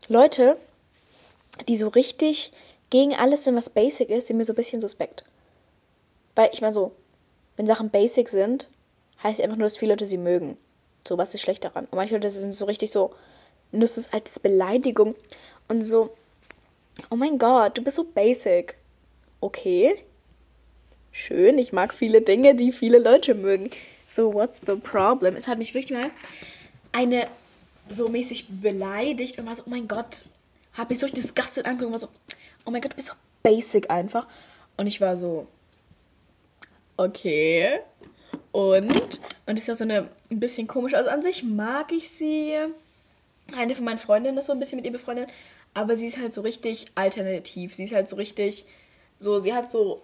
Leute, 0.09 0.57
die 1.69 1.77
so 1.77 1.89
richtig 1.89 2.53
gegen 2.91 3.15
alles 3.15 3.45
sind, 3.45 3.57
was 3.57 3.71
Basic 3.71 4.11
ist, 4.11 4.27
sind 4.27 4.37
mir 4.37 4.45
so 4.45 4.53
ein 4.53 4.57
bisschen 4.57 4.81
suspekt. 4.81 5.25
Weil 6.35 6.51
ich 6.53 6.61
mal 6.61 6.73
so, 6.73 6.93
wenn 7.57 7.67
Sachen 7.67 7.91
Basic 7.91 8.29
sind, 8.29 8.69
heißt 9.23 9.41
einfach 9.41 9.57
nur, 9.57 9.67
dass 9.67 9.77
viele 9.77 9.93
Leute 9.93 10.07
sie 10.07 10.19
mögen. 10.19 10.57
So, 11.07 11.19
was 11.19 11.35
ist 11.35 11.43
schlecht 11.43 11.65
daran? 11.65 11.87
Und 11.87 11.97
manche 11.97 12.15
Leute 12.15 12.31
sind 12.31 12.55
so 12.55 12.65
richtig 12.65 12.91
so, 12.91 13.15
nur 13.71 13.89
das 13.89 14.13
als 14.13 14.39
Beleidigung 14.39 15.15
und 15.69 15.85
so, 15.85 16.15
oh 17.11 17.17
mein 17.17 17.39
Gott, 17.39 17.79
du 17.79 17.83
bist 17.83 17.97
so 17.97 18.05
basic. 18.05 18.77
Okay. 19.41 19.97
Schön, 21.11 21.59
ich 21.59 21.73
mag 21.73 21.93
viele 21.93 22.23
Dinge, 22.23 22.55
die 22.55 22.73
viele 22.73 22.99
Leute 22.99 23.35
mögen. 23.35 23.71
So, 24.09 24.33
what's 24.33 24.61
the 24.67 24.77
problem? 24.77 25.37
Es 25.37 25.49
hat 25.49 25.59
mich 25.59 25.75
wirklich 25.75 25.93
mal 25.93 26.11
eine 26.93 27.27
so 27.89 28.09
mäßig 28.09 28.47
beleidigt 28.49 29.39
und 29.39 29.47
war 29.47 29.55
so, 29.55 29.65
oh 29.67 29.71
mein 29.71 29.89
Gott, 29.89 30.25
hab 30.75 30.91
mich 30.91 31.01
so 31.01 31.07
richtig 31.07 31.25
disgusted 31.25 31.67
angeguckt 31.67 31.87
und 31.87 31.93
war 31.93 32.01
so, 32.01 32.09
oh 32.65 32.71
mein 32.71 32.81
Gott, 32.81 32.93
du 32.93 32.97
bist 32.97 33.09
so 33.09 33.15
basic 33.43 33.91
einfach. 33.91 34.27
Und 34.77 34.87
ich 34.87 35.01
war 35.01 35.17
so, 35.17 35.47
okay. 36.97 37.81
Und, 38.53 39.21
und 39.47 39.59
es 39.59 39.69
war 39.69 39.75
so 39.75 39.85
eine 39.85 40.09
ein 40.31 40.41
bisschen 40.41 40.67
komisch. 40.67 40.95
Also 40.95 41.11
an 41.11 41.23
sich 41.23 41.43
mag 41.43 41.93
ich 41.93 42.11
sie. 42.11 42.57
Eine 43.55 43.75
von 43.75 43.85
meinen 43.85 43.99
Freundinnen 43.99 44.39
ist 44.39 44.47
so 44.47 44.53
ein 44.53 44.59
bisschen 44.59 44.77
mit 44.77 44.87
ihr 44.87 44.93
befreundet. 44.93 45.31
Aber 45.75 45.97
sie 45.97 46.07
ist 46.07 46.19
halt 46.19 46.33
so 46.35 46.43
richtig 46.43 46.87
alternativ. 46.95 47.75
Sie 47.75 47.85
ist 47.85 47.95
halt 47.95 48.09
so 48.09 48.17
richtig. 48.17 48.65
So, 49.19 49.39
sie 49.39 49.55
hat 49.55 49.71
so 49.71 50.03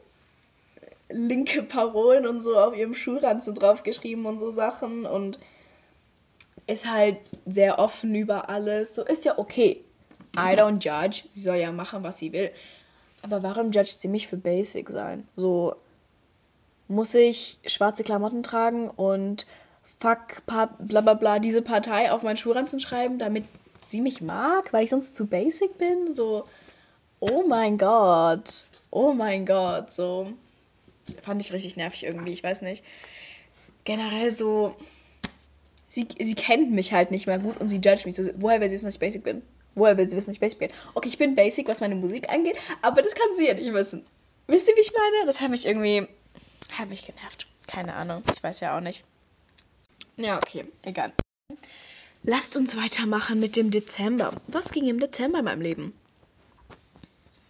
linke 1.08 1.62
Parolen 1.62 2.26
und 2.26 2.42
so 2.42 2.56
auf 2.56 2.76
ihrem 2.76 2.94
Schulranzen 2.94 3.54
draufgeschrieben 3.54 4.26
und 4.26 4.40
so 4.40 4.50
Sachen. 4.50 5.06
Und 5.06 5.38
ist 6.66 6.90
halt 6.90 7.18
sehr 7.46 7.78
offen 7.78 8.14
über 8.14 8.48
alles. 8.48 8.94
So 8.94 9.04
ist 9.04 9.24
ja 9.24 9.38
okay. 9.38 9.82
I 10.36 10.54
don't 10.54 10.82
judge. 10.82 11.24
Sie 11.26 11.40
soll 11.40 11.56
ja 11.56 11.72
machen, 11.72 12.02
was 12.02 12.18
sie 12.18 12.32
will. 12.32 12.50
Aber 13.22 13.42
warum 13.42 13.72
judgt 13.72 14.00
sie 14.00 14.08
mich 14.08 14.28
für 14.28 14.36
basic 14.36 14.90
sein? 14.90 15.26
So, 15.36 15.74
muss 16.88 17.14
ich 17.14 17.58
schwarze 17.66 18.02
Klamotten 18.02 18.42
tragen 18.42 18.88
und 18.88 19.46
fuck, 20.00 20.44
bla 20.46 21.00
bla 21.00 21.14
bla, 21.14 21.38
diese 21.38 21.62
Partei 21.62 22.10
auf 22.10 22.22
meinen 22.22 22.36
Schulranzen 22.36 22.80
schreiben, 22.80 23.18
damit 23.18 23.44
sie 23.86 24.00
mich 24.00 24.20
mag, 24.20 24.72
weil 24.72 24.84
ich 24.84 24.90
sonst 24.90 25.14
zu 25.14 25.26
basic 25.26 25.78
bin? 25.78 26.14
So, 26.14 26.44
oh 27.20 27.44
mein 27.46 27.78
Gott, 27.78 28.66
oh 28.90 29.12
mein 29.12 29.46
Gott, 29.46 29.92
so. 29.92 30.32
Fand 31.22 31.40
ich 31.40 31.52
richtig 31.52 31.76
nervig 31.76 32.04
irgendwie, 32.04 32.32
ich 32.32 32.44
weiß 32.44 32.62
nicht. 32.62 32.84
Generell 33.84 34.30
so, 34.30 34.76
sie, 35.88 36.06
sie 36.18 36.34
kennt 36.34 36.70
mich 36.70 36.92
halt 36.92 37.10
nicht 37.10 37.26
mehr 37.26 37.38
gut 37.38 37.58
und 37.58 37.68
sie 37.68 37.78
judgt 37.78 38.04
mich 38.06 38.14
so. 38.14 38.24
Woher 38.36 38.60
will 38.60 38.68
sie 38.68 38.74
wissen, 38.74 38.86
dass 38.86 38.94
ich 38.94 39.00
basic 39.00 39.24
bin? 39.24 39.42
Woher 39.74 39.96
will 39.96 40.08
sie 40.08 40.16
wissen, 40.16 40.30
dass 40.30 40.36
ich 40.36 40.40
basic 40.40 40.58
bin? 40.58 40.70
Okay, 40.94 41.08
ich 41.08 41.18
bin 41.18 41.34
basic, 41.34 41.66
was 41.68 41.80
meine 41.80 41.94
Musik 41.94 42.30
angeht, 42.30 42.56
aber 42.82 43.00
das 43.00 43.14
kann 43.14 43.28
sie 43.36 43.46
ja 43.46 43.54
nicht 43.54 43.72
wissen. 43.72 44.04
Wisst 44.46 44.68
ihr, 44.68 44.76
wie 44.76 44.80
ich 44.80 44.92
meine? 44.92 45.26
Das 45.26 45.40
hat 45.40 45.50
mich 45.50 45.66
irgendwie 45.66 46.08
hat 46.72 46.88
mich 46.88 47.06
genervt. 47.06 47.46
Keine 47.66 47.94
Ahnung. 47.94 48.22
Ich 48.32 48.42
weiß 48.42 48.60
ja 48.60 48.76
auch 48.76 48.80
nicht. 48.80 49.04
Ja, 50.16 50.38
okay. 50.38 50.64
Egal. 50.82 51.12
Lasst 52.22 52.56
uns 52.56 52.76
weitermachen 52.76 53.40
mit 53.40 53.56
dem 53.56 53.70
Dezember. 53.70 54.32
Was 54.48 54.72
ging 54.72 54.86
im 54.86 54.98
Dezember 54.98 55.38
in 55.38 55.44
meinem 55.44 55.60
Leben? 55.60 55.92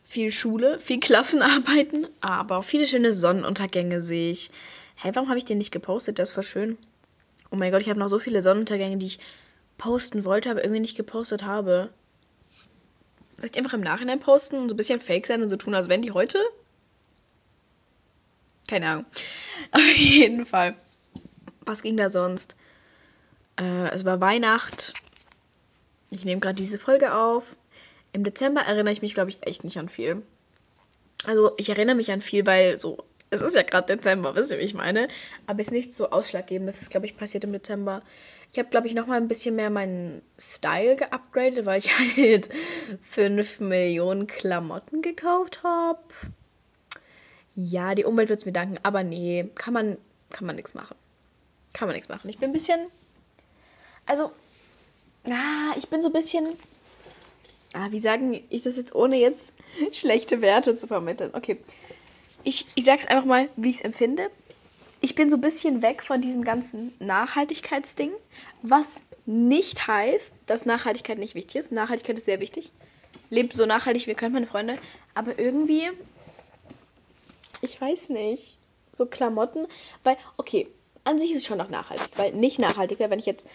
Viel 0.02 0.32
Schule, 0.32 0.78
viel 0.78 1.00
Klassenarbeiten, 1.00 2.06
aber 2.20 2.62
viele 2.62 2.86
schöne 2.86 3.12
Sonnenuntergänge 3.12 4.00
sehe 4.00 4.30
ich. 4.30 4.48
Hä, 4.96 5.04
hey, 5.04 5.14
warum 5.14 5.28
habe 5.28 5.38
ich 5.38 5.44
den 5.44 5.58
nicht 5.58 5.70
gepostet? 5.70 6.18
Das 6.18 6.36
war 6.36 6.42
schön. 6.42 6.78
Oh 7.50 7.56
mein 7.56 7.72
Gott, 7.72 7.82
ich 7.82 7.88
habe 7.88 7.98
noch 7.98 8.08
so 8.08 8.18
viele 8.18 8.42
Sonnenuntergänge, 8.42 8.98
die 8.98 9.06
ich 9.06 9.18
posten 9.78 10.24
wollte, 10.24 10.50
aber 10.50 10.62
irgendwie 10.62 10.80
nicht 10.80 10.96
gepostet 10.96 11.44
habe. 11.44 11.90
Soll 13.36 13.46
ich 13.46 13.50
die 13.52 13.58
einfach 13.60 13.74
im 13.74 13.80
Nachhinein 13.80 14.18
posten 14.18 14.56
und 14.56 14.68
so 14.68 14.74
ein 14.74 14.76
bisschen 14.76 15.00
fake 15.00 15.26
sein 15.26 15.42
und 15.42 15.48
so 15.48 15.56
tun, 15.56 15.74
als 15.74 15.88
wenn 15.88 16.02
die 16.02 16.10
heute? 16.10 16.38
Keine 18.68 18.86
Ahnung. 18.88 19.06
Auf 19.72 19.96
jeden 19.96 20.46
Fall. 20.46 20.76
Was 21.66 21.82
ging 21.82 21.96
da 21.96 22.08
sonst? 22.08 22.54
Äh, 23.58 23.90
es 23.90 24.04
war 24.04 24.20
Weihnacht. 24.20 24.94
Ich 26.10 26.24
nehme 26.24 26.40
gerade 26.40 26.54
diese 26.54 26.78
Folge 26.78 27.12
auf. 27.12 27.56
Im 28.12 28.24
Dezember 28.24 28.62
erinnere 28.62 28.92
ich 28.92 29.02
mich, 29.02 29.14
glaube 29.14 29.30
ich, 29.30 29.46
echt 29.46 29.64
nicht 29.64 29.78
an 29.78 29.88
viel. 29.88 30.22
Also, 31.26 31.52
ich 31.58 31.68
erinnere 31.68 31.96
mich 31.96 32.10
an 32.10 32.22
viel, 32.22 32.46
weil 32.46 32.78
so, 32.78 33.04
es 33.30 33.42
ist 33.42 33.54
ja 33.54 33.62
gerade 33.62 33.94
Dezember, 33.96 34.34
wisst 34.34 34.50
ihr, 34.50 34.58
wie 34.58 34.62
ich 34.62 34.74
meine? 34.74 35.08
Aber 35.46 35.60
es 35.60 35.66
ist 35.66 35.72
nicht 35.72 35.92
so 35.92 36.10
ausschlaggebend. 36.10 36.68
Das 36.68 36.80
ist, 36.80 36.90
glaube 36.90 37.06
ich, 37.06 37.16
passiert 37.16 37.44
im 37.44 37.52
Dezember. 37.52 38.02
Ich 38.52 38.58
habe, 38.58 38.70
glaube 38.70 38.86
ich, 38.86 38.94
nochmal 38.94 39.18
ein 39.18 39.28
bisschen 39.28 39.56
mehr 39.56 39.68
meinen 39.68 40.22
Style 40.38 40.96
geupgradet, 40.96 41.66
weil 41.66 41.80
ich 41.80 41.90
halt 42.16 42.48
5 43.04 43.60
Millionen 43.60 44.26
Klamotten 44.26 45.02
gekauft 45.02 45.62
habe. 45.62 46.00
Ja, 47.60 47.96
die 47.96 48.04
Umwelt 48.04 48.28
wird 48.28 48.38
es 48.38 48.46
mir 48.46 48.52
danken, 48.52 48.78
aber 48.84 49.02
nee, 49.02 49.50
kann 49.56 49.74
man, 49.74 49.96
kann 50.30 50.46
man 50.46 50.54
nichts 50.54 50.74
machen. 50.74 50.94
Kann 51.72 51.88
man 51.88 51.96
nichts 51.96 52.08
machen. 52.08 52.30
Ich 52.30 52.38
bin 52.38 52.50
ein 52.50 52.52
bisschen. 52.52 52.86
Also, 54.06 54.30
ah, 55.28 55.74
ich 55.76 55.88
bin 55.88 56.00
so 56.00 56.08
ein 56.08 56.12
bisschen. 56.12 56.56
Ah, 57.72 57.88
wie 57.90 57.98
sagen 57.98 58.40
ich 58.48 58.62
das 58.62 58.76
jetzt, 58.76 58.94
ohne 58.94 59.16
jetzt 59.16 59.54
schlechte 59.92 60.40
Werte 60.40 60.76
zu 60.76 60.86
vermitteln? 60.86 61.32
Okay. 61.34 61.58
Ich, 62.44 62.64
ich 62.76 62.84
sag's 62.84 63.06
einfach 63.06 63.24
mal, 63.24 63.48
wie 63.56 63.70
ich 63.70 63.78
es 63.78 63.82
empfinde. 63.82 64.30
Ich 65.00 65.16
bin 65.16 65.28
so 65.28 65.36
ein 65.36 65.40
bisschen 65.40 65.82
weg 65.82 66.04
von 66.04 66.20
diesem 66.20 66.44
ganzen 66.44 66.92
Nachhaltigkeitsding, 67.00 68.12
was 68.62 69.02
nicht 69.26 69.88
heißt, 69.88 70.32
dass 70.46 70.64
Nachhaltigkeit 70.64 71.18
nicht 71.18 71.34
wichtig 71.34 71.56
ist. 71.56 71.72
Nachhaltigkeit 71.72 72.18
ist 72.18 72.26
sehr 72.26 72.38
wichtig. 72.38 72.70
Lebt 73.30 73.56
so 73.56 73.66
nachhaltig 73.66 74.06
wie 74.06 74.14
können, 74.14 74.34
meine 74.34 74.46
Freunde. 74.46 74.78
Aber 75.14 75.40
irgendwie 75.40 75.90
ich 77.60 77.80
weiß 77.80 78.10
nicht, 78.10 78.58
so 78.90 79.06
Klamotten, 79.06 79.66
weil, 80.04 80.16
okay, 80.36 80.68
an 81.04 81.20
sich 81.20 81.30
ist 81.30 81.38
es 81.38 81.46
schon 81.46 81.58
noch 81.58 81.70
nachhaltig, 81.70 82.08
weil 82.16 82.32
nicht 82.32 82.58
nachhaltig 82.58 82.98
wäre, 82.98 83.10
wenn 83.10 83.18
ich 83.18 83.26
jetzt 83.26 83.48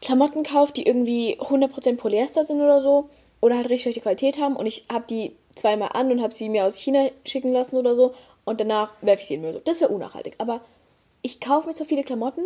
Klamotten 0.00 0.42
kaufe, 0.42 0.72
die 0.72 0.86
irgendwie 0.86 1.38
100% 1.40 1.96
Polyester 1.96 2.44
sind 2.44 2.60
oder 2.60 2.80
so, 2.80 3.08
oder 3.40 3.56
halt 3.56 3.66
richtig 3.66 3.82
schlechte 3.82 4.00
Qualität 4.00 4.40
haben 4.40 4.56
und 4.56 4.66
ich 4.66 4.84
habe 4.92 5.04
die 5.08 5.36
zweimal 5.54 5.90
an 5.94 6.10
und 6.10 6.22
habe 6.22 6.34
sie 6.34 6.48
mir 6.48 6.64
aus 6.64 6.78
China 6.78 7.08
schicken 7.24 7.52
lassen 7.52 7.76
oder 7.76 7.94
so 7.94 8.14
und 8.44 8.60
danach 8.60 8.90
werfe 9.02 9.22
ich 9.22 9.28
sie 9.28 9.34
in 9.34 9.42
den 9.42 9.52
Müll. 9.52 9.62
Das 9.64 9.80
wäre 9.80 9.92
unnachhaltig. 9.92 10.34
Aber 10.38 10.60
ich 11.22 11.40
kaufe 11.40 11.66
mir 11.66 11.74
so 11.74 11.84
viele 11.84 12.04
Klamotten, 12.04 12.44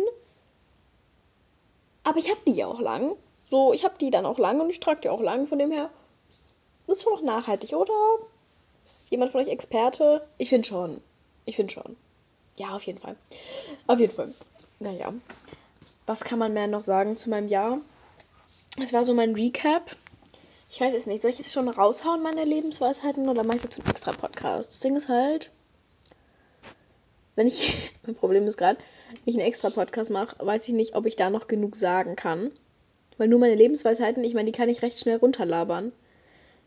aber 2.03 2.17
ich 2.17 2.29
habe 2.29 2.41
die 2.47 2.53
ja 2.53 2.67
auch 2.67 2.79
lang. 2.79 3.15
So, 3.49 3.73
ich 3.73 3.83
habe 3.83 3.95
die 3.99 4.09
dann 4.09 4.25
auch 4.25 4.39
lang 4.39 4.59
und 4.61 4.69
ich 4.69 4.79
trage 4.79 5.01
die 5.01 5.09
auch 5.09 5.21
lang, 5.21 5.47
von 5.47 5.59
dem 5.59 5.71
her. 5.71 5.89
Das 6.87 6.97
ist 6.97 7.03
schon 7.03 7.13
noch 7.13 7.21
nachhaltig, 7.21 7.73
oder? 7.73 7.93
Ist 8.83 9.11
jemand 9.11 9.31
von 9.31 9.41
euch 9.41 9.49
Experte? 9.49 10.27
Ich 10.37 10.49
finde 10.49 10.67
schon. 10.67 11.01
Ich 11.45 11.55
finde 11.55 11.73
schon. 11.73 11.95
Ja, 12.57 12.75
auf 12.75 12.83
jeden 12.83 12.99
Fall. 12.99 13.15
Auf 13.87 13.99
jeden 13.99 14.13
Fall. 14.13 14.33
Naja. 14.79 15.13
Was 16.05 16.23
kann 16.23 16.39
man 16.39 16.53
mehr 16.53 16.67
noch 16.67 16.81
sagen 16.81 17.15
zu 17.15 17.29
meinem 17.29 17.47
Jahr? 17.47 17.79
Es 18.81 18.93
war 18.93 19.05
so 19.05 19.13
mein 19.13 19.35
Recap. 19.35 19.95
Ich 20.69 20.79
weiß 20.79 20.93
es 20.93 21.05
nicht. 21.05 21.21
Soll 21.21 21.31
ich 21.31 21.37
jetzt 21.37 21.51
schon 21.51 21.67
raushauen, 21.67 22.23
meine 22.23 22.45
Lebensweisheiten, 22.45 23.29
oder 23.29 23.43
mache 23.43 23.57
ich 23.57 23.63
jetzt 23.63 23.79
einen 23.79 23.89
extra 23.89 24.13
Podcast? 24.13 24.71
Das 24.71 24.79
Ding 24.79 24.95
ist 24.95 25.09
halt, 25.09 25.51
wenn 27.35 27.47
ich, 27.47 27.91
mein 28.05 28.15
Problem 28.15 28.45
ist 28.47 28.57
gerade, 28.57 28.79
wenn 29.09 29.19
ich 29.25 29.35
einen 29.35 29.47
extra 29.47 29.69
Podcast 29.69 30.11
mache, 30.11 30.35
weiß 30.45 30.67
ich 30.67 30.73
nicht, 30.73 30.95
ob 30.95 31.05
ich 31.05 31.15
da 31.15 31.29
noch 31.29 31.47
genug 31.47 31.75
sagen 31.75 32.15
kann. 32.15 32.51
Weil 33.17 33.27
nur 33.27 33.39
meine 33.39 33.55
Lebensweisheiten, 33.55 34.23
ich 34.23 34.33
meine, 34.33 34.51
die 34.51 34.57
kann 34.57 34.69
ich 34.69 34.81
recht 34.81 34.99
schnell 34.99 35.17
runterlabern. 35.17 35.91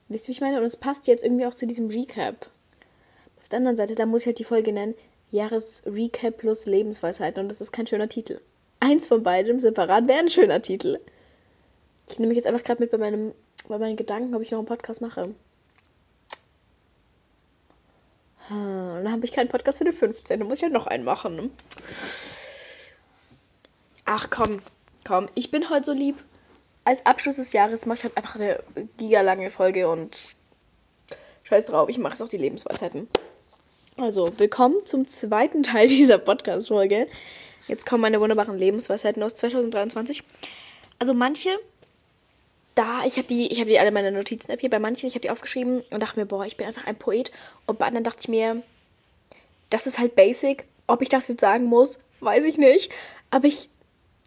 Wisst 0.09 0.27
ihr, 0.27 0.29
wie 0.29 0.33
ich 0.33 0.41
meine? 0.41 0.59
Und 0.59 0.65
es 0.65 0.77
passt 0.77 1.07
jetzt 1.07 1.25
irgendwie 1.25 1.47
auch 1.47 1.55
zu 1.55 1.67
diesem 1.67 1.89
Recap. 1.89 2.51
Auf 3.39 3.49
der 3.49 3.59
anderen 3.59 3.77
Seite, 3.77 3.95
da 3.95 4.07
muss 4.07 4.23
ich 4.23 4.27
halt 4.27 4.39
die 4.39 4.45
Folge 4.45 4.73
nennen, 4.73 4.95
Jahresrecap 5.31 6.39
plus 6.39 6.67
Lebensweisheiten. 6.67 7.43
Und 7.43 7.49
das 7.49 7.61
ist 7.61 7.73
kein 7.73 7.87
schöner 7.87 8.09
Titel. 8.09 8.41
Eins 8.81 9.07
von 9.07 9.23
beidem 9.23 9.59
separat 9.59 10.09
wäre 10.09 10.19
ein 10.19 10.31
schöner 10.31 10.61
Titel. 10.63 11.01
Ich 12.09 12.19
nehme 12.19 12.29
mich 12.29 12.37
jetzt 12.37 12.47
einfach 12.47 12.63
gerade 12.63 12.83
mit 12.83 12.91
bei 12.91 12.99
meinem, 12.99 13.33
bei 13.67 13.79
meinen 13.79 13.97
Gedanken, 13.97 14.35
ob 14.35 14.43
ich 14.43 14.51
noch 14.51 14.59
einen 14.59 14.69
Podcast 14.69 15.01
mache. 15.01 15.35
Hm, 18.49 19.05
dann 19.05 19.11
habe 19.11 19.25
ich 19.25 19.33
keinen 19.33 19.49
Podcast 19.49 19.79
für 19.79 19.85
die 19.85 19.93
15. 19.93 20.39
Dann 20.39 20.49
muss 20.49 20.59
ich 20.59 20.65
halt 20.65 20.75
noch 20.75 20.87
einen 20.87 21.05
machen. 21.05 21.51
Ach 24.05 24.29
komm, 24.29 24.61
komm. 25.07 25.29
Ich 25.35 25.51
bin 25.51 25.71
heute 25.71 25.87
so 25.87 25.93
lieb. 25.93 26.17
Als 26.85 27.07
Abschluss 27.07 27.37
des 27.37 27.53
Jahres 27.55 27.87
mache 27.87 27.99
ich 27.99 28.05
halt 28.05 28.17
einfach 28.17 28.35
eine 28.35 28.63
gigalange 28.99 29.51
Folge 29.51 29.89
und 29.89 30.19
scheiß 31.45 31.67
drauf, 31.67 31.89
ich 31.89 31.97
mache 31.97 32.13
es 32.13 32.23
auch 32.23 32.29
die 32.29 32.37
Lebensweisheiten. 32.37 33.09
Also, 33.97 34.39
willkommen 34.39 34.85
zum 34.85 35.07
zweiten 35.07 35.63
Teil 35.63 35.89
dieser 35.89 36.19
Podcast-Folge. 36.19 37.09
Jetzt 37.69 37.87
kommen 37.87 38.03
meine 38.03 38.21
wunderbaren 38.21 38.59
Lebensweisheiten 38.59 39.23
aus 39.23 39.35
2023. 39.35 40.23
Also 40.99 41.15
manche 41.15 41.59
da, 42.75 43.05
ich 43.05 43.17
habe 43.17 43.29
die, 43.29 43.51
ich 43.53 43.61
habe 43.61 43.71
die 43.71 43.79
alle 43.79 43.93
meine 43.93 44.11
Notizen-App 44.11 44.61
hier, 44.61 44.71
bei 44.71 44.79
manchen, 44.79 45.07
ich 45.07 45.15
habe 45.15 45.23
die 45.23 45.31
aufgeschrieben 45.31 45.83
und 45.91 46.03
dachte 46.03 46.19
mir, 46.19 46.27
boah, 46.27 46.45
ich 46.45 46.57
bin 46.57 46.67
einfach 46.67 46.87
ein 46.87 46.97
Poet. 46.97 47.31
Und 47.67 47.79
bei 47.79 47.87
anderen 47.87 48.05
dachte 48.05 48.19
ich 48.23 48.29
mir, 48.29 48.63
das 49.71 49.87
ist 49.87 49.99
halt 49.99 50.17
basic. 50.17 50.65
Ob 50.87 51.01
ich 51.01 51.09
das 51.09 51.29
jetzt 51.29 51.41
sagen 51.41 51.65
muss, 51.65 51.99
weiß 52.21 52.45
ich 52.45 52.59
nicht. 52.59 52.91
Aber 53.31 53.47
ich 53.47 53.71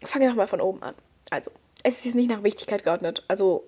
fange 0.02 0.24
einfach 0.24 0.36
mal 0.36 0.48
von 0.48 0.60
oben 0.60 0.82
an. 0.82 0.94
Also, 1.30 1.50
es 1.82 1.98
ist 1.98 2.04
jetzt 2.06 2.14
nicht 2.14 2.30
nach 2.30 2.42
Wichtigkeit 2.42 2.84
geordnet. 2.84 3.24
Also, 3.28 3.64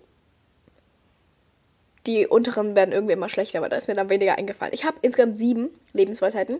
die 2.07 2.27
unteren 2.27 2.75
werden 2.75 2.93
irgendwie 2.93 3.13
immer 3.13 3.29
schlechter, 3.29 3.59
aber 3.59 3.69
da 3.69 3.77
ist 3.77 3.89
mir 3.89 3.95
dann 3.95 4.11
weniger 4.11 4.37
eingefallen. 4.37 4.75
Ich 4.75 4.85
habe 4.85 4.97
insgesamt 5.03 5.39
sieben 5.39 5.71
Lebensweisheiten. 5.93 6.59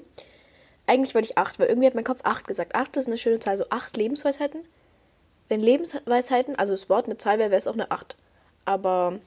Eigentlich 0.87 1.15
wollte 1.15 1.29
ich 1.29 1.39
acht, 1.39 1.59
weil 1.59 1.69
irgendwie 1.69 1.87
hat 1.87 1.95
mein 1.95 2.05
Kopf 2.05 2.21
acht 2.25 2.47
gesagt. 2.47 2.75
Acht 2.75 2.97
ist 2.97 3.07
eine 3.07 3.19
schöne 3.19 3.39
Zahl, 3.39 3.57
so 3.57 3.65
acht 3.71 3.97
Lebensweisheiten. 3.97 4.61
Wenn 5.49 5.61
Lebensweisheiten, 5.61 6.57
also 6.57 6.73
das 6.73 6.89
Wort 6.89 7.07
eine 7.07 7.17
Zahl 7.19 7.39
wäre, 7.39 7.51
wäre 7.51 7.59
es 7.59 7.67
auch 7.67 7.75
eine 7.75 7.91
8. 7.91 8.17
Aber 8.65 9.19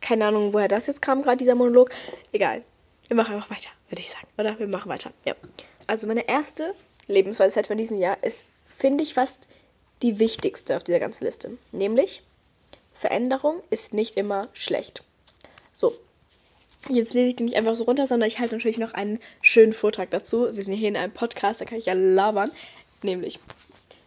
keine 0.00 0.26
Ahnung, 0.26 0.52
woher 0.52 0.68
das 0.68 0.86
jetzt 0.86 1.00
kam, 1.00 1.22
gerade 1.22 1.38
dieser 1.38 1.54
Monolog. 1.54 1.90
Egal. 2.32 2.62
Wir 3.08 3.16
machen 3.16 3.34
einfach 3.34 3.50
weiter, 3.50 3.70
würde 3.88 4.00
ich 4.00 4.10
sagen. 4.10 4.26
Oder 4.36 4.58
wir 4.58 4.66
machen 4.66 4.90
weiter. 4.90 5.10
Ja. 5.24 5.34
Also 5.86 6.06
meine 6.06 6.28
erste 6.28 6.74
Lebensweisheit 7.06 7.66
von 7.66 7.78
diesem 7.78 7.98
Jahr 7.98 8.22
ist, 8.22 8.44
finde 8.66 9.04
ich, 9.04 9.14
fast 9.14 9.48
die 10.02 10.18
wichtigste 10.18 10.76
auf 10.76 10.84
dieser 10.84 11.00
ganzen 11.00 11.24
Liste. 11.24 11.56
Nämlich, 11.70 12.22
Veränderung 12.94 13.62
ist 13.70 13.94
nicht 13.94 14.16
immer 14.16 14.48
schlecht. 14.52 15.02
So. 15.72 15.96
Jetzt 16.88 17.14
lese 17.14 17.28
ich 17.28 17.36
die 17.36 17.44
nicht 17.44 17.56
einfach 17.56 17.76
so 17.76 17.84
runter, 17.84 18.08
sondern 18.08 18.26
ich 18.26 18.40
halte 18.40 18.56
natürlich 18.56 18.78
noch 18.78 18.92
einen 18.92 19.20
schönen 19.40 19.72
Vortrag 19.72 20.10
dazu. 20.10 20.52
Wir 20.52 20.62
sind 20.62 20.74
hier 20.74 20.88
in 20.88 20.96
einem 20.96 21.12
Podcast, 21.12 21.60
da 21.60 21.64
kann 21.64 21.78
ich 21.78 21.86
ja 21.86 21.92
labern. 21.92 22.50
Nämlich, 23.02 23.38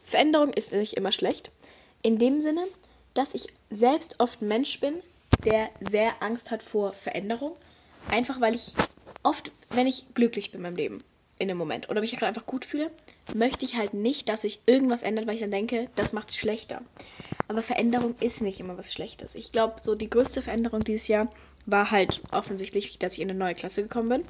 Veränderung 0.03 0.51
ist 0.51 0.73
nicht 0.73 0.93
immer 0.93 1.13
schlecht. 1.13 1.51
In 2.01 2.17
dem 2.17 2.41
Sinne, 2.41 2.65
dass 3.13 3.33
ich 3.33 3.47
selbst 3.69 4.19
oft 4.19 4.41
Mensch 4.41 4.81
bin, 4.81 5.01
der 5.45 5.69
sehr 5.79 6.21
Angst 6.21 6.51
hat 6.51 6.61
vor 6.61 6.91
Veränderung. 6.91 7.55
Einfach 8.09 8.41
weil 8.41 8.55
ich 8.55 8.73
oft, 9.23 9.51
wenn 9.69 9.87
ich 9.87 10.13
glücklich 10.13 10.51
bin 10.51 10.59
in 10.59 10.63
meinem 10.63 10.75
Leben, 10.75 11.03
in 11.37 11.47
dem 11.47 11.57
Moment, 11.57 11.89
oder 11.89 12.01
mich 12.01 12.11
gerade 12.11 12.27
einfach 12.27 12.45
gut 12.45 12.65
fühle, 12.65 12.91
möchte 13.33 13.65
ich 13.65 13.75
halt 13.75 13.93
nicht, 13.93 14.29
dass 14.29 14.41
sich 14.41 14.61
irgendwas 14.65 15.03
ändert, 15.03 15.27
weil 15.27 15.35
ich 15.35 15.41
dann 15.41 15.51
denke, 15.51 15.89
das 15.95 16.13
macht 16.13 16.29
es 16.29 16.37
schlechter. 16.37 16.81
Aber 17.47 17.61
Veränderung 17.61 18.15
ist 18.21 18.41
nicht 18.41 18.59
immer 18.59 18.77
was 18.77 18.91
Schlechtes. 18.91 19.35
Ich 19.35 19.51
glaube, 19.51 19.75
so 19.83 19.95
die 19.95 20.09
größte 20.09 20.41
Veränderung 20.41 20.83
dieses 20.83 21.07
Jahr 21.07 21.31
war 21.65 21.91
halt 21.91 22.23
offensichtlich, 22.31 22.97
dass 22.97 23.13
ich 23.13 23.21
in 23.21 23.29
eine 23.29 23.37
neue 23.37 23.55
Klasse 23.55 23.83
gekommen 23.83 24.09
bin. 24.09 24.25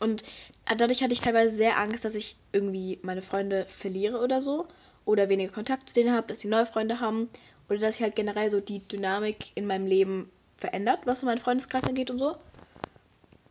Und 0.00 0.24
dadurch 0.66 1.02
hatte 1.02 1.12
ich 1.12 1.22
teilweise 1.22 1.54
sehr 1.56 1.78
Angst, 1.78 2.04
dass 2.04 2.14
ich 2.14 2.36
irgendwie 2.52 2.98
meine 3.02 3.22
Freunde 3.22 3.66
verliere 3.78 4.20
oder 4.20 4.40
so. 4.40 4.66
Oder 5.04 5.28
weniger 5.28 5.52
Kontakt 5.52 5.88
zu 5.88 5.94
denen 5.94 6.14
habe, 6.14 6.28
dass 6.28 6.40
sie 6.40 6.48
neue 6.48 6.66
Freunde 6.66 7.00
haben. 7.00 7.28
Oder 7.68 7.78
dass 7.78 7.96
sich 7.96 8.02
halt 8.02 8.16
generell 8.16 8.50
so 8.50 8.60
die 8.60 8.86
Dynamik 8.86 9.52
in 9.54 9.66
meinem 9.66 9.86
Leben 9.86 10.30
verändert, 10.56 11.00
was 11.04 11.20
so 11.20 11.26
meinen 11.26 11.40
Freundeskreis 11.40 11.88
angeht 11.88 12.10
und 12.10 12.18
so. 12.18 12.36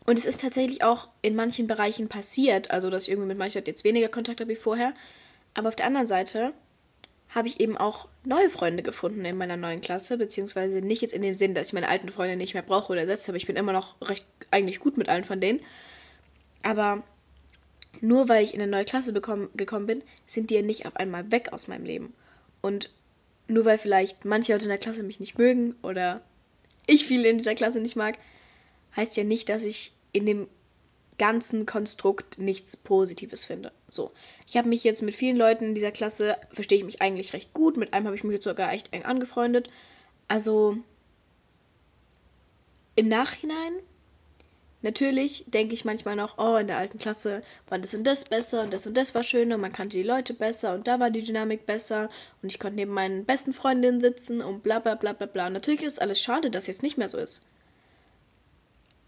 Und 0.05 0.17
es 0.17 0.25
ist 0.25 0.41
tatsächlich 0.41 0.83
auch 0.83 1.07
in 1.21 1.35
manchen 1.35 1.67
Bereichen 1.67 2.09
passiert, 2.09 2.71
also 2.71 2.89
dass 2.89 3.03
ich 3.03 3.09
irgendwie 3.09 3.29
mit 3.29 3.37
manchen 3.37 3.63
jetzt 3.65 3.83
weniger 3.83 4.09
Kontakt 4.09 4.41
habe 4.41 4.51
wie 4.51 4.55
vorher. 4.55 4.93
Aber 5.53 5.69
auf 5.69 5.75
der 5.75 5.85
anderen 5.85 6.07
Seite 6.07 6.53
habe 7.29 7.47
ich 7.47 7.59
eben 7.59 7.77
auch 7.77 8.07
neue 8.25 8.49
Freunde 8.49 8.83
gefunden 8.83 9.25
in 9.25 9.37
meiner 9.37 9.57
neuen 9.57 9.81
Klasse, 9.81 10.17
beziehungsweise 10.17 10.81
nicht 10.81 11.01
jetzt 11.01 11.13
in 11.13 11.21
dem 11.21 11.35
Sinn, 11.35 11.53
dass 11.53 11.67
ich 11.67 11.73
meine 11.73 11.87
alten 11.87 12.09
Freunde 12.09 12.35
nicht 12.35 12.53
mehr 12.53 12.63
brauche 12.63 12.91
oder 12.91 13.01
ersetzt 13.01 13.27
habe. 13.27 13.37
Ich 13.37 13.47
bin 13.47 13.55
immer 13.55 13.73
noch 13.73 13.95
recht 14.01 14.25
eigentlich 14.51 14.79
gut 14.79 14.97
mit 14.97 15.09
allen 15.09 15.23
von 15.23 15.39
denen. 15.41 15.61
Aber 16.61 17.03
nur 18.01 18.29
weil 18.29 18.43
ich 18.43 18.53
in 18.53 18.61
eine 18.61 18.69
neue 18.69 18.85
Klasse 18.85 19.13
bekommen, 19.13 19.49
gekommen 19.55 19.87
bin, 19.87 20.03
sind 20.25 20.49
die 20.49 20.55
ja 20.55 20.61
nicht 20.61 20.85
auf 20.85 20.95
einmal 20.97 21.31
weg 21.31 21.53
aus 21.53 21.67
meinem 21.67 21.85
Leben. 21.85 22.13
Und 22.61 22.89
nur 23.47 23.65
weil 23.65 23.77
vielleicht 23.77 24.25
manche 24.25 24.51
Leute 24.51 24.65
in 24.65 24.69
der 24.69 24.77
Klasse 24.77 25.03
mich 25.03 25.19
nicht 25.19 25.37
mögen 25.37 25.75
oder 25.81 26.21
ich 26.85 27.05
viele 27.07 27.29
in 27.29 27.37
dieser 27.37 27.55
Klasse 27.55 27.79
nicht 27.79 27.95
mag, 27.95 28.17
heißt 28.95 29.17
ja 29.17 29.23
nicht, 29.23 29.49
dass 29.49 29.63
ich 29.63 29.93
in 30.12 30.25
dem 30.25 30.47
ganzen 31.17 31.65
Konstrukt 31.65 32.39
nichts 32.39 32.75
Positives 32.75 33.45
finde. 33.45 33.71
So, 33.88 34.12
ich 34.47 34.58
habe 34.58 34.69
mich 34.69 34.84
jetzt 34.84 35.01
mit 35.01 35.13
vielen 35.13 35.38
Leuten 35.38 35.65
in 35.65 35.75
dieser 35.75 35.91
Klasse, 35.91 36.38
verstehe 36.51 36.79
ich 36.79 36.84
mich 36.84 37.01
eigentlich 37.01 37.34
recht 37.34 37.53
gut. 37.53 37.77
Mit 37.77 37.93
einem 37.93 38.08
habe 38.08 38.15
ich 38.15 38.23
mich 38.23 38.34
jetzt 38.34 38.45
sogar 38.45 38.73
echt 38.73 38.93
eng 38.93 39.03
angefreundet. 39.03 39.69
Also 40.27 40.77
im 42.95 43.08
Nachhinein 43.08 43.73
Natürlich 44.84 45.45
denke 45.47 45.73
ich 45.73 45.86
manchmal 45.86 46.17
noch, 46.17 46.38
oh, 46.38 46.58
in 46.58 46.67
der 46.67 46.77
alten 46.77 46.97
Klasse 46.97 47.41
war 47.69 47.79
das 47.79 47.95
und 47.95 48.03
das 48.03 48.25
besser 48.25 48.63
und 48.63 48.73
das 48.73 48.86
und 48.86 48.97
das 48.97 49.15
war 49.15 49.23
schöner, 49.23 49.58
man 49.58 49.71
kannte 49.71 49.95
die 49.95 50.03
Leute 50.03 50.34
besser 50.34 50.73
und 50.75 50.89
da 50.89 50.99
war 50.99 51.10
die 51.10 51.23
Dynamik 51.23 51.65
besser 51.65 52.10
und 52.41 52.51
ich 52.51 52.60
konnte 52.60 52.75
neben 52.75 52.91
meinen 52.91 53.23
besten 53.23 53.53
Freundinnen 53.53 54.01
sitzen 54.01 54.41
und 54.41 54.62
bla 54.62 54.79
bla 54.79 54.95
bla 54.95 55.13
bla 55.13 55.25
bla. 55.25 55.49
Natürlich 55.49 55.84
ist 55.84 56.01
alles 56.01 56.21
schade, 56.21 56.51
dass 56.51 56.67
jetzt 56.67 56.84
nicht 56.84 56.97
mehr 56.97 57.08
so 57.08 57.17
ist. 57.17 57.43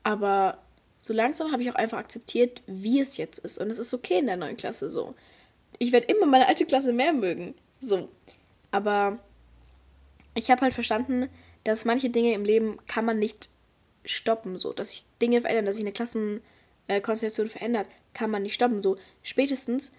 Aber 0.06 0.60
so 1.00 1.13
langsam 1.13 1.52
habe 1.52 1.63
ich 1.63 1.72
auch 1.72 1.76
einfach 1.76 1.98
akzeptiert, 1.98 2.62
wie 2.68 3.00
es 3.00 3.18
jetzt 3.18 3.39
ist. 3.39 3.58
Und 3.58 3.72
es 3.72 3.80
ist 3.80 3.91
okay 3.91 4.20
in 4.20 4.28
der 4.28 4.38
neuen 4.38 4.56
Klasse 4.56 4.91
so. 4.91 5.15
Ich 5.80 5.91
werde 5.91 6.06
immer 6.06 6.28
meine 6.28 6.48
alte 6.48 6.68
Klasse 6.68 6.94
mehr 6.94 7.12
mögen. 7.12 7.56
So. 7.82 8.08
Aber 8.70 9.18
ich 10.36 10.52
habe 10.52 10.62
halt 10.62 10.76
verstanden, 10.76 11.28
dass 11.63 11.86
manche 11.86 12.12
Dinge 12.12 12.34
im 12.34 12.46
Leben 12.46 12.78
kann 12.86 13.04
man 13.04 13.18
nicht 13.18 13.50
stoppen, 14.06 14.60
so, 14.60 14.74
dass 14.74 14.91
sich 14.91 15.06
Dinge 15.24 15.41
verändern, 15.41 15.65
dass 15.65 15.78
sich 15.78 15.86
eine 15.86 15.91
Klassenkonstellation 15.91 17.50
verändert, 17.50 17.88
kann 18.13 18.30
man 18.30 18.44
nicht 18.44 18.54
stoppen, 18.54 18.84
so. 18.84 18.98
Spätestens 19.24 19.91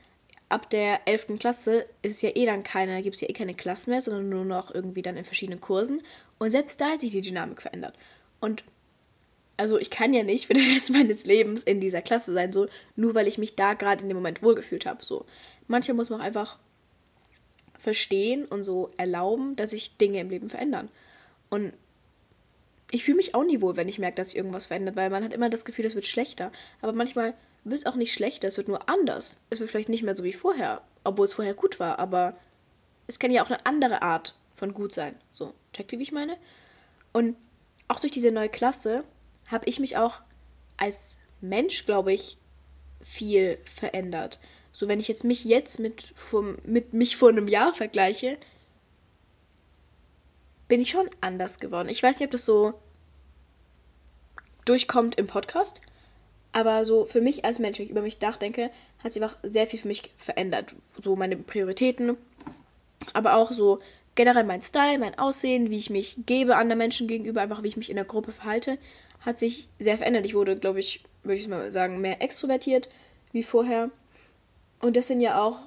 ab 0.49 0.71
der 0.71 1.09
11. 1.09 1.41
Klasse 1.41 1.85
ist 2.03 2.23
ja 2.23 2.31
eh 2.33 2.47
dann 2.47 2.63
keine, 2.63 3.03
gibt 3.03 3.17
es 3.17 3.23
ja 3.23 3.29
eh 3.29 3.33
keine 3.33 3.55
Klassen 3.55 3.91
mehr, 3.91 4.01
sondern 4.01 4.29
nur 4.29 4.45
noch 4.45 4.73
irgendwie 4.73 5.03
dann 5.03 5.17
in 5.17 5.25
verschiedenen 5.25 5.61
Kursen. 5.61 6.03
Und 6.39 6.53
selbst 6.53 6.81
da 6.81 6.91
hat 6.91 7.01
sich 7.01 7.11
die 7.11 7.23
Dynamik 7.23 7.61
verändert. 7.61 7.97
Und 8.39 8.63
also 9.57 9.79
ich 9.79 9.91
kann 9.91 10.13
ja 10.13 10.23
nicht 10.23 10.47
für 10.47 10.55
den 10.55 10.73
Rest 10.73 10.91
meines 10.91 11.25
Lebens 11.25 11.63
in 11.63 11.81
dieser 11.81 12.03
Klasse 12.03 12.33
sein, 12.33 12.53
so, 12.53 12.69
nur 12.95 13.15
weil 13.15 13.27
ich 13.27 13.39
mich 13.39 13.57
da 13.57 13.75
gerade 13.75 14.03
in 14.03 14.09
dem 14.09 14.17
Moment 14.17 14.43
wohlgefühlt 14.43 14.87
habe. 14.87 15.05
So. 15.05 15.25
Manchmal 15.67 15.97
muss 15.97 16.11
man 16.11 16.21
auch 16.21 16.25
einfach 16.25 16.59
verstehen 17.79 18.45
und 18.45 18.65
so 18.65 18.91
erlauben, 18.97 19.57
dass 19.57 19.71
sich 19.71 19.97
Dinge 19.97 20.21
im 20.21 20.31
Leben 20.31 20.51
verändern. 20.51 20.89
Und 21.51 21.73
ich 22.91 23.05
fühle 23.05 23.17
mich 23.17 23.35
auch 23.35 23.45
nie 23.45 23.61
wohl, 23.61 23.77
wenn 23.77 23.89
ich 23.89 23.99
merke, 23.99 24.17
dass 24.17 24.29
sich 24.31 24.37
irgendwas 24.37 24.67
verändert, 24.67 24.97
weil 24.97 25.11
man 25.11 25.25
hat 25.25 25.33
immer 25.33 25.51
das 25.51 25.65
Gefühl, 25.65 25.87
es 25.87 25.95
wird 25.95 26.07
schlechter. 26.07 26.53
Aber 26.81 26.93
manchmal 26.93 27.35
wird 27.65 27.79
es 27.79 27.87
auch 27.87 27.97
nicht 27.97 28.13
schlechter, 28.13 28.49
es 28.49 28.57
wird 28.57 28.69
nur 28.69 28.89
anders. 28.89 29.39
Es 29.51 29.61
wird 29.61 29.71
vielleicht 29.71 29.89
nicht 29.89 30.03
mehr 30.03 30.17
so 30.17 30.25
wie 30.25 30.33
vorher, 30.33 30.83
obwohl 31.05 31.25
es 31.25 31.35
vorher 31.35 31.55
gut 31.55 31.81
war, 31.81 31.99
aber 31.99 32.37
es 33.07 33.19
kann 33.19 33.31
ja 33.31 33.45
auch 33.45 33.51
eine 33.51 33.65
andere 33.67 34.03
Art 34.03 34.35
von 34.57 34.75
gut 34.75 34.93
sein. 34.93 35.15
So, 35.31 35.53
checkt 35.73 35.93
ihr, 35.93 35.99
wie 35.99 36.05
ich 36.05 36.13
meine? 36.13 36.37
Und 37.13 37.37
auch 37.89 38.01
durch 38.01 38.13
diese 38.13 38.33
neue 38.33 38.49
Klasse 38.49 39.05
habe 39.49 39.67
ich 39.67 39.81
mich 39.81 39.97
auch 39.97 40.21
als 40.77 41.19
Mensch, 41.41 41.87
glaube 41.87 42.13
ich, 42.13 42.39
viel 43.03 43.59
verändert. 43.65 44.41
So, 44.73 44.89
wenn 44.89 45.01
ich 45.01 45.09
jetzt 45.09 45.25
mich 45.25 45.45
jetzt 45.45 45.79
mit, 45.79 46.13
vom, 46.15 46.59
mit 46.65 46.93
mich 46.93 47.17
vor 47.17 47.31
einem 47.31 47.49
Jahr 47.49 47.73
vergleiche, 47.73 48.37
bin 50.69 50.81
ich 50.81 50.91
schon 50.91 51.09
anders 51.21 51.59
geworden. 51.59 51.89
Ich 51.89 52.03
weiß 52.03 52.19
nicht, 52.19 52.27
ob 52.27 52.33
das 52.33 52.45
so 52.45 52.75
durchkommt 54.65 55.17
im 55.17 55.27
Podcast. 55.27 55.81
Aber 56.53 56.85
so 56.85 57.05
für 57.05 57.21
mich 57.21 57.45
als 57.45 57.59
Mensch, 57.59 57.79
wenn 57.79 57.85
ich 57.85 57.91
über 57.91 58.03
mich 58.03 58.21
nachdenke, 58.21 58.71
hat 59.03 59.13
sich 59.13 59.23
einfach 59.23 59.39
sehr 59.43 59.67
viel 59.67 59.79
für 59.79 59.89
mich 59.89 60.11
verändert. 60.17 60.75
So 61.03 61.15
meine 61.15 61.37
Prioritäten, 61.37 62.17
aber 63.13 63.37
auch 63.37 63.53
so 63.53 63.81
generell 64.15 64.45
mein 64.45 64.63
Style, 64.63 64.99
mein 64.99 65.19
Aussehen, 65.19 65.71
wie 65.71 65.77
ich 65.77 65.91
mich 65.91 66.17
gebe 66.27 66.57
anderen 66.57 66.79
Menschen 66.79 67.07
gegenüber, 67.07 67.43
einfach 67.43 67.63
wie 67.63 67.69
ich 67.69 67.77
mich 67.77 67.91
in 67.91 67.97
der 67.97 68.05
Gruppe 68.05 68.33
verhalte, 68.33 68.79
hat 69.27 69.39
sich 69.39 69.69
sehr 69.79 69.99
verändert. 69.99 70.25
Ich 70.25 70.35
wurde, 70.35 70.57
glaube 70.57 70.81
ich, 70.81 71.03
würde 71.25 71.39
ich 71.39 71.49
mal 71.49 71.73
sagen, 71.73 72.01
mehr 72.01 72.23
extrovertiert 72.23 72.89
wie 73.33 73.43
vorher. 73.43 73.91
Und 74.81 74.97
das 74.97 75.09
sind 75.09 75.21
ja 75.21 75.43
auch 75.43 75.59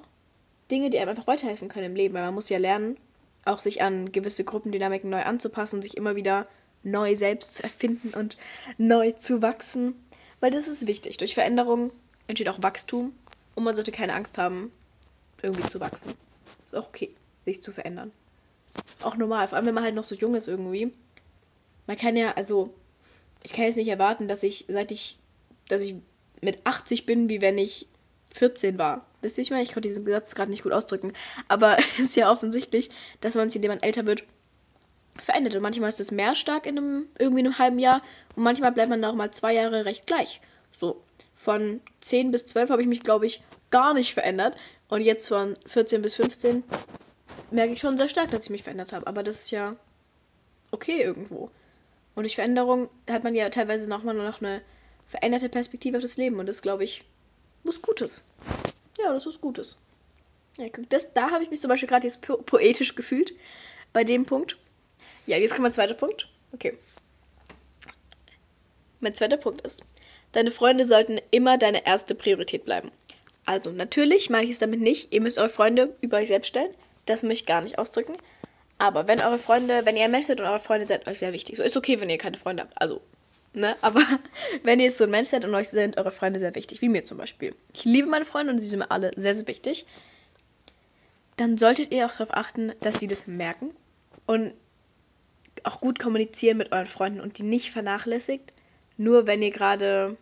Dinge, 0.70 0.90
die 0.90 0.98
einem 0.98 1.10
einfach 1.10 1.26
weiterhelfen 1.26 1.68
können 1.68 1.86
im 1.86 1.94
Leben, 1.94 2.14
weil 2.14 2.24
man 2.24 2.34
muss 2.34 2.48
ja 2.48 2.58
lernen, 2.58 2.96
auch 3.44 3.60
sich 3.60 3.82
an 3.82 4.12
gewisse 4.12 4.44
Gruppendynamiken 4.44 5.10
neu 5.10 5.22
anzupassen 5.22 5.76
und 5.76 5.82
sich 5.82 5.96
immer 5.96 6.16
wieder 6.16 6.48
neu 6.82 7.14
selbst 7.14 7.54
zu 7.54 7.62
erfinden 7.62 8.14
und 8.14 8.38
neu 8.78 9.12
zu 9.12 9.42
wachsen. 9.42 9.94
Weil 10.40 10.50
das 10.50 10.66
ist 10.66 10.86
wichtig. 10.86 11.18
Durch 11.18 11.34
Veränderung 11.34 11.92
entsteht 12.26 12.48
auch 12.48 12.62
Wachstum 12.62 13.12
und 13.54 13.64
man 13.64 13.74
sollte 13.74 13.92
keine 13.92 14.14
Angst 14.14 14.38
haben, 14.38 14.72
irgendwie 15.42 15.68
zu 15.68 15.80
wachsen. 15.80 16.14
Ist 16.64 16.74
auch 16.74 16.88
okay, 16.88 17.10
sich 17.44 17.62
zu 17.62 17.72
verändern. 17.72 18.10
Ist 18.66 18.82
auch 19.02 19.16
normal, 19.16 19.48
vor 19.48 19.56
allem 19.56 19.66
wenn 19.66 19.74
man 19.74 19.84
halt 19.84 19.94
noch 19.94 20.04
so 20.04 20.14
jung 20.14 20.34
ist 20.34 20.48
irgendwie. 20.48 20.92
Man 21.86 21.96
kann 21.96 22.16
ja, 22.16 22.32
also, 22.32 22.72
ich 23.42 23.52
kann 23.52 23.64
jetzt 23.64 23.76
nicht 23.76 23.88
erwarten, 23.88 24.28
dass 24.28 24.42
ich, 24.42 24.66
seit 24.68 24.92
ich, 24.92 25.18
dass 25.68 25.82
ich 25.82 25.96
mit 26.40 26.58
80 26.64 27.06
bin, 27.06 27.28
wie 27.28 27.40
wenn 27.40 27.58
ich 27.58 27.86
14 28.34 28.78
war. 28.78 29.06
Wisst 29.22 29.38
ihr, 29.38 29.42
ich 29.42 29.50
meine, 29.50 29.62
ich 29.62 29.72
konnte 29.72 29.88
diesen 29.88 30.04
Satz 30.04 30.34
gerade 30.34 30.50
nicht 30.50 30.62
gut 30.62 30.72
ausdrücken. 30.72 31.12
Aber 31.48 31.76
es 31.98 32.06
ist 32.06 32.16
ja 32.16 32.30
offensichtlich, 32.30 32.90
dass 33.20 33.34
man 33.34 33.50
sich, 33.50 33.56
indem 33.56 33.72
man 33.72 33.82
älter 33.82 34.06
wird, 34.06 34.24
verändert. 35.16 35.54
Und 35.54 35.62
manchmal 35.62 35.88
ist 35.88 36.00
das 36.00 36.12
mehr 36.12 36.34
stark 36.34 36.66
in 36.66 36.78
einem, 36.78 37.08
irgendwie 37.18 37.40
in 37.40 37.46
einem 37.46 37.58
halben 37.58 37.78
Jahr. 37.78 38.02
Und 38.36 38.42
manchmal 38.42 38.72
bleibt 38.72 38.90
man 38.90 39.04
auch 39.04 39.14
mal 39.14 39.30
zwei 39.30 39.54
Jahre 39.54 39.84
recht 39.84 40.06
gleich. 40.06 40.40
So, 40.78 41.02
von 41.36 41.80
10 42.00 42.30
bis 42.30 42.46
12 42.46 42.70
habe 42.70 42.82
ich 42.82 42.88
mich, 42.88 43.02
glaube 43.02 43.26
ich, 43.26 43.42
gar 43.70 43.94
nicht 43.94 44.14
verändert. 44.14 44.56
Und 44.88 45.02
jetzt 45.02 45.28
von 45.28 45.56
14 45.66 46.02
bis 46.02 46.14
15 46.14 46.64
merke 47.50 47.72
ich 47.72 47.80
schon 47.80 47.96
sehr 47.96 48.08
stark, 48.08 48.30
dass 48.30 48.44
ich 48.44 48.50
mich 48.50 48.62
verändert 48.62 48.92
habe. 48.92 49.06
Aber 49.06 49.22
das 49.22 49.42
ist 49.42 49.50
ja 49.50 49.76
okay 50.70 51.02
irgendwo. 51.02 51.50
Und 52.20 52.24
durch 52.24 52.34
Veränderung 52.34 52.90
hat 53.08 53.24
man 53.24 53.34
ja 53.34 53.48
teilweise 53.48 53.88
nochmal 53.88 54.14
nur 54.14 54.24
noch 54.24 54.42
eine 54.42 54.60
veränderte 55.06 55.48
Perspektive 55.48 55.96
auf 55.96 56.02
das 56.02 56.18
Leben. 56.18 56.38
Und 56.38 56.44
das, 56.44 56.60
glaube 56.60 56.84
ich, 56.84 57.02
was 57.64 57.80
Gutes. 57.80 58.26
Ja, 58.98 59.10
das 59.14 59.24
ist 59.24 59.40
Gutes. 59.40 59.78
Ja, 60.58 60.68
guck, 60.68 60.86
das, 60.90 61.14
da 61.14 61.30
habe 61.30 61.44
ich 61.44 61.48
mich 61.48 61.62
zum 61.62 61.70
Beispiel 61.70 61.88
gerade 61.88 62.06
jetzt 62.06 62.20
po 62.20 62.36
poetisch 62.36 62.94
gefühlt. 62.94 63.32
Bei 63.94 64.04
dem 64.04 64.26
Punkt. 64.26 64.58
Ja, 65.24 65.38
jetzt 65.38 65.52
kommt 65.52 65.62
mein 65.62 65.72
zweiter 65.72 65.94
Punkt. 65.94 66.28
Okay. 66.52 66.76
Mein 69.00 69.14
zweiter 69.14 69.38
Punkt 69.38 69.62
ist, 69.62 69.82
deine 70.32 70.50
Freunde 70.50 70.84
sollten 70.84 71.22
immer 71.30 71.56
deine 71.56 71.86
erste 71.86 72.14
Priorität 72.14 72.66
bleiben. 72.66 72.90
Also 73.46 73.70
natürlich 73.70 74.28
meine 74.28 74.44
ich 74.44 74.50
es 74.50 74.58
damit 74.58 74.82
nicht, 74.82 75.14
ihr 75.14 75.22
müsst 75.22 75.38
eure 75.38 75.48
Freunde 75.48 75.96
über 76.02 76.18
euch 76.18 76.28
selbst 76.28 76.48
stellen. 76.48 76.74
Das 77.06 77.22
möchte 77.22 77.44
ich 77.44 77.46
gar 77.46 77.62
nicht 77.62 77.78
ausdrücken. 77.78 78.12
Aber 78.80 79.06
wenn 79.06 79.20
eure 79.20 79.38
Freunde, 79.38 79.84
wenn 79.84 79.96
ihr 79.96 80.04
ein 80.04 80.10
Mensch 80.10 80.26
seid 80.26 80.40
und 80.40 80.46
eure 80.46 80.60
Freunde 80.60 80.86
seid 80.86 81.06
euch 81.06 81.18
sehr 81.18 81.32
wichtig. 81.32 81.56
So 81.56 81.62
ist 81.62 81.76
okay, 81.76 82.00
wenn 82.00 82.10
ihr 82.10 82.18
keine 82.18 82.38
Freunde 82.38 82.62
habt. 82.62 82.80
Also 82.80 83.00
Ne? 83.52 83.76
Aber 83.80 84.02
wenn 84.62 84.80
ihr 84.80 84.90
so 84.90 85.04
ein 85.04 85.10
Mensch 85.10 85.28
seid 85.28 85.44
und 85.44 85.54
euch 85.54 85.68
sind 85.68 85.98
eure 85.98 86.10
Freunde 86.10 86.38
sehr 86.38 86.54
wichtig, 86.54 86.82
wie 86.82 86.88
mir 86.88 87.04
zum 87.04 87.18
Beispiel. 87.18 87.54
Ich 87.74 87.84
liebe 87.84 88.08
meine 88.08 88.24
Freunde 88.24 88.52
und 88.52 88.60
sie 88.60 88.68
sind 88.68 88.78
mir 88.80 88.90
alle 88.90 89.10
sehr, 89.16 89.34
sehr 89.34 89.46
wichtig. 89.46 89.86
Dann 91.36 91.58
solltet 91.58 91.92
ihr 91.92 92.06
auch 92.06 92.12
darauf 92.12 92.32
achten, 92.32 92.72
dass 92.80 92.98
die 92.98 93.08
das 93.08 93.26
merken 93.26 93.70
und 94.26 94.52
auch 95.64 95.80
gut 95.80 95.98
kommunizieren 95.98 96.58
mit 96.58 96.72
euren 96.72 96.86
Freunden 96.86 97.20
und 97.20 97.38
die 97.38 97.42
nicht 97.42 97.70
vernachlässigt, 97.70 98.52
nur 98.96 99.26
wenn 99.26 99.42
ihr 99.42 99.50
gerade 99.50 100.16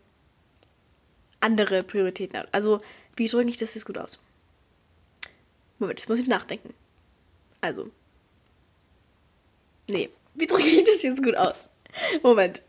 andere 1.41 1.83
Prioritäten 1.83 2.39
habt. 2.39 2.53
Also, 2.55 2.81
wie 3.17 3.29
drücke 3.29 3.49
ich 3.49 3.57
das 3.57 3.75
jetzt 3.75 3.85
gut 3.85 3.99
aus? 3.99 4.23
Moment, 5.79 5.99
jetzt 5.99 6.09
muss 6.09 6.19
ich 6.19 6.27
nachdenken. 6.27 6.73
Also. 7.61 7.91
Nee, 9.89 10.11
wie 10.34 10.47
drücke 10.47 10.66
ich 10.66 10.84
das 10.84 11.03
jetzt 11.03 11.22
gut 11.22 11.36
aus? 11.36 11.68
Moment. 12.22 12.62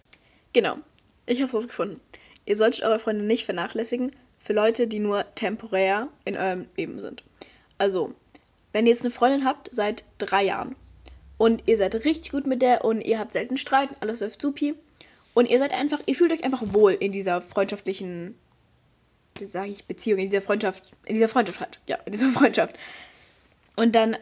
Genau, 0.54 0.78
ich 1.26 1.40
habe 1.40 1.48
es 1.48 1.54
rausgefunden. 1.54 2.00
Ihr 2.46 2.56
solltet 2.56 2.84
eure 2.84 3.00
Freunde 3.00 3.24
nicht 3.24 3.46
vernachlässigen 3.46 4.16
für 4.40 4.54
Leute, 4.54 4.88
die 4.88 5.00
nur 5.00 5.26
temporär 5.36 6.08
in 6.26 6.38
eurem 6.38 6.68
Leben 6.78 6.98
sind. 7.00 7.24
Also, 7.78 8.16
wenn 8.72 8.86
ihr 8.86 8.94
jetzt 8.94 9.04
eine 9.04 9.12
Freundin 9.12 9.46
habt 9.46 9.70
seit 9.72 10.06
drei 10.18 10.44
Jahren 10.44 10.76
und 11.38 11.64
ihr 11.68 11.78
seid 11.78 11.94
richtig 12.06 12.32
gut 12.32 12.48
mit 12.48 12.62
der 12.62 12.86
und 12.86 13.02
ihr 13.02 13.20
habt 13.20 13.34
selten 13.34 13.58
Streit, 13.58 13.90
alles 14.00 14.22
läuft 14.22 14.42
supi 14.42 14.76
und 15.34 15.50
ihr 15.50 15.60
seid 15.60 15.74
einfach, 15.74 16.00
ihr 16.06 16.16
fühlt 16.16 16.32
euch 16.32 16.44
einfach 16.44 16.74
wohl 16.74 16.94
in 16.94 17.12
dieser 17.12 17.42
freundschaftlichen, 17.42 18.36
wie 19.38 19.46
sage 19.46 19.72
ich, 19.72 19.86
Beziehung, 19.86 20.20
in 20.20 20.30
dieser 20.30 20.42
Freundschaft, 20.42 20.92
in 21.06 21.16
dieser 21.16 21.28
Freundschaft 21.28 21.60
halt, 21.60 21.80
ja, 21.88 21.98
in 22.06 22.14
dieser 22.14 22.30
Freundschaft. 22.30 22.76
Und 23.76 23.94
dann 23.94 24.18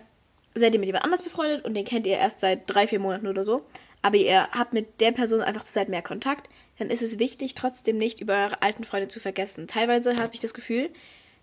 seid 0.59 0.73
ihr 0.73 0.79
mit 0.79 0.87
jemand 0.87 1.05
anders 1.05 1.23
befreundet 1.23 1.65
und 1.65 1.73
den 1.73 1.85
kennt 1.85 2.07
ihr 2.07 2.17
erst 2.17 2.39
seit 2.39 2.61
drei, 2.65 2.87
vier 2.87 2.99
Monaten 2.99 3.27
oder 3.27 3.43
so 3.43 3.65
aber 4.01 4.17
ihr 4.17 4.47
habt 4.51 4.73
mit 4.73 5.01
der 5.01 5.11
Person 5.11 5.41
einfach 5.41 5.63
zurzeit 5.63 5.89
mehr 5.89 6.01
Kontakt, 6.01 6.49
dann 6.77 6.89
ist 6.89 7.01
es 7.01 7.19
wichtig, 7.19 7.55
trotzdem 7.55 7.97
nicht 7.97 8.21
über 8.21 8.35
eure 8.35 8.61
alten 8.61 8.83
Freunde 8.83 9.07
zu 9.07 9.19
vergessen. 9.19 9.67
Teilweise 9.67 10.15
habe 10.17 10.33
ich 10.33 10.39
das 10.39 10.53
Gefühl, 10.53 10.89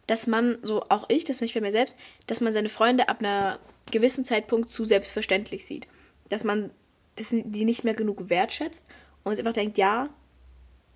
dass 0.06 0.26
man, 0.26 0.58
so 0.62 0.82
auch 0.88 1.08
ich, 1.08 1.24
das 1.24 1.40
ich 1.40 1.54
bei 1.54 1.60
mir 1.60 1.72
selbst, 1.72 1.98
dass 2.26 2.40
man 2.40 2.52
seine 2.52 2.68
Freunde 2.68 3.08
ab 3.08 3.20
einer 3.20 3.58
gewissen 3.90 4.24
Zeitpunkt 4.24 4.70
zu 4.70 4.84
selbstverständlich 4.84 5.66
sieht. 5.66 5.86
Dass 6.28 6.44
man 6.44 6.70
das, 7.16 7.30
die 7.30 7.64
nicht 7.64 7.84
mehr 7.84 7.94
genug 7.94 8.28
wertschätzt 8.30 8.86
und 9.24 9.38
einfach 9.38 9.52
denkt, 9.52 9.78
ja, 9.78 10.08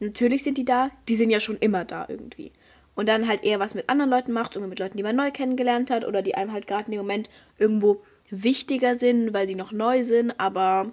natürlich 0.01 0.45
sind 0.45 0.59
die 0.59 0.65
da, 0.65 0.91
die 1.09 1.17
sind 1.17 1.31
ja 1.31 1.41
schon 1.41 1.59
immer 1.59 1.85
da 1.85 2.07
irgendwie. 2.09 2.53
Und 2.99 3.09
dann 3.09 3.29
halt 3.29 3.45
eher 3.45 3.61
was 3.61 3.77
mit 3.77 3.89
anderen 3.89 4.11
Leuten 4.11 4.33
macht, 4.33 4.57
irgendwie 4.57 4.71
mit 4.71 4.81
Leuten, 4.81 4.97
die 4.97 5.05
man 5.05 5.15
neu 5.15 5.31
kennengelernt 5.31 5.89
hat 5.93 6.05
oder 6.05 6.21
die 6.21 6.35
einem 6.35 6.53
halt 6.53 6.67
gerade 6.67 6.87
in 6.87 6.91
dem 6.91 7.01
Moment 7.03 7.31
irgendwo 7.57 8.03
wichtiger 8.29 8.97
sind, 8.97 9.33
weil 9.33 9.47
sie 9.47 9.55
noch 9.55 9.71
neu 9.71 10.03
sind, 10.03 10.33
aber 10.41 10.91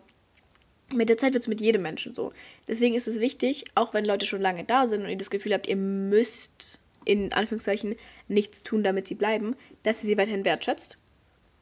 mit 0.93 1.10
der 1.10 1.18
Zeit 1.18 1.34
wird 1.34 1.41
es 1.41 1.47
mit 1.47 1.62
jedem 1.62 1.82
Menschen 1.82 2.14
so. 2.14 2.32
Deswegen 2.68 2.93
ist 2.93 3.08
es 3.08 3.20
wichtig, 3.20 3.66
auch 3.74 3.95
wenn 3.95 4.06
Leute 4.06 4.28
schon 4.28 4.39
lange 4.39 4.64
da 4.64 4.88
sind 4.88 5.01
und 5.01 5.10
ihr 5.10 5.18
das 5.18 5.32
Gefühl 5.32 5.56
habt, 5.56 5.68
ihr 5.68 5.78
müsst 5.78 6.80
in 7.06 7.34
Anführungszeichen 7.34 7.95
nichts 8.28 8.62
tun, 8.62 8.84
damit 8.84 9.08
sie 9.08 9.16
bleiben, 9.16 9.56
dass 9.82 10.03
ihr 10.03 10.08
sie 10.08 10.18
weiterhin 10.20 10.45
wertschätzt 10.45 10.99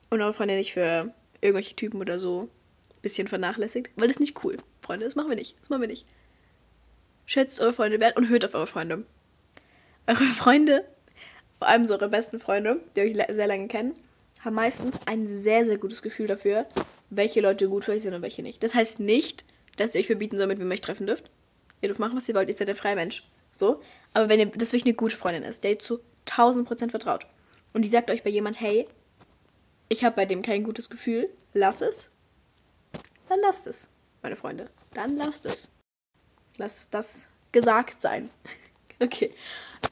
und 0.09 0.21
eure 0.21 0.33
Freunde 0.33 0.55
nicht 0.55 0.73
für 0.73 1.13
irgendwelche 1.39 1.77
Typen 1.77 2.01
oder 2.01 2.19
so 2.19 2.49
ein 2.89 3.01
bisschen 3.01 3.29
vernachlässigt, 3.29 3.91
weil 3.95 4.09
das 4.09 4.17
ist 4.17 4.19
nicht 4.19 4.43
cool. 4.43 4.57
Freunde, 4.81 5.05
das 5.05 5.15
machen 5.15 5.29
wir 5.29 5.37
nicht. 5.37 5.55
Das 5.61 5.69
machen 5.69 5.83
wir 5.83 5.87
nicht. 5.87 6.05
Schätzt 7.27 7.61
eure 7.61 7.71
Freunde 7.71 8.01
wert 8.01 8.17
und 8.17 8.27
hört 8.27 8.43
auf 8.43 8.55
eure 8.55 8.67
Freunde. 8.67 9.05
Eure 10.05 10.23
Freunde, 10.23 10.85
vor 11.59 11.69
allem 11.69 11.85
so 11.87 11.93
eure 11.93 12.09
besten 12.09 12.39
Freunde, 12.39 12.81
die 12.95 13.01
euch 13.01 13.13
sehr 13.13 13.47
lange 13.47 13.67
kennen, 13.69 13.95
haben 14.41 14.55
meistens 14.55 14.99
ein 15.05 15.27
sehr, 15.27 15.65
sehr 15.65 15.77
gutes 15.77 16.01
Gefühl 16.01 16.27
dafür, 16.27 16.65
welche 17.09 17.39
Leute 17.39 17.69
gut 17.69 17.85
für 17.85 17.93
euch 17.93 18.01
sind 18.01 18.13
und 18.13 18.21
welche 18.21 18.43
nicht. 18.43 18.61
Das 18.63 18.75
heißt 18.75 18.99
nicht, 18.99 19.45
dass 19.77 19.95
ihr 19.95 20.01
euch 20.01 20.07
verbieten 20.07 20.37
sollt, 20.37 20.49
mit 20.49 20.59
wem 20.59 20.67
ihr 20.69 20.73
euch 20.73 20.81
treffen 20.81 21.07
dürft. 21.07 21.29
Ihr 21.81 21.87
dürft 21.87 22.01
machen, 22.01 22.17
was 22.17 22.27
ihr 22.27 22.35
wollt, 22.35 22.49
ihr 22.49 22.53
seid 22.53 22.69
ein 22.69 22.75
freier 22.75 22.95
Mensch. 22.95 23.23
So. 23.51 23.81
Aber 24.13 24.27
wenn 24.27 24.39
ihr 24.39 24.47
das 24.47 24.73
wirklich 24.73 24.85
eine 24.85 24.95
gute 24.95 25.15
Freundin 25.15 25.43
ist, 25.43 25.63
der 25.63 25.71
ihr 25.71 25.79
zu 25.79 26.01
1000% 26.27 26.89
vertraut 26.89 27.25
und 27.73 27.83
die 27.83 27.89
sagt 27.89 28.09
euch 28.09 28.23
bei 28.23 28.29
jemand, 28.29 28.59
hey, 28.59 28.87
ich 29.87 30.03
habe 30.03 30.17
bei 30.17 30.25
dem 30.25 30.41
kein 30.41 30.63
gutes 30.63 30.89
Gefühl, 30.89 31.29
lass 31.53 31.81
es, 31.81 32.09
dann 33.29 33.39
lasst 33.39 33.67
es, 33.67 33.87
meine 34.21 34.35
Freunde. 34.35 34.69
Dann 34.93 35.15
lasst 35.15 35.45
es. 35.45 35.69
Lasst 36.57 36.93
das 36.93 37.29
gesagt 37.51 38.01
sein. 38.01 38.29
Okay. 38.99 39.33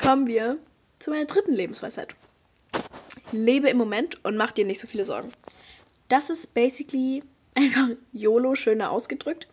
Kommen 0.01 0.27
wir 0.27 0.57
zu 0.99 1.11
meiner 1.11 1.25
dritten 1.25 1.53
Lebensweisheit. 1.53 2.15
Lebe 3.31 3.69
im 3.69 3.77
Moment 3.77 4.23
und 4.23 4.37
mach 4.37 4.51
dir 4.51 4.65
nicht 4.65 4.79
so 4.79 4.87
viele 4.87 5.05
Sorgen. 5.05 5.31
Das 6.07 6.29
ist 6.29 6.53
basically 6.53 7.23
einfach 7.55 7.89
YOLO 8.13 8.55
schöner 8.55 8.91
ausgedrückt. 8.91 9.47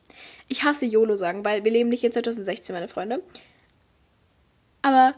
Ich 0.49 0.62
hasse 0.64 0.86
YOLO 0.86 1.16
sagen, 1.16 1.44
weil 1.44 1.64
wir 1.64 1.70
leben 1.70 1.88
nicht 1.88 2.05
in 2.05 2.12
2016, 2.12 2.74
meine 2.74 2.88
Freunde. 2.88 3.22
Aber 4.82 5.14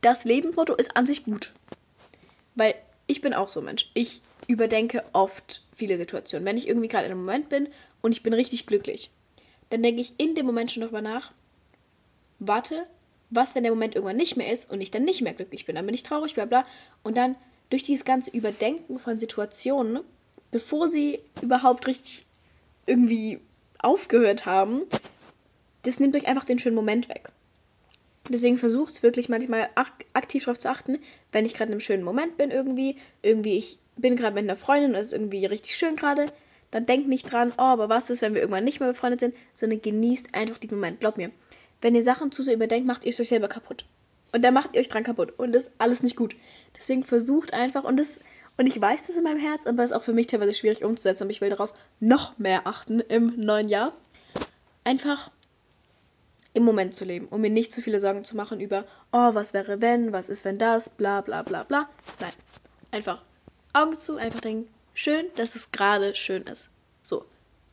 das 0.00 0.24
Lebensmotto 0.24 0.74
ist 0.74 0.96
an 0.96 1.06
sich 1.06 1.24
gut. 1.24 1.52
Weil 2.54 2.74
ich 3.06 3.20
bin 3.20 3.34
auch 3.34 3.48
so 3.48 3.60
ein 3.60 3.66
Mensch. 3.66 3.90
Ich 3.94 4.22
überdenke 4.46 5.04
oft 5.12 5.62
viele 5.74 5.96
Situationen. 5.96 6.46
Wenn 6.46 6.56
ich 6.56 6.68
irgendwie 6.68 6.88
gerade 6.88 7.06
in 7.06 7.12
einem 7.12 7.20
Moment 7.20 7.48
bin 7.48 7.68
und 8.02 8.12
ich 8.12 8.22
bin 8.22 8.32
richtig 8.32 8.66
glücklich, 8.66 9.10
dann 9.70 9.82
denke 9.82 10.00
ich 10.00 10.14
in 10.18 10.34
dem 10.34 10.46
Moment 10.46 10.70
schon 10.70 10.82
darüber 10.82 11.00
nach, 11.00 11.32
warte, 12.38 12.86
was, 13.34 13.54
wenn 13.54 13.62
der 13.62 13.72
Moment 13.72 13.94
irgendwann 13.94 14.16
nicht 14.16 14.36
mehr 14.36 14.52
ist 14.52 14.70
und 14.70 14.80
ich 14.80 14.90
dann 14.90 15.04
nicht 15.04 15.22
mehr 15.22 15.34
glücklich 15.34 15.66
bin? 15.66 15.76
Dann 15.76 15.86
bin 15.86 15.94
ich 15.94 16.02
traurig, 16.02 16.34
bla 16.34 16.44
bla. 16.44 16.66
Und 17.02 17.16
dann 17.16 17.36
durch 17.70 17.82
dieses 17.82 18.04
ganze 18.04 18.30
Überdenken 18.30 18.98
von 18.98 19.18
Situationen 19.18 20.00
bevor 20.54 20.88
sie 20.88 21.18
überhaupt 21.42 21.88
richtig 21.88 22.24
irgendwie 22.86 23.40
aufgehört 23.80 24.46
haben, 24.46 24.82
das 25.82 25.98
nimmt 25.98 26.14
euch 26.14 26.28
einfach 26.28 26.44
den 26.44 26.60
schönen 26.60 26.76
Moment 26.76 27.08
weg. 27.08 27.28
Deswegen 28.28 28.56
versucht 28.56 28.94
es 28.94 29.02
wirklich 29.02 29.28
manchmal 29.28 29.68
ak 29.74 29.92
aktiv 30.12 30.44
darauf 30.44 30.60
zu 30.60 30.70
achten, 30.70 31.00
wenn 31.32 31.44
ich 31.44 31.54
gerade 31.54 31.70
in 31.70 31.72
einem 31.72 31.80
schönen 31.80 32.04
Moment 32.04 32.36
bin 32.36 32.52
irgendwie, 32.52 32.98
irgendwie 33.20 33.58
ich 33.58 33.80
bin 33.96 34.14
gerade 34.14 34.36
mit 34.36 34.44
einer 34.44 34.54
Freundin 34.54 34.90
und 34.90 34.96
es 34.96 35.08
ist 35.08 35.12
irgendwie 35.12 35.44
richtig 35.44 35.74
schön 35.74 35.96
gerade, 35.96 36.28
dann 36.70 36.86
denkt 36.86 37.08
nicht 37.08 37.32
dran, 37.32 37.52
oh, 37.58 37.62
aber 37.62 37.88
was 37.88 38.08
ist, 38.10 38.22
wenn 38.22 38.34
wir 38.34 38.40
irgendwann 38.40 38.62
nicht 38.62 38.78
mehr 38.78 38.90
befreundet 38.90 39.18
sind, 39.18 39.34
sondern 39.52 39.82
genießt 39.82 40.36
einfach 40.36 40.58
diesen 40.58 40.76
Moment. 40.76 41.00
Glaub 41.00 41.16
mir, 41.16 41.32
wenn 41.84 41.94
ihr 41.94 42.02
Sachen 42.02 42.32
zu 42.32 42.42
sehr 42.42 42.54
überdenkt, 42.54 42.86
macht 42.86 43.04
ihr 43.04 43.10
es 43.10 43.20
euch 43.20 43.28
selber 43.28 43.46
kaputt. 43.46 43.84
Und 44.32 44.42
dann 44.42 44.54
macht 44.54 44.70
ihr 44.72 44.80
euch 44.80 44.88
dran 44.88 45.04
kaputt. 45.04 45.38
Und 45.38 45.52
das 45.52 45.64
ist 45.66 45.72
alles 45.76 46.02
nicht 46.02 46.16
gut. 46.16 46.34
Deswegen 46.74 47.04
versucht 47.04 47.52
einfach, 47.52 47.84
und 47.84 47.98
das, 47.98 48.20
und 48.56 48.66
ich 48.66 48.80
weiß 48.80 49.06
das 49.06 49.16
in 49.16 49.22
meinem 49.22 49.38
Herz, 49.38 49.66
aber 49.66 49.82
es 49.82 49.90
ist 49.90 49.96
auch 49.96 50.02
für 50.02 50.14
mich 50.14 50.26
teilweise 50.26 50.54
schwierig 50.54 50.82
umzusetzen, 50.82 51.24
aber 51.24 51.30
ich 51.30 51.42
will 51.42 51.50
darauf 51.50 51.74
noch 52.00 52.38
mehr 52.38 52.66
achten 52.66 53.00
im 53.00 53.34
neuen 53.36 53.68
Jahr. 53.68 53.92
Einfach 54.84 55.30
im 56.54 56.62
Moment 56.62 56.94
zu 56.94 57.04
leben, 57.04 57.28
um 57.28 57.42
mir 57.42 57.50
nicht 57.50 57.70
zu 57.70 57.82
viele 57.82 57.98
Sorgen 57.98 58.24
zu 58.24 58.34
machen 58.34 58.60
über, 58.60 58.86
oh, 59.12 59.34
was 59.34 59.52
wäre 59.52 59.82
wenn, 59.82 60.10
was 60.10 60.30
ist 60.30 60.46
wenn 60.46 60.56
das, 60.56 60.88
bla 60.88 61.20
bla 61.20 61.42
bla 61.42 61.64
bla. 61.64 61.86
Nein. 62.18 62.32
Einfach 62.92 63.20
Augen 63.74 63.98
zu, 63.98 64.16
einfach 64.16 64.40
denken, 64.40 64.72
schön, 64.94 65.26
dass 65.36 65.54
es 65.54 65.70
gerade 65.70 66.14
schön 66.14 66.44
ist. 66.44 66.70
So. 67.02 67.26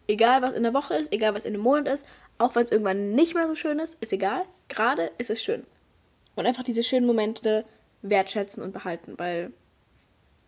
Egal 0.08 0.42
was 0.42 0.52
in 0.52 0.64
der 0.64 0.74
Woche 0.74 0.96
ist, 0.96 1.14
egal 1.14 1.34
was 1.34 1.46
in 1.46 1.54
dem 1.54 1.62
Monat 1.62 1.88
ist, 1.88 2.06
auch 2.42 2.56
wenn 2.56 2.64
es 2.64 2.72
irgendwann 2.72 3.12
nicht 3.14 3.36
mehr 3.36 3.48
so 3.48 3.56
schön 3.56 3.80
ist, 3.80 4.02
ist 4.02 4.14
egal. 4.14 4.44
Gerade 4.68 5.12
ist 5.18 5.30
es 5.30 5.44
schön. 5.44 5.66
Und 6.36 6.46
einfach 6.46 6.64
diese 6.64 6.84
schönen 6.84 7.06
Momente 7.06 7.66
wertschätzen 8.02 8.64
und 8.64 8.74
behalten, 8.74 9.14
weil 9.18 9.52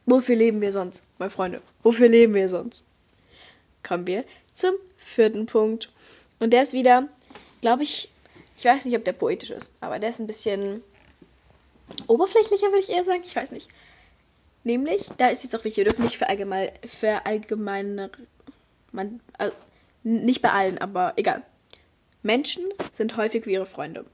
wofür 0.06 0.36
leben 0.36 0.62
wir 0.62 0.72
sonst, 0.72 1.06
meine 1.20 1.30
Freunde? 1.30 1.62
Wofür 1.84 2.08
leben 2.08 2.34
wir 2.34 2.50
sonst? 2.50 2.84
Kommen 3.84 4.08
wir 4.08 4.24
zum 4.54 4.74
vierten 4.98 5.46
Punkt. 5.46 5.92
Und 6.40 6.52
der 6.52 6.64
ist 6.64 6.74
wieder, 6.74 7.08
glaube 7.62 7.84
ich, 7.84 8.10
ich 8.58 8.66
weiß 8.66 8.86
nicht, 8.86 8.98
ob 8.98 9.06
der 9.06 9.14
poetisch 9.14 9.52
ist, 9.52 9.74
aber 9.82 10.00
der 10.00 10.10
ist 10.10 10.20
ein 10.20 10.28
bisschen 10.28 10.82
oberflächlicher, 12.08 12.68
würde 12.68 12.80
ich 12.80 12.90
eher 12.90 13.04
sagen. 13.04 13.24
Ich 13.26 13.36
weiß 13.36 13.52
nicht. 13.52 13.70
Nämlich, 14.64 15.10
da 15.18 15.28
ist 15.28 15.44
jetzt 15.44 15.56
auch 15.56 15.64
wichtig, 15.64 15.78
wir 15.78 15.92
dürfen 15.92 16.04
nicht 16.04 16.18
verallgemein, 16.18 16.72
verallgemeiner, 16.88 18.10
also 19.38 19.54
nicht 20.04 20.42
bei 20.42 20.50
allen, 20.52 20.78
aber 20.78 21.14
egal. 21.18 21.44
Menschen 22.24 22.64
sind 22.92 23.18
häufig 23.18 23.46
wie 23.46 23.54
ihre 23.54 23.66
Freunde. 23.66 24.06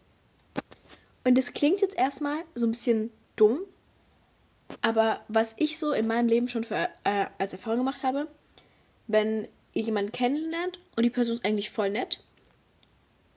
Und 1.24 1.38
das 1.38 1.54
klingt 1.54 1.82
jetzt 1.82 1.98
erstmal 1.98 2.38
so 2.56 2.66
ein 2.66 2.72
bisschen 2.72 3.12
dumm, 3.36 3.60
aber 4.82 5.22
was 5.28 5.56
ich 5.58 5.78
so 5.78 5.94
in 5.94 6.08
meinem 6.08 6.28
Leben 6.28 6.48
schon 6.48 6.64
für, 6.64 6.90
äh, 7.04 7.26
als 7.38 7.54
Erfahrung 7.54 7.80
gemacht 7.80 8.04
habe, 8.04 8.28
wenn 9.08 9.48
ihr 9.74 9.84
jemanden 9.84 10.12
kennenlernt 10.12 10.80
und 10.96 11.04
die 11.04 11.10
Person 11.10 11.36
ist 11.38 11.46
eigentlich 11.46 11.70
voll 11.70 11.90
nett, 11.90 12.22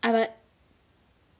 aber 0.00 0.26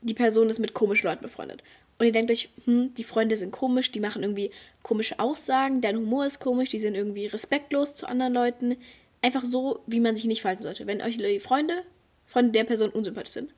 die 0.02 0.14
Person 0.14 0.50
ist 0.50 0.58
mit 0.58 0.74
komischen 0.74 1.08
Leuten 1.08 1.22
befreundet. 1.22 1.62
Und 1.98 2.06
ihr 2.06 2.12
denkt 2.12 2.30
euch, 2.30 2.48
hm, 2.64 2.94
die 2.94 3.04
Freunde 3.04 3.36
sind 3.36 3.52
komisch, 3.52 3.92
die 3.92 4.00
machen 4.00 4.22
irgendwie 4.22 4.50
komische 4.82 5.18
Aussagen, 5.18 5.80
dein 5.80 5.96
Humor 5.96 6.26
ist 6.26 6.40
komisch, 6.40 6.70
die 6.70 6.78
sind 6.78 6.94
irgendwie 6.94 7.26
respektlos 7.26 7.94
zu 7.94 8.06
anderen 8.06 8.32
Leuten. 8.32 8.76
Einfach 9.20 9.44
so, 9.44 9.80
wie 9.86 10.00
man 10.00 10.16
sich 10.16 10.24
nicht 10.24 10.40
verhalten 10.40 10.64
sollte. 10.64 10.86
Wenn 10.86 11.00
euch 11.00 11.16
die 11.18 11.38
Freunde 11.38 11.84
von 12.32 12.50
der 12.50 12.64
Person 12.64 12.88
unsympathisch 12.88 13.34
sind, 13.34 13.52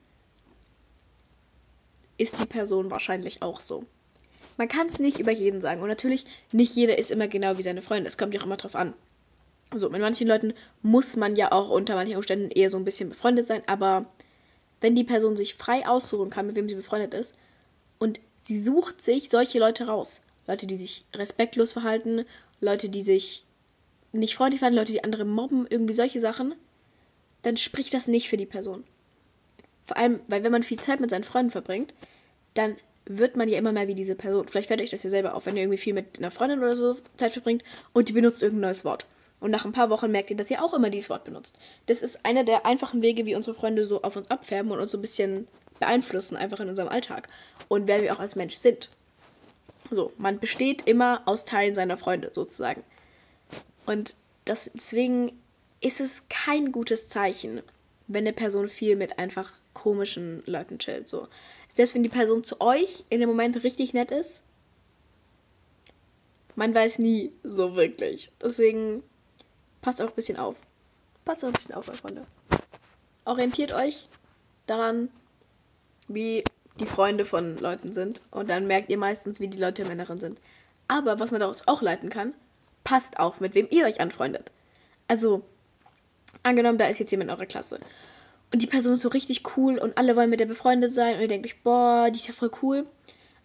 ist 2.18 2.40
die 2.40 2.46
Person 2.46 2.90
wahrscheinlich 2.90 3.40
auch 3.40 3.60
so. 3.60 3.84
Man 4.56 4.68
kann 4.68 4.88
es 4.88 4.98
nicht 4.98 5.20
über 5.20 5.30
jeden 5.30 5.60
sagen. 5.60 5.80
Und 5.80 5.88
natürlich, 5.88 6.24
nicht 6.50 6.74
jeder 6.74 6.98
ist 6.98 7.12
immer 7.12 7.28
genau 7.28 7.56
wie 7.56 7.62
seine 7.62 7.82
Freunde. 7.82 8.08
Es 8.08 8.18
kommt 8.18 8.34
ja 8.34 8.40
auch 8.40 8.46
immer 8.46 8.56
drauf 8.56 8.74
an. 8.74 8.92
Also 9.70 9.90
mit 9.90 10.00
manchen 10.00 10.26
Leuten 10.26 10.54
muss 10.82 11.16
man 11.16 11.36
ja 11.36 11.52
auch 11.52 11.70
unter 11.70 11.94
manchen 11.94 12.16
Umständen 12.16 12.50
eher 12.50 12.68
so 12.68 12.76
ein 12.76 12.84
bisschen 12.84 13.08
befreundet 13.08 13.46
sein, 13.46 13.62
aber 13.66 14.06
wenn 14.80 14.94
die 14.94 15.04
Person 15.04 15.36
sich 15.36 15.54
frei 15.54 15.86
aussuchen 15.86 16.30
kann, 16.30 16.46
mit 16.46 16.56
wem 16.56 16.68
sie 16.68 16.74
befreundet 16.74 17.14
ist, 17.14 17.34
und 17.98 18.20
sie 18.42 18.58
sucht 18.58 19.02
sich 19.02 19.30
solche 19.30 19.58
Leute 19.58 19.86
raus. 19.86 20.20
Leute, 20.46 20.66
die 20.66 20.76
sich 20.76 21.04
respektlos 21.14 21.72
verhalten, 21.72 22.24
Leute, 22.60 22.88
die 22.88 23.02
sich 23.02 23.46
nicht 24.12 24.36
freundlich 24.36 24.58
verhalten, 24.60 24.76
Leute, 24.76 24.92
die 24.92 25.04
andere 25.04 25.24
mobben, 25.24 25.66
irgendwie 25.68 25.94
solche 25.94 26.20
Sachen, 26.20 26.54
dann 27.44 27.56
spricht 27.56 27.94
das 27.94 28.08
nicht 28.08 28.28
für 28.28 28.36
die 28.36 28.46
Person. 28.46 28.84
Vor 29.86 29.96
allem, 29.96 30.20
weil 30.28 30.42
wenn 30.42 30.52
man 30.52 30.62
viel 30.62 30.80
Zeit 30.80 31.00
mit 31.00 31.10
seinen 31.10 31.24
Freunden 31.24 31.50
verbringt, 31.50 31.94
dann 32.54 32.76
wird 33.06 33.36
man 33.36 33.48
ja 33.48 33.58
immer 33.58 33.72
mehr 33.72 33.86
wie 33.86 33.94
diese 33.94 34.14
Person. 34.14 34.48
Vielleicht 34.48 34.68
fällt 34.68 34.80
euch 34.80 34.90
das 34.90 35.02
ja 35.02 35.10
selber 35.10 35.34
auf, 35.34 35.44
wenn 35.44 35.56
ihr 35.56 35.62
irgendwie 35.62 35.78
viel 35.78 35.92
mit 35.92 36.18
einer 36.18 36.30
Freundin 36.30 36.60
oder 36.60 36.74
so 36.74 36.96
Zeit 37.16 37.32
verbringt 37.32 37.62
und 37.92 38.08
die 38.08 38.14
benutzt 38.14 38.42
irgendein 38.42 38.68
neues 38.68 38.84
Wort. 38.84 39.06
Und 39.40 39.50
nach 39.50 39.66
ein 39.66 39.72
paar 39.72 39.90
Wochen 39.90 40.10
merkt 40.10 40.30
ihr, 40.30 40.36
dass 40.36 40.50
ihr 40.50 40.64
auch 40.64 40.72
immer 40.72 40.88
dieses 40.88 41.10
Wort 41.10 41.24
benutzt. 41.24 41.58
Das 41.84 42.00
ist 42.00 42.24
einer 42.24 42.44
der 42.44 42.64
einfachen 42.64 43.02
Wege, 43.02 43.26
wie 43.26 43.34
unsere 43.34 43.54
Freunde 43.54 43.84
so 43.84 44.00
auf 44.00 44.16
uns 44.16 44.30
abfärben 44.30 44.72
und 44.72 44.78
uns 44.78 44.90
so 44.90 44.96
ein 44.96 45.02
bisschen 45.02 45.46
beeinflussen, 45.78 46.36
einfach 46.36 46.60
in 46.60 46.70
unserem 46.70 46.88
Alltag. 46.88 47.28
Und 47.68 47.86
wer 47.86 48.00
wir 48.00 48.14
auch 48.14 48.20
als 48.20 48.36
Mensch 48.36 48.54
sind. 48.54 48.88
So, 49.90 50.12
man 50.16 50.38
besteht 50.38 50.88
immer 50.88 51.22
aus 51.26 51.44
Teilen 51.44 51.74
seiner 51.74 51.98
Freunde, 51.98 52.30
sozusagen. 52.32 52.82
Und 53.84 54.14
das, 54.46 54.70
deswegen 54.72 55.32
ist 55.84 56.00
es 56.00 56.24
kein 56.28 56.72
gutes 56.72 57.08
Zeichen, 57.08 57.62
wenn 58.06 58.24
eine 58.24 58.32
Person 58.32 58.68
viel 58.68 58.96
mit 58.96 59.18
einfach 59.18 59.52
komischen 59.74 60.42
Leuten 60.46 60.78
chillt. 60.78 61.08
So. 61.08 61.28
Selbst 61.74 61.94
wenn 61.94 62.02
die 62.02 62.08
Person 62.08 62.42
zu 62.42 62.60
euch 62.60 63.04
in 63.10 63.20
dem 63.20 63.28
Moment 63.28 63.62
richtig 63.62 63.92
nett 63.92 64.10
ist, 64.10 64.44
man 66.56 66.74
weiß 66.74 67.00
nie 67.00 67.32
so 67.42 67.76
wirklich. 67.76 68.30
Deswegen 68.42 69.02
passt 69.82 70.00
auch 70.00 70.08
ein 70.08 70.14
bisschen 70.14 70.38
auf. 70.38 70.56
Passt 71.26 71.44
auch 71.44 71.48
ein 71.48 71.54
bisschen 71.54 71.74
auf, 71.74 71.86
meine 71.86 71.98
Freunde. 71.98 72.26
Orientiert 73.26 73.72
euch 73.72 74.08
daran, 74.66 75.10
wie 76.08 76.44
die 76.80 76.86
Freunde 76.86 77.26
von 77.26 77.58
Leuten 77.58 77.92
sind. 77.92 78.22
Und 78.30 78.48
dann 78.48 78.66
merkt 78.66 78.88
ihr 78.88 78.98
meistens, 78.98 79.38
wie 79.40 79.48
die 79.48 79.58
Leute 79.58 79.82
im 79.82 79.90
Inneren 79.90 80.20
sind. 80.20 80.38
Aber 80.88 81.20
was 81.20 81.30
man 81.30 81.40
daraus 81.40 81.66
auch 81.68 81.82
leiten 81.82 82.08
kann, 82.08 82.32
passt 82.84 83.18
auf, 83.18 83.40
mit 83.40 83.54
wem 83.54 83.68
ihr 83.70 83.84
euch 83.84 84.00
anfreundet. 84.00 84.50
Also, 85.08 85.42
angenommen, 86.42 86.78
da 86.78 86.86
ist 86.86 86.98
jetzt 86.98 87.10
jemand 87.10 87.30
in 87.30 87.36
eurer 87.36 87.46
Klasse. 87.46 87.80
Und 88.52 88.62
die 88.62 88.66
Person 88.66 88.92
ist 88.92 89.00
so 89.00 89.08
richtig 89.08 89.42
cool 89.56 89.78
und 89.78 89.98
alle 89.98 90.14
wollen 90.16 90.30
mit 90.30 90.40
der 90.40 90.46
befreundet 90.46 90.92
sein 90.92 91.16
und 91.16 91.22
ihr 91.22 91.28
denkt 91.28 91.46
euch, 91.46 91.60
boah, 91.62 92.10
die 92.10 92.18
ist 92.18 92.28
ja 92.28 92.32
voll 92.32 92.50
cool. 92.62 92.86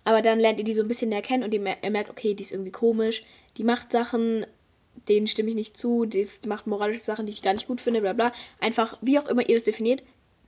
Aber 0.04 0.22
dann 0.22 0.40
lernt 0.40 0.60
ihr 0.60 0.66
die 0.66 0.74
so 0.74 0.82
ein 0.82 0.88
bisschen 0.88 1.10
näher 1.10 1.22
kennen 1.22 1.44
und 1.44 1.54
ihr 1.54 1.60
merkt, 1.60 2.10
okay, 2.10 2.34
die 2.34 2.44
ist 2.44 2.52
irgendwie 2.52 2.72
komisch, 2.72 3.24
die 3.58 3.64
macht 3.64 3.92
Sachen, 3.92 4.46
denen 5.08 5.28
stimme 5.28 5.50
ich 5.50 5.56
nicht 5.56 5.78
zu, 5.78 6.06
die 6.06 6.26
macht 6.48 6.68
moralische 6.68 7.00
Sachen, 7.00 7.26
die 7.26 7.32
ich 7.32 7.42
gar 7.42 7.54
nicht 7.54 7.68
gut 7.68 7.82
finde, 7.82 8.02
bla 8.02 8.14
bla. 8.14 8.32
Einfach, 8.60 8.98
wie 9.02 9.20
auch 9.20 9.28
immer 9.28 9.48
ihr 9.48 9.56
das 9.56 9.66
definiert, 9.66 10.04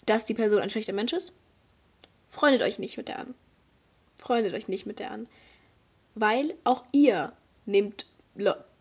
dass 0.06 0.26
die 0.26 0.34
Person 0.34 0.62
ein 0.62 0.70
schlechter 0.70 0.94
Mensch 0.94 1.14
ist. 1.14 1.34
Freundet 2.30 2.62
euch 2.62 2.80
nicht 2.80 2.98
mit 2.98 3.08
der 3.08 3.20
an. 3.20 3.36
Freundet 4.16 4.54
euch 4.54 4.68
nicht 4.68 4.86
mit 4.86 5.00
der 5.00 5.12
an. 5.12 5.28
Weil 6.16 6.54
auch 6.64 6.84
ihr 6.92 7.34
nehmt, 7.66 8.06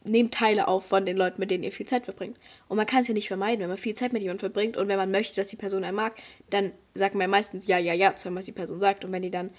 nehmt 0.05 0.32
Teile 0.32 0.68
auf 0.68 0.86
von 0.86 1.05
den 1.05 1.16
Leuten, 1.16 1.40
mit 1.40 1.51
denen 1.51 1.64
ihr 1.64 1.72
viel 1.72 1.86
Zeit 1.86 2.05
verbringt. 2.05 2.38
Und 2.68 2.76
man 2.76 2.86
kann 2.86 3.03
es 3.03 3.09
ja 3.09 3.14
nicht 3.14 3.28
vermeiden, 3.28 3.61
wenn 3.61 3.68
man 3.68 3.76
viel 3.76 3.94
Zeit 3.94 4.12
mit 4.12 4.22
jemandem 4.22 4.40
verbringt 4.40 4.76
und 4.76 4.88
wenn 4.88 4.96
man 4.96 5.11
möchte, 5.11 5.36
dass 5.36 5.48
die 5.48 5.57
Person 5.57 5.84
einen 5.84 5.96
mag, 5.96 6.14
dann 6.48 6.72
sagt 6.94 7.14
man 7.14 7.28
meistens 7.28 7.66
ja, 7.66 7.78
ja, 7.78 7.92
ja 7.92 8.14
zu 8.16 8.28
dem, 8.28 8.36
was 8.36 8.46
die 8.46 8.53
Person 8.53 8.80
sagt. 8.80 9.05
Und 9.05 9.12
wenn 9.12 9.22
die 9.22 9.30
dann 9.30 9.51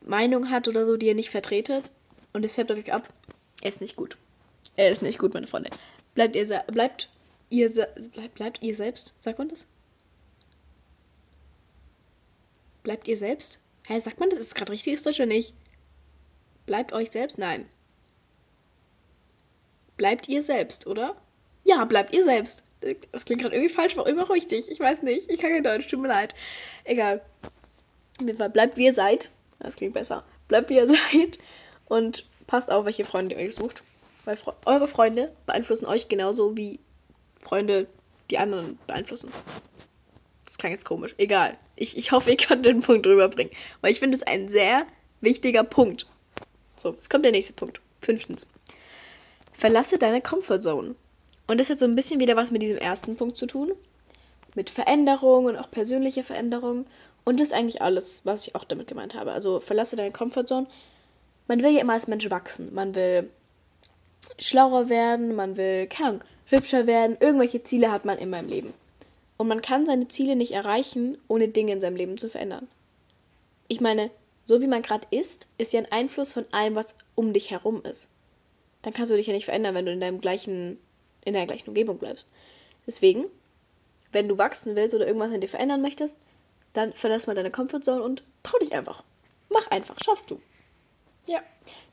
Meinung 0.00 0.50
hat 0.50 0.68
oder 0.68 0.86
so, 0.86 0.96
die 0.96 1.06
ihr 1.06 1.14
nicht 1.14 1.30
vertretet 1.30 1.90
und 2.32 2.44
es 2.44 2.54
färbt 2.54 2.70
euch 2.70 2.92
ab, 2.92 3.12
er 3.60 3.68
ist 3.68 3.80
nicht 3.80 3.96
gut. 3.96 4.16
Er 4.76 4.90
ist 4.90 5.02
nicht 5.02 5.18
gut, 5.18 5.34
meine 5.34 5.46
Freunde. 5.46 5.70
Bleibt 6.14 6.36
ihr, 6.36 6.46
bleibt 6.68 7.10
ihr, 7.50 7.68
bleibt, 8.12 8.34
bleibt 8.34 8.62
ihr 8.62 8.74
selbst, 8.74 9.14
sagt 9.20 9.38
man 9.38 9.48
das? 9.48 9.66
Bleibt 12.82 13.08
ihr 13.08 13.16
selbst? 13.16 13.60
Hä, 13.86 13.98
sagt 14.00 14.20
man 14.20 14.30
das? 14.30 14.38
Ist 14.38 14.54
gerade 14.54 14.72
richtiges 14.72 15.02
Deutsch 15.02 15.18
oder 15.18 15.26
nicht? 15.26 15.54
Bleibt 16.66 16.92
euch 16.92 17.10
selbst? 17.10 17.38
Nein. 17.38 17.68
Bleibt 19.96 20.28
ihr 20.28 20.42
selbst, 20.42 20.86
oder? 20.86 21.16
Ja, 21.64 21.84
bleibt 21.84 22.14
ihr 22.14 22.22
selbst. 22.22 22.62
Das 23.12 23.24
klingt 23.24 23.42
gerade 23.42 23.54
irgendwie 23.54 23.72
falsch, 23.72 23.96
aber 23.96 24.08
immer 24.08 24.28
richtig. 24.30 24.70
Ich 24.70 24.78
weiß 24.78 25.02
nicht. 25.02 25.30
Ich 25.30 25.40
kann 25.40 25.50
kein 25.50 25.64
Deutsch, 25.64 25.86
tut 25.88 26.02
mir 26.02 26.08
leid. 26.08 26.34
Egal. 26.84 27.22
Auf 28.18 28.26
jeden 28.26 28.38
Fall, 28.38 28.50
bleibt 28.50 28.76
wie 28.76 28.84
ihr 28.84 28.92
seid. 28.92 29.30
Das 29.58 29.76
klingt 29.76 29.94
besser. 29.94 30.24
Bleibt 30.48 30.70
wie 30.70 30.76
ihr 30.76 30.86
seid 31.12 31.38
und 31.86 32.26
passt 32.46 32.70
auf, 32.70 32.84
welche 32.84 33.04
Freunde 33.04 33.34
ihr 33.34 33.46
euch 33.46 33.54
sucht. 33.54 33.82
Weil 34.24 34.38
eure 34.64 34.88
Freunde 34.88 35.32
beeinflussen 35.46 35.86
euch 35.86 36.08
genauso 36.08 36.56
wie 36.56 36.80
Freunde 37.40 37.86
die 38.30 38.38
anderen 38.38 38.78
beeinflussen. 38.86 39.30
Das 40.44 40.58
klang 40.58 40.72
jetzt 40.72 40.84
komisch. 40.84 41.14
Egal. 41.18 41.56
Ich, 41.74 41.96
ich 41.96 42.12
hoffe, 42.12 42.30
ihr 42.30 42.36
könnt 42.36 42.66
den 42.66 42.80
Punkt 42.80 43.06
rüberbringen. 43.06 43.52
Weil 43.80 43.92
ich 43.92 44.00
finde 44.00 44.16
es 44.16 44.22
ein 44.22 44.48
sehr 44.48 44.86
wichtiger 45.20 45.64
Punkt. 45.64 46.06
So, 46.76 46.92
jetzt 46.92 47.10
kommt 47.10 47.24
der 47.24 47.32
nächste 47.32 47.52
Punkt. 47.52 47.80
Fünftens. 48.00 48.46
Verlasse 49.56 49.96
deine 49.96 50.20
Comfortzone. 50.20 50.94
Und 51.46 51.58
das 51.58 51.70
hat 51.70 51.78
so 51.78 51.86
ein 51.86 51.94
bisschen 51.94 52.20
wieder 52.20 52.36
was 52.36 52.50
mit 52.50 52.60
diesem 52.60 52.76
ersten 52.76 53.16
Punkt 53.16 53.38
zu 53.38 53.46
tun. 53.46 53.72
Mit 54.54 54.68
Veränderung 54.68 55.46
und 55.46 55.56
auch 55.56 55.70
persönliche 55.70 56.22
Veränderung. 56.22 56.84
Und 57.24 57.40
das 57.40 57.48
ist 57.48 57.54
eigentlich 57.54 57.80
alles, 57.80 58.26
was 58.26 58.46
ich 58.46 58.54
auch 58.54 58.64
damit 58.64 58.86
gemeint 58.86 59.14
habe. 59.14 59.32
Also 59.32 59.60
verlasse 59.60 59.96
deine 59.96 60.12
Comfortzone. 60.12 60.66
Man 61.48 61.62
will 61.62 61.70
ja 61.70 61.80
immer 61.80 61.94
als 61.94 62.06
Mensch 62.06 62.28
wachsen. 62.28 62.74
Man 62.74 62.94
will 62.94 63.30
schlauer 64.38 64.90
werden, 64.90 65.34
man 65.34 65.56
will, 65.56 65.86
keine 65.86 66.20
hübscher 66.44 66.86
werden. 66.86 67.16
Irgendwelche 67.18 67.62
Ziele 67.62 67.90
hat 67.90 68.04
man 68.04 68.18
immer 68.18 68.38
im 68.40 68.48
Leben. 68.48 68.74
Und 69.38 69.48
man 69.48 69.62
kann 69.62 69.86
seine 69.86 70.08
Ziele 70.08 70.36
nicht 70.36 70.52
erreichen, 70.52 71.16
ohne 71.28 71.48
Dinge 71.48 71.72
in 71.72 71.80
seinem 71.80 71.96
Leben 71.96 72.18
zu 72.18 72.28
verändern. 72.28 72.68
Ich 73.68 73.80
meine, 73.80 74.10
so 74.46 74.60
wie 74.60 74.66
man 74.66 74.82
gerade 74.82 75.06
ist, 75.10 75.48
ist 75.56 75.72
ja 75.72 75.80
ein 75.80 75.92
Einfluss 75.92 76.32
von 76.32 76.44
allem, 76.52 76.74
was 76.74 76.94
um 77.14 77.32
dich 77.32 77.50
herum 77.50 77.82
ist. 77.82 78.10
Dann 78.86 78.92
kannst 78.92 79.10
du 79.10 79.16
dich 79.16 79.26
ja 79.26 79.32
nicht 79.32 79.46
verändern, 79.46 79.74
wenn 79.74 79.84
du 79.84 79.90
in 79.90 80.00
deinem 80.00 80.20
gleichen, 80.20 80.78
in 81.24 81.32
der 81.32 81.44
gleichen 81.44 81.70
Umgebung 81.70 81.98
bleibst. 81.98 82.28
Deswegen, 82.86 83.24
wenn 84.12 84.28
du 84.28 84.38
wachsen 84.38 84.76
willst 84.76 84.94
oder 84.94 85.08
irgendwas 85.08 85.32
in 85.32 85.40
dir 85.40 85.48
verändern 85.48 85.82
möchtest, 85.82 86.24
dann 86.72 86.92
verlass 86.92 87.26
mal 87.26 87.34
deine 87.34 87.50
Comfortzone 87.50 88.00
und 88.00 88.22
trau 88.44 88.56
dich 88.58 88.72
einfach. 88.76 89.02
Mach 89.48 89.66
einfach, 89.72 89.96
schaffst 89.98 90.30
du. 90.30 90.40
Ja, 91.26 91.40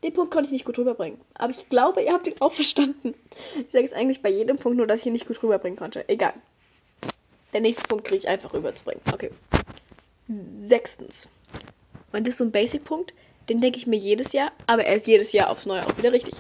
den 0.04 0.14
Punkt 0.14 0.32
konnte 0.32 0.46
ich 0.46 0.52
nicht 0.52 0.66
gut 0.66 0.78
rüberbringen. 0.78 1.20
Aber 1.34 1.50
ich 1.50 1.68
glaube, 1.68 2.04
ihr 2.04 2.14
habt 2.14 2.28
ihn 2.28 2.40
auch 2.42 2.52
verstanden. 2.52 3.16
Ich 3.56 3.72
sage 3.72 3.86
es 3.86 3.94
eigentlich 3.94 4.22
bei 4.22 4.30
jedem 4.30 4.60
Punkt 4.60 4.78
nur, 4.78 4.86
dass 4.86 5.00
ich 5.00 5.08
ihn 5.08 5.14
nicht 5.14 5.26
gut 5.26 5.42
rüberbringen 5.42 5.80
konnte. 5.80 6.08
Egal. 6.08 6.36
Der 7.54 7.62
nächste 7.62 7.88
Punkt 7.88 8.06
kriege 8.06 8.20
ich 8.20 8.28
einfach 8.28 8.54
rüberzubringen. 8.54 9.02
Okay. 9.12 9.32
Sechstens. 10.68 11.28
Und 12.12 12.28
das 12.28 12.36
ist 12.36 12.38
so 12.38 12.44
ein 12.44 12.52
Basic-Punkt, 12.52 13.16
den 13.50 13.62
denke 13.62 13.80
ich 13.80 13.88
mir 13.88 13.98
jedes 13.98 14.32
Jahr, 14.32 14.52
aber 14.68 14.86
er 14.86 14.96
ist 14.96 15.08
jedes 15.08 15.32
Jahr 15.32 15.50
aufs 15.50 15.66
Neue 15.66 15.88
auch 15.88 15.98
wieder 15.98 16.12
richtig. 16.12 16.36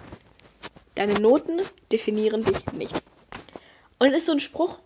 Deine 0.95 1.19
Noten 1.19 1.61
definieren 1.91 2.43
dich 2.43 2.65
nicht. 2.73 2.95
Und 3.99 4.13
ist 4.13 4.25
so 4.25 4.31
ein 4.31 4.39
Spruch, 4.39 4.79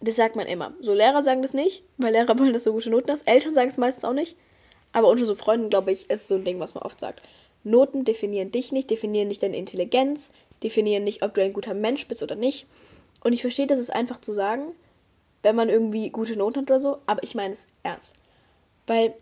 das 0.00 0.16
sagt 0.16 0.36
man 0.36 0.46
immer. 0.46 0.74
So 0.80 0.92
Lehrer 0.92 1.22
sagen 1.22 1.42
das 1.42 1.54
nicht, 1.54 1.82
weil 1.96 2.12
Lehrer 2.12 2.38
wollen, 2.38 2.52
dass 2.52 2.64
du 2.64 2.72
gute 2.72 2.90
Noten 2.90 3.10
hast. 3.10 3.26
Eltern 3.28 3.54
sagen 3.54 3.70
es 3.70 3.78
meistens 3.78 4.04
auch 4.04 4.12
nicht. 4.12 4.36
Aber 4.92 5.08
unter 5.08 5.26
so 5.26 5.34
Freunden, 5.34 5.70
glaube 5.70 5.92
ich, 5.92 6.10
ist 6.10 6.28
so 6.28 6.36
ein 6.36 6.44
Ding, 6.44 6.58
was 6.60 6.74
man 6.74 6.82
oft 6.82 6.98
sagt. 7.00 7.22
Noten 7.64 8.04
definieren 8.04 8.50
dich 8.50 8.72
nicht, 8.72 8.90
definieren 8.90 9.28
nicht 9.28 9.42
deine 9.42 9.56
Intelligenz, 9.56 10.32
definieren 10.62 11.04
nicht, 11.04 11.22
ob 11.22 11.34
du 11.34 11.42
ein 11.42 11.52
guter 11.52 11.74
Mensch 11.74 12.06
bist 12.06 12.22
oder 12.22 12.36
nicht. 12.36 12.66
Und 13.22 13.32
ich 13.32 13.42
verstehe, 13.42 13.66
das 13.66 13.78
ist 13.78 13.92
einfach 13.92 14.20
zu 14.20 14.32
sagen, 14.32 14.72
wenn 15.42 15.56
man 15.56 15.68
irgendwie 15.68 16.10
gute 16.10 16.36
Noten 16.36 16.60
hat 16.60 16.70
oder 16.70 16.80
so, 16.80 16.98
aber 17.06 17.22
ich 17.22 17.34
meine 17.34 17.54
es 17.54 17.66
ernst. 17.82 18.14
Weil 18.86 19.14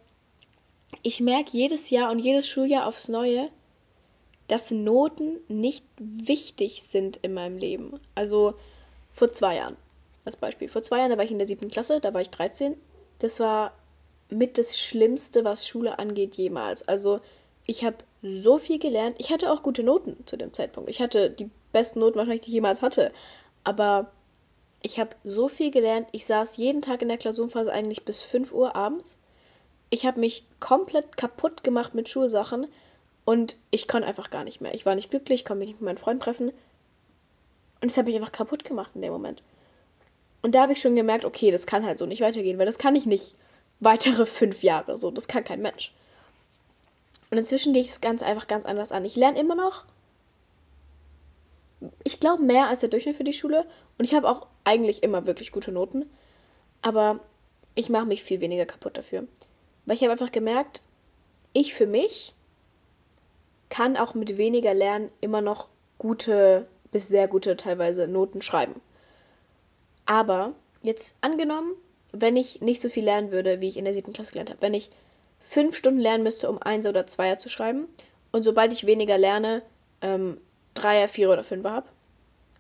ich 1.03 1.21
merke 1.21 1.51
jedes 1.53 1.91
Jahr 1.91 2.11
und 2.11 2.19
jedes 2.19 2.47
Schuljahr 2.47 2.87
aufs 2.87 3.09
Neue, 3.09 3.49
dass 4.49 4.71
Noten 4.71 5.39
nicht 5.49 5.85
wichtig 5.99 6.83
sind 6.83 7.17
in 7.19 7.35
meinem 7.35 7.59
Leben. 7.59 7.99
Also 8.15 8.55
vor 9.13 9.33
zwei 9.33 9.57
Jahren 9.57 9.77
als 10.25 10.37
Beispiel. 10.37 10.69
Vor 10.69 10.83
zwei 10.83 10.99
Jahren, 10.99 11.11
da 11.11 11.17
war 11.17 11.25
ich 11.25 11.31
in 11.31 11.39
der 11.39 11.47
siebten 11.47 11.71
Klasse, 11.71 12.01
da 12.01 12.13
war 12.13 12.21
ich 12.21 12.31
13. 12.31 12.77
Das 13.19 13.41
war 13.41 13.73
mit 14.31 14.59
das 14.59 14.79
Schlimmste, 14.79 15.45
was 15.45 15.67
Schule 15.67 15.99
angeht, 15.99 16.37
jemals. 16.37 16.87
Also 16.87 17.21
ich 17.67 17.85
habe 17.85 17.97
so 18.23 18.59
viel 18.59 18.79
gelernt. 18.79 19.17
Ich 19.19 19.31
hatte 19.31 19.53
auch 19.53 19.63
gute 19.63 19.83
Noten 19.83 20.27
zu 20.27 20.37
dem 20.37 20.53
Zeitpunkt. 20.53 20.91
Ich 20.91 21.01
hatte 21.01 21.31
die 21.31 21.51
besten 21.73 22.01
Noten 22.01 22.17
wahrscheinlich, 22.17 22.43
die 22.43 22.51
ich 22.51 22.55
jemals 22.55 22.83
hatte. 22.83 23.13
Aber 23.65 24.11
ich 24.83 24.99
habe 24.99 25.17
so 25.25 25.49
viel 25.49 25.71
gelernt. 25.71 26.09
Ich 26.13 26.27
saß 26.27 26.57
jeden 26.57 26.83
Tag 26.83 27.01
in 27.03 27.09
der 27.09 27.19
Klausurenphase 27.19 27.73
eigentlich 27.73 28.05
bis 28.05 28.23
5 28.23 28.53
Uhr 28.53 28.77
abends. 28.77 29.17
Ich 29.91 30.05
habe 30.05 30.21
mich 30.21 30.45
komplett 30.61 31.17
kaputt 31.17 31.65
gemacht 31.65 31.95
mit 31.95 32.09
Schulsachen 32.09 32.67
und 33.25 33.57
ich 33.71 33.89
konnte 33.89 34.07
einfach 34.07 34.31
gar 34.31 34.45
nicht 34.45 34.61
mehr. 34.61 34.75
Ich 34.75 34.85
war 34.85 34.95
nicht 34.95 35.11
glücklich, 35.11 35.45
konnte 35.45 35.61
mich 35.61 35.69
nicht 35.69 35.81
mit 35.81 35.87
meinen 35.87 35.99
Freunden 35.99 36.23
treffen. 36.23 36.53
Und 37.81 37.91
es 37.91 37.97
hat 37.97 38.07
mich 38.07 38.15
einfach 38.17 38.33
kaputt 38.33 38.65
gemacht 38.65 38.93
in 38.95 39.03
dem 39.03 39.13
Moment. 39.13 39.43
Und 40.43 40.55
da 40.55 40.63
habe 40.63 40.73
ich 40.73 40.81
schon 40.81 40.95
gemerkt, 40.95 41.25
okay, 41.25 41.51
das 41.51 41.67
kann 41.67 41.87
halt 41.87 41.99
so 41.99 42.07
nicht 42.07 42.21
weitergehen, 42.21 42.59
weil 42.59 42.67
das 42.67 42.79
kann 42.79 42.97
ich 42.97 43.07
nicht 43.07 43.35
weitere 43.81 44.27
fünf 44.27 44.63
Jahre. 44.63 44.99
So, 44.99 45.11
das 45.11 45.29
kann 45.29 45.45
kein 45.45 45.63
Mensch. 45.63 45.93
Und 47.31 47.39
inzwischen 47.39 47.73
gehe 47.73 47.83
ich 47.83 47.89
es 47.89 48.01
ganz 48.01 48.23
einfach 48.23 48.47
ganz 48.47 48.67
anders 48.67 48.93
an. 48.93 49.05
Ich 49.05 49.17
lerne 49.17 49.39
immer 49.39 49.55
noch, 49.55 49.85
ich 52.05 52.21
glaube, 52.21 52.43
mehr 52.43 52.69
als 52.69 52.81
der 52.81 52.91
Durchschnitt 52.91 53.17
für 53.17 53.25
die 53.25 53.33
Schule. 53.33 53.67
Und 53.99 54.05
ich 54.05 54.15
habe 54.15 54.29
auch 54.29 54.47
eigentlich 54.65 55.03
immer 55.03 55.27
wirklich 55.27 55.51
gute 55.51 55.73
Noten. 55.73 56.05
Aber 56.83 57.21
ich 57.75 57.89
mache 57.89 58.07
mich 58.07 58.23
viel 58.23 58.41
weniger 58.41 58.67
kaputt 58.67 58.97
dafür. 58.97 59.27
Weil 59.87 59.97
ich 59.97 60.03
habe 60.03 60.13
einfach 60.13 60.33
gemerkt, 60.33 60.83
ich 61.55 61.75
für 61.75 61.87
mich 61.87 62.35
kann 63.75 63.97
auch 63.97 64.15
mit 64.15 64.39
weniger 64.39 64.73
Lernen 64.73 65.11
immer 65.21 65.41
noch 65.41 65.69
gute 65.99 66.69
bis 66.93 67.09
sehr 67.09 67.27
gute 67.27 67.57
teilweise 67.57 68.07
Noten 68.07 68.41
schreiben. 68.41 68.81
Aber 70.07 70.53
jetzt 70.83 71.17
angenommen, 71.23 71.75
wenn 72.13 72.37
ich 72.37 72.61
nicht 72.61 72.81
so 72.81 72.89
viel 72.89 73.03
lernen 73.03 73.33
würde, 73.33 73.61
wie 73.61 73.69
ich 73.69 73.77
in 73.77 73.85
der 73.85 73.93
siebten 73.93 74.13
Klasse 74.13 74.31
gelernt 74.31 74.51
habe, 74.51 74.63
wenn 74.63 74.75
ich 74.75 74.91
fünf 75.41 75.75
Stunden 75.75 75.99
lernen 75.99 76.23
müsste, 76.23 76.49
um 76.49 76.63
Einser 76.63 76.91
oder 76.91 77.09
Zweier 77.09 77.37
zu 77.41 77.49
schreiben, 77.49 77.89
und 78.31 78.45
sobald 78.45 78.73
ich 78.73 78.87
weniger 78.87 79.19
lerne, 79.19 79.63
ähm, 80.03 80.41
Dreier, 80.75 81.09
Vierer 81.09 81.33
oder 81.33 81.43
Fünfer 81.45 81.73
habe, 81.73 81.89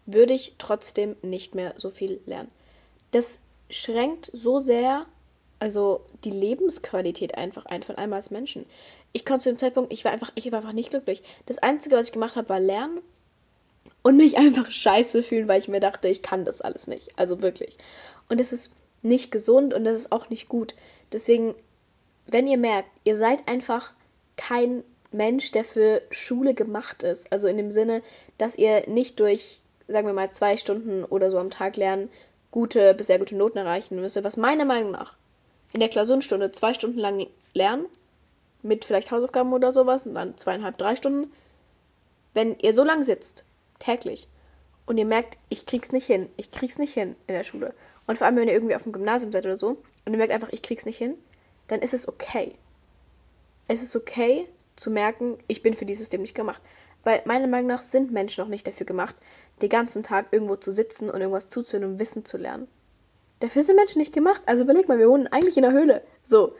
würde 0.06 0.34
ich 0.34 0.54
trotzdem 0.58 1.14
nicht 1.22 1.54
mehr 1.54 1.74
so 1.76 1.90
viel 1.90 2.20
lernen. 2.26 2.50
Das 3.12 3.38
schränkt 3.70 4.30
so 4.32 4.58
sehr, 4.58 5.06
also 5.64 6.02
die 6.24 6.30
Lebensqualität 6.30 7.38
einfach 7.38 7.64
ein 7.64 7.82
von 7.82 7.96
einmal 7.96 8.18
als 8.18 8.30
Menschen. 8.30 8.66
Ich 9.12 9.24
konnte 9.24 9.44
zu 9.44 9.48
dem 9.48 9.56
Zeitpunkt, 9.56 9.94
ich 9.94 10.04
war 10.04 10.12
einfach, 10.12 10.30
ich 10.34 10.52
war 10.52 10.58
einfach 10.58 10.74
nicht 10.74 10.90
glücklich. 10.90 11.22
Das 11.46 11.56
Einzige, 11.56 11.96
was 11.96 12.08
ich 12.08 12.12
gemacht 12.12 12.36
habe, 12.36 12.50
war 12.50 12.60
lernen 12.60 13.00
und 14.02 14.18
mich 14.18 14.36
einfach 14.36 14.70
scheiße 14.70 15.22
fühlen, 15.22 15.48
weil 15.48 15.58
ich 15.58 15.68
mir 15.68 15.80
dachte, 15.80 16.08
ich 16.08 16.20
kann 16.20 16.44
das 16.44 16.60
alles 16.60 16.86
nicht. 16.86 17.18
Also 17.18 17.40
wirklich. 17.40 17.78
Und 18.28 18.42
es 18.42 18.52
ist 18.52 18.76
nicht 19.00 19.30
gesund 19.30 19.72
und 19.72 19.86
das 19.86 19.98
ist 19.98 20.12
auch 20.12 20.28
nicht 20.28 20.50
gut. 20.50 20.74
Deswegen, 21.12 21.54
wenn 22.26 22.46
ihr 22.46 22.58
merkt, 22.58 22.90
ihr 23.04 23.16
seid 23.16 23.48
einfach 23.48 23.94
kein 24.36 24.84
Mensch, 25.12 25.50
der 25.50 25.64
für 25.64 26.02
Schule 26.10 26.52
gemacht 26.52 27.02
ist. 27.04 27.32
Also 27.32 27.48
in 27.48 27.56
dem 27.56 27.70
Sinne, 27.70 28.02
dass 28.36 28.58
ihr 28.58 28.86
nicht 28.86 29.18
durch, 29.18 29.62
sagen 29.88 30.06
wir 30.06 30.12
mal, 30.12 30.30
zwei 30.30 30.58
Stunden 30.58 31.04
oder 31.04 31.30
so 31.30 31.38
am 31.38 31.48
Tag 31.48 31.78
lernen, 31.78 32.10
gute 32.50 32.92
bis 32.92 33.06
sehr 33.06 33.18
gute 33.18 33.34
Noten 33.34 33.56
erreichen 33.56 33.98
müsst. 33.98 34.22
Was 34.22 34.36
meiner 34.36 34.66
Meinung 34.66 34.90
nach 34.90 35.16
in 35.74 35.80
der 35.80 35.90
Klausurenstunde 35.90 36.52
zwei 36.52 36.72
Stunden 36.72 36.98
lang 36.98 37.26
lernen, 37.52 37.84
mit 38.62 38.86
vielleicht 38.86 39.10
Hausaufgaben 39.10 39.52
oder 39.52 39.72
sowas, 39.72 40.06
und 40.06 40.14
dann 40.14 40.38
zweieinhalb, 40.38 40.78
drei 40.78 40.96
Stunden. 40.96 41.30
Wenn 42.32 42.58
ihr 42.60 42.72
so 42.72 42.84
lang 42.84 43.02
sitzt 43.02 43.44
täglich. 43.78 44.28
Und 44.86 44.98
ihr 44.98 45.04
merkt, 45.04 45.38
ich 45.48 45.66
krieg's 45.66 45.92
nicht 45.92 46.06
hin, 46.06 46.28
ich 46.36 46.50
krieg's 46.50 46.78
nicht 46.78 46.92
hin 46.92 47.16
in 47.26 47.34
der 47.34 47.42
Schule. 47.42 47.74
Und 48.06 48.18
vor 48.18 48.26
allem, 48.26 48.36
wenn 48.36 48.48
ihr 48.48 48.54
irgendwie 48.54 48.74
auf 48.74 48.82
dem 48.82 48.92
Gymnasium 48.92 49.32
seid 49.32 49.46
oder 49.46 49.56
so 49.56 49.82
und 50.04 50.12
ihr 50.12 50.18
merkt 50.18 50.32
einfach, 50.32 50.50
ich 50.52 50.62
krieg's 50.62 50.84
nicht 50.84 50.98
hin, 50.98 51.16
dann 51.68 51.80
ist 51.80 51.94
es 51.94 52.06
okay. 52.06 52.54
Es 53.66 53.82
ist 53.82 53.96
okay 53.96 54.46
zu 54.76 54.90
merken, 54.90 55.38
ich 55.48 55.62
bin 55.62 55.74
für 55.74 55.86
dieses 55.86 56.02
System 56.02 56.20
nicht 56.20 56.34
gemacht. 56.34 56.62
Weil 57.02 57.22
meiner 57.24 57.46
Meinung 57.46 57.68
nach 57.68 57.82
sind 57.82 58.12
Menschen 58.12 58.42
noch 58.42 58.48
nicht 58.48 58.66
dafür 58.66 58.86
gemacht, 58.86 59.16
den 59.62 59.70
ganzen 59.70 60.02
Tag 60.02 60.26
irgendwo 60.32 60.56
zu 60.56 60.70
sitzen 60.70 61.08
und 61.10 61.20
irgendwas 61.20 61.48
zuzuhören 61.48 61.92
und 61.92 61.98
Wissen 61.98 62.24
zu 62.24 62.36
lernen. 62.36 62.68
Dafür 63.44 63.60
sind 63.60 63.76
Menschen 63.76 63.98
nicht 63.98 64.14
gemacht. 64.14 64.40
Also 64.46 64.64
überleg 64.64 64.88
mal, 64.88 64.98
wir 64.98 65.10
wohnen 65.10 65.26
eigentlich 65.26 65.58
in 65.58 65.64
der 65.64 65.72
Höhle. 65.72 66.02
So, 66.22 66.54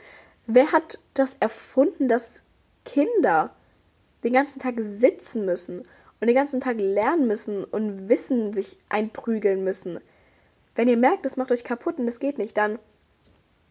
wer 0.47 0.71
hat 0.71 0.99
das 1.15 1.35
erfunden, 1.41 2.09
dass 2.09 2.43
Kinder 2.85 3.57
den 4.23 4.35
ganzen 4.35 4.59
Tag 4.59 4.75
sitzen 4.81 5.47
müssen 5.47 5.79
und 6.21 6.27
den 6.27 6.35
ganzen 6.35 6.61
Tag 6.61 6.77
lernen 6.79 7.27
müssen 7.27 7.65
und 7.65 8.11
Wissen 8.11 8.53
sich 8.53 8.77
einprügeln 8.91 9.65
müssen. 9.65 9.99
Wenn 10.75 10.87
ihr 10.87 10.99
merkt, 10.99 11.25
das 11.25 11.39
macht 11.39 11.53
euch 11.53 11.65
kaputt 11.65 11.99
und 11.99 12.05
das 12.05 12.21
geht 12.21 12.37
nicht, 12.37 12.59
dann 12.59 12.79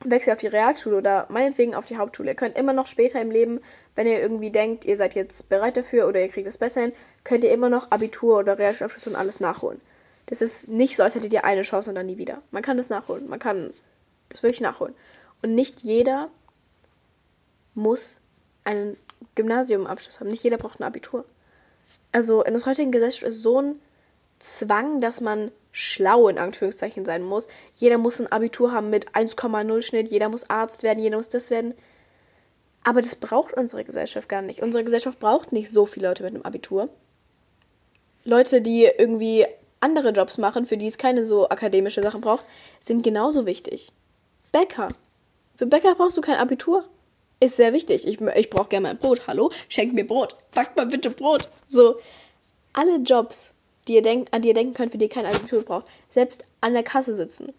wechselt 0.04 0.34
auf 0.34 0.42
die 0.42 0.48
Realschule 0.48 0.98
oder 0.98 1.28
meinetwegen 1.30 1.76
auf 1.76 1.86
die 1.86 1.98
Hauptschule. 1.98 2.32
Ihr 2.32 2.36
könnt 2.36 2.58
immer 2.58 2.74
noch 2.74 2.88
später 2.88 3.22
im 3.22 3.30
Leben, 3.30 3.60
wenn 3.94 4.08
ihr 4.08 4.22
irgendwie 4.22 4.50
denkt, 4.50 4.86
ihr 4.86 4.96
seid 4.96 5.14
jetzt 5.14 5.50
bereit 5.50 5.78
dafür 5.78 6.08
oder 6.08 6.20
ihr 6.20 6.30
kriegt 6.30 6.48
es 6.48 6.58
besser 6.58 6.82
hin, 6.82 6.94
könnt 7.24 7.44
ihr 7.44 7.52
immer 7.52 7.70
noch 7.70 7.92
Abitur 7.92 8.40
oder 8.40 8.58
Realschulabschluss 8.58 9.06
und 9.06 9.16
alles 9.16 9.40
nachholen. 9.40 9.80
Das 10.26 10.42
ist 10.42 10.68
nicht 10.68 10.96
so, 10.96 11.04
als 11.04 11.16
hättet 11.16 11.34
ihr 11.34 11.44
eine 11.44 11.64
Chance 11.64 11.90
und 11.90 11.96
dann 11.96 12.06
nie 12.06 12.18
wieder. 12.18 12.42
Man 12.52 12.64
kann 12.64 12.78
das 12.78 12.90
nachholen. 12.90 13.28
Man 13.28 13.40
kann 13.40 13.74
das 14.30 14.44
wirklich 14.44 14.62
nachholen. 14.62 14.96
Und 15.42 15.56
nicht 15.56 15.82
jeder 15.82 16.30
muss 17.74 18.22
einen 18.64 18.98
Gymnasiumabschluss 19.36 20.20
haben. 20.20 20.30
Nicht 20.30 20.44
jeder 20.44 20.58
braucht 20.58 20.80
ein 20.80 20.84
Abitur 20.84 21.26
also 22.14 22.44
in 22.44 22.54
der 22.54 22.66
heutigen 22.66 22.92
Gesellschaft 22.92 23.24
ist 23.24 23.42
so 23.42 23.60
ein 23.60 23.80
Zwang, 24.40 25.02
dass 25.02 25.20
man 25.20 25.52
schlau 25.72 26.28
in 26.28 26.38
Anführungszeichen 26.38 27.06
sein 27.06 27.24
muss. 27.24 27.48
Jeder 27.76 27.98
muss 27.98 28.22
ein 28.22 28.32
Abitur 28.32 28.72
haben 28.72 28.90
mit 28.90 29.12
1,0 29.12 29.82
Schnitt, 29.82 30.10
jeder 30.10 30.30
muss 30.30 30.50
Arzt 30.50 30.84
werden, 30.84 31.00
jeder 31.00 31.18
muss 31.18 31.30
das 31.30 31.50
werden. 31.50 31.74
Aber 32.84 33.02
das 33.02 33.16
braucht 33.16 33.54
unsere 33.54 33.84
Gesellschaft 33.84 34.30
gar 34.30 34.42
nicht. 34.42 34.62
Unsere 34.62 34.84
Gesellschaft 34.84 35.20
braucht 35.20 35.52
nicht 35.54 35.72
so 35.72 35.86
viele 35.86 36.10
Leute 36.10 36.24
mit 36.24 36.36
einem 36.36 36.44
Abitur. 36.44 36.90
Leute, 38.26 38.62
die 38.62 38.84
irgendwie 38.84 39.48
andere 39.84 40.10
Jobs 40.10 40.38
machen, 40.38 40.66
für 40.66 40.78
die 40.78 40.88
es 40.88 40.98
keine 40.98 41.26
so 41.26 41.50
akademische 41.50 42.02
Sachen 42.02 42.22
braucht, 42.22 42.46
sind 42.80 43.04
genauso 43.04 43.46
wichtig. 43.46 43.92
Bäcker. 44.52 44.90
Für 45.56 45.68
Bäcker 45.68 45.96
brauchst 45.96 46.18
du 46.18 46.22
kein 46.22 46.38
Abitur 46.38 46.86
ist 47.44 47.58
sehr 47.58 47.74
wichtig. 47.74 48.08
Ich, 48.08 48.22
ich 48.22 48.50
brauche 48.50 48.70
gerne 48.70 48.88
mein 48.88 48.98
Brot. 48.98 49.28
Hallo, 49.28 49.52
schenkt 49.68 49.94
mir 49.94 50.08
Brot. 50.08 50.36
Backt 50.54 50.78
mal 50.78 50.86
bitte 50.86 51.10
Brot. 51.10 51.50
So, 51.68 51.98
alle 52.72 52.98
Jobs, 52.98 53.54
die 53.88 53.96
ihr 53.96 54.02
denkt, 54.02 54.34
an 54.34 54.42
die 54.42 54.50
ihr 54.50 54.54
denken 54.54 54.74
könnt, 54.74 54.92
für 54.92 54.98
die 54.98 55.06
ihr 55.06 55.12
kein 55.12 55.26
Abitur 55.26 55.64
braucht, 55.64 55.86
selbst 56.08 56.46
an 56.62 56.74
der 56.74 56.84
Kasse 56.84 57.14
sitzen, 57.14 57.54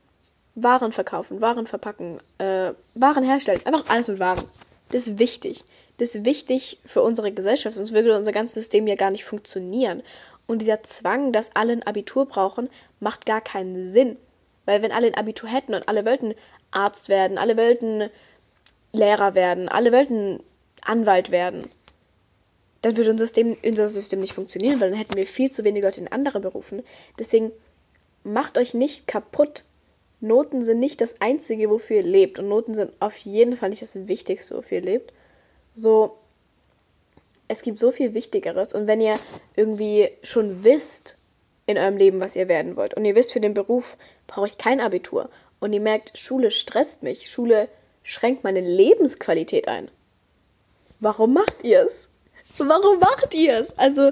Waren 0.54 0.92
verkaufen, 0.92 1.40
Waren 1.40 1.66
verpacken, 1.66 2.20
äh, 2.38 2.72
Waren 2.94 3.24
herstellen, 3.24 3.60
einfach 3.64 3.88
alles 3.88 4.08
mit 4.08 4.18
Waren. 4.18 4.44
Das 4.90 5.08
ist 5.08 5.18
wichtig. 5.18 5.64
Das 5.98 6.14
ist 6.14 6.24
wichtig 6.24 6.78
für 6.84 7.02
unsere 7.02 7.30
Gesellschaft, 7.30 7.76
sonst 7.76 7.92
würde 7.92 8.16
unser 8.16 8.32
ganzes 8.32 8.54
System 8.54 8.86
ja 8.86 8.96
gar 8.96 9.10
nicht 9.10 9.24
funktionieren. 9.24 10.02
Und 10.46 10.60
dieser 10.60 10.82
Zwang, 10.82 11.32
dass 11.32 11.54
alle 11.54 11.72
ein 11.72 11.82
Abitur 11.82 12.26
brauchen, 12.26 12.68
macht 13.00 13.26
gar 13.26 13.40
keinen 13.40 13.88
Sinn. 13.88 14.16
Weil 14.66 14.82
wenn 14.82 14.92
alle 14.92 15.06
ein 15.06 15.14
Abitur 15.14 15.48
hätten 15.48 15.74
und 15.74 15.88
alle 15.88 16.04
wollten 16.04 16.34
Arzt 16.70 17.08
werden, 17.08 17.38
alle 17.38 17.56
wollten 17.56 18.10
Lehrer 18.92 19.34
werden, 19.34 19.68
alle 19.68 19.92
wollten 19.92 20.42
Anwalt 20.82 21.30
werden, 21.30 21.70
dann 22.82 22.96
würde 22.96 23.10
unser 23.10 23.24
System, 23.26 23.56
unser 23.64 23.88
System 23.88 24.20
nicht 24.20 24.34
funktionieren, 24.34 24.80
weil 24.80 24.90
dann 24.90 24.98
hätten 24.98 25.16
wir 25.16 25.26
viel 25.26 25.50
zu 25.50 25.64
wenige 25.64 25.86
Leute 25.86 26.00
in 26.00 26.08
andere 26.08 26.40
Berufen. 26.40 26.82
Deswegen 27.18 27.50
macht 28.22 28.58
euch 28.58 28.74
nicht 28.74 29.06
kaputt 29.06 29.64
Noten 30.24 30.64
sind 30.64 30.80
nicht 30.80 31.00
das 31.00 31.20
Einzige, 31.20 31.70
wofür 31.70 31.98
ihr 31.98 32.02
lebt. 32.02 32.38
Und 32.38 32.48
Noten 32.48 32.74
sind 32.74 32.92
auf 33.00 33.16
jeden 33.18 33.56
Fall 33.56 33.68
nicht 33.68 33.82
das 33.82 34.08
Wichtigste, 34.08 34.56
wofür 34.56 34.78
ihr 34.78 34.84
lebt. 34.84 35.12
So, 35.74 36.16
es 37.48 37.62
gibt 37.62 37.78
so 37.78 37.90
viel 37.90 38.14
Wichtigeres. 38.14 38.74
Und 38.74 38.86
wenn 38.86 39.00
ihr 39.00 39.18
irgendwie 39.56 40.10
schon 40.22 40.64
wisst 40.64 41.16
in 41.66 41.78
eurem 41.78 41.96
Leben, 41.96 42.20
was 42.20 42.36
ihr 42.36 42.48
werden 42.48 42.76
wollt, 42.76 42.94
und 42.94 43.04
ihr 43.04 43.14
wisst, 43.14 43.32
für 43.32 43.40
den 43.40 43.54
Beruf 43.54 43.96
brauche 44.26 44.46
ich 44.46 44.58
kein 44.58 44.80
Abitur, 44.80 45.30
und 45.60 45.72
ihr 45.72 45.80
merkt, 45.80 46.18
Schule 46.18 46.50
stresst 46.50 47.02
mich, 47.02 47.30
Schule 47.30 47.68
schränkt 48.02 48.44
meine 48.44 48.60
Lebensqualität 48.60 49.66
ein. 49.66 49.90
Warum 51.00 51.32
macht 51.32 51.64
ihr 51.64 51.86
es? 51.86 52.08
Warum 52.58 52.98
macht 52.98 53.34
ihr 53.34 53.58
es? 53.58 53.76
Also, 53.78 54.10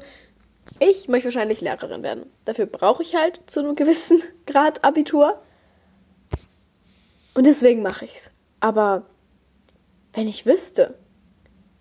ich 0.79 1.09
möchte 1.09 1.27
wahrscheinlich 1.27 1.61
Lehrerin 1.61 2.03
werden. 2.03 2.27
Dafür 2.45 2.67
brauche 2.67 3.03
ich 3.03 3.15
halt 3.15 3.41
zu 3.47 3.61
einem 3.61 3.77
gewissen 3.77 4.23
Grad 4.47 4.83
Abitur. 4.83 5.43
Und 7.35 7.47
deswegen 7.47 7.83
mache 7.83 8.07
ich 8.07 8.17
es. 8.17 8.31
Aber 8.61 9.05
wenn 10.15 10.29
ich 10.29 10.47
wüsste, 10.47 10.95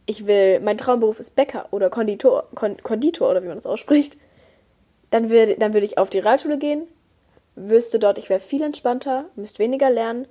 ich 0.06 0.26
will, 0.26 0.60
mein 0.60 0.78
Traumberuf 0.78 1.20
ist 1.20 1.36
Bäcker 1.36 1.68
oder 1.72 1.90
Konditor, 1.90 2.48
Kon 2.56 2.78
Konditor 2.82 3.30
oder 3.30 3.44
wie 3.44 3.48
man 3.48 3.58
das 3.58 3.66
ausspricht, 3.66 4.18
dann 5.10 5.30
würde 5.30 5.56
dann 5.58 5.74
würd 5.74 5.84
ich 5.84 5.98
auf 5.98 6.10
die 6.10 6.20
Realschule 6.20 6.58
gehen, 6.58 6.88
wüsste 7.56 8.00
dort, 8.00 8.18
ich 8.18 8.30
wäre 8.30 8.40
viel 8.40 8.62
entspannter, 8.62 9.26
müsste 9.36 9.60
weniger 9.60 9.90
lernen, 9.90 10.28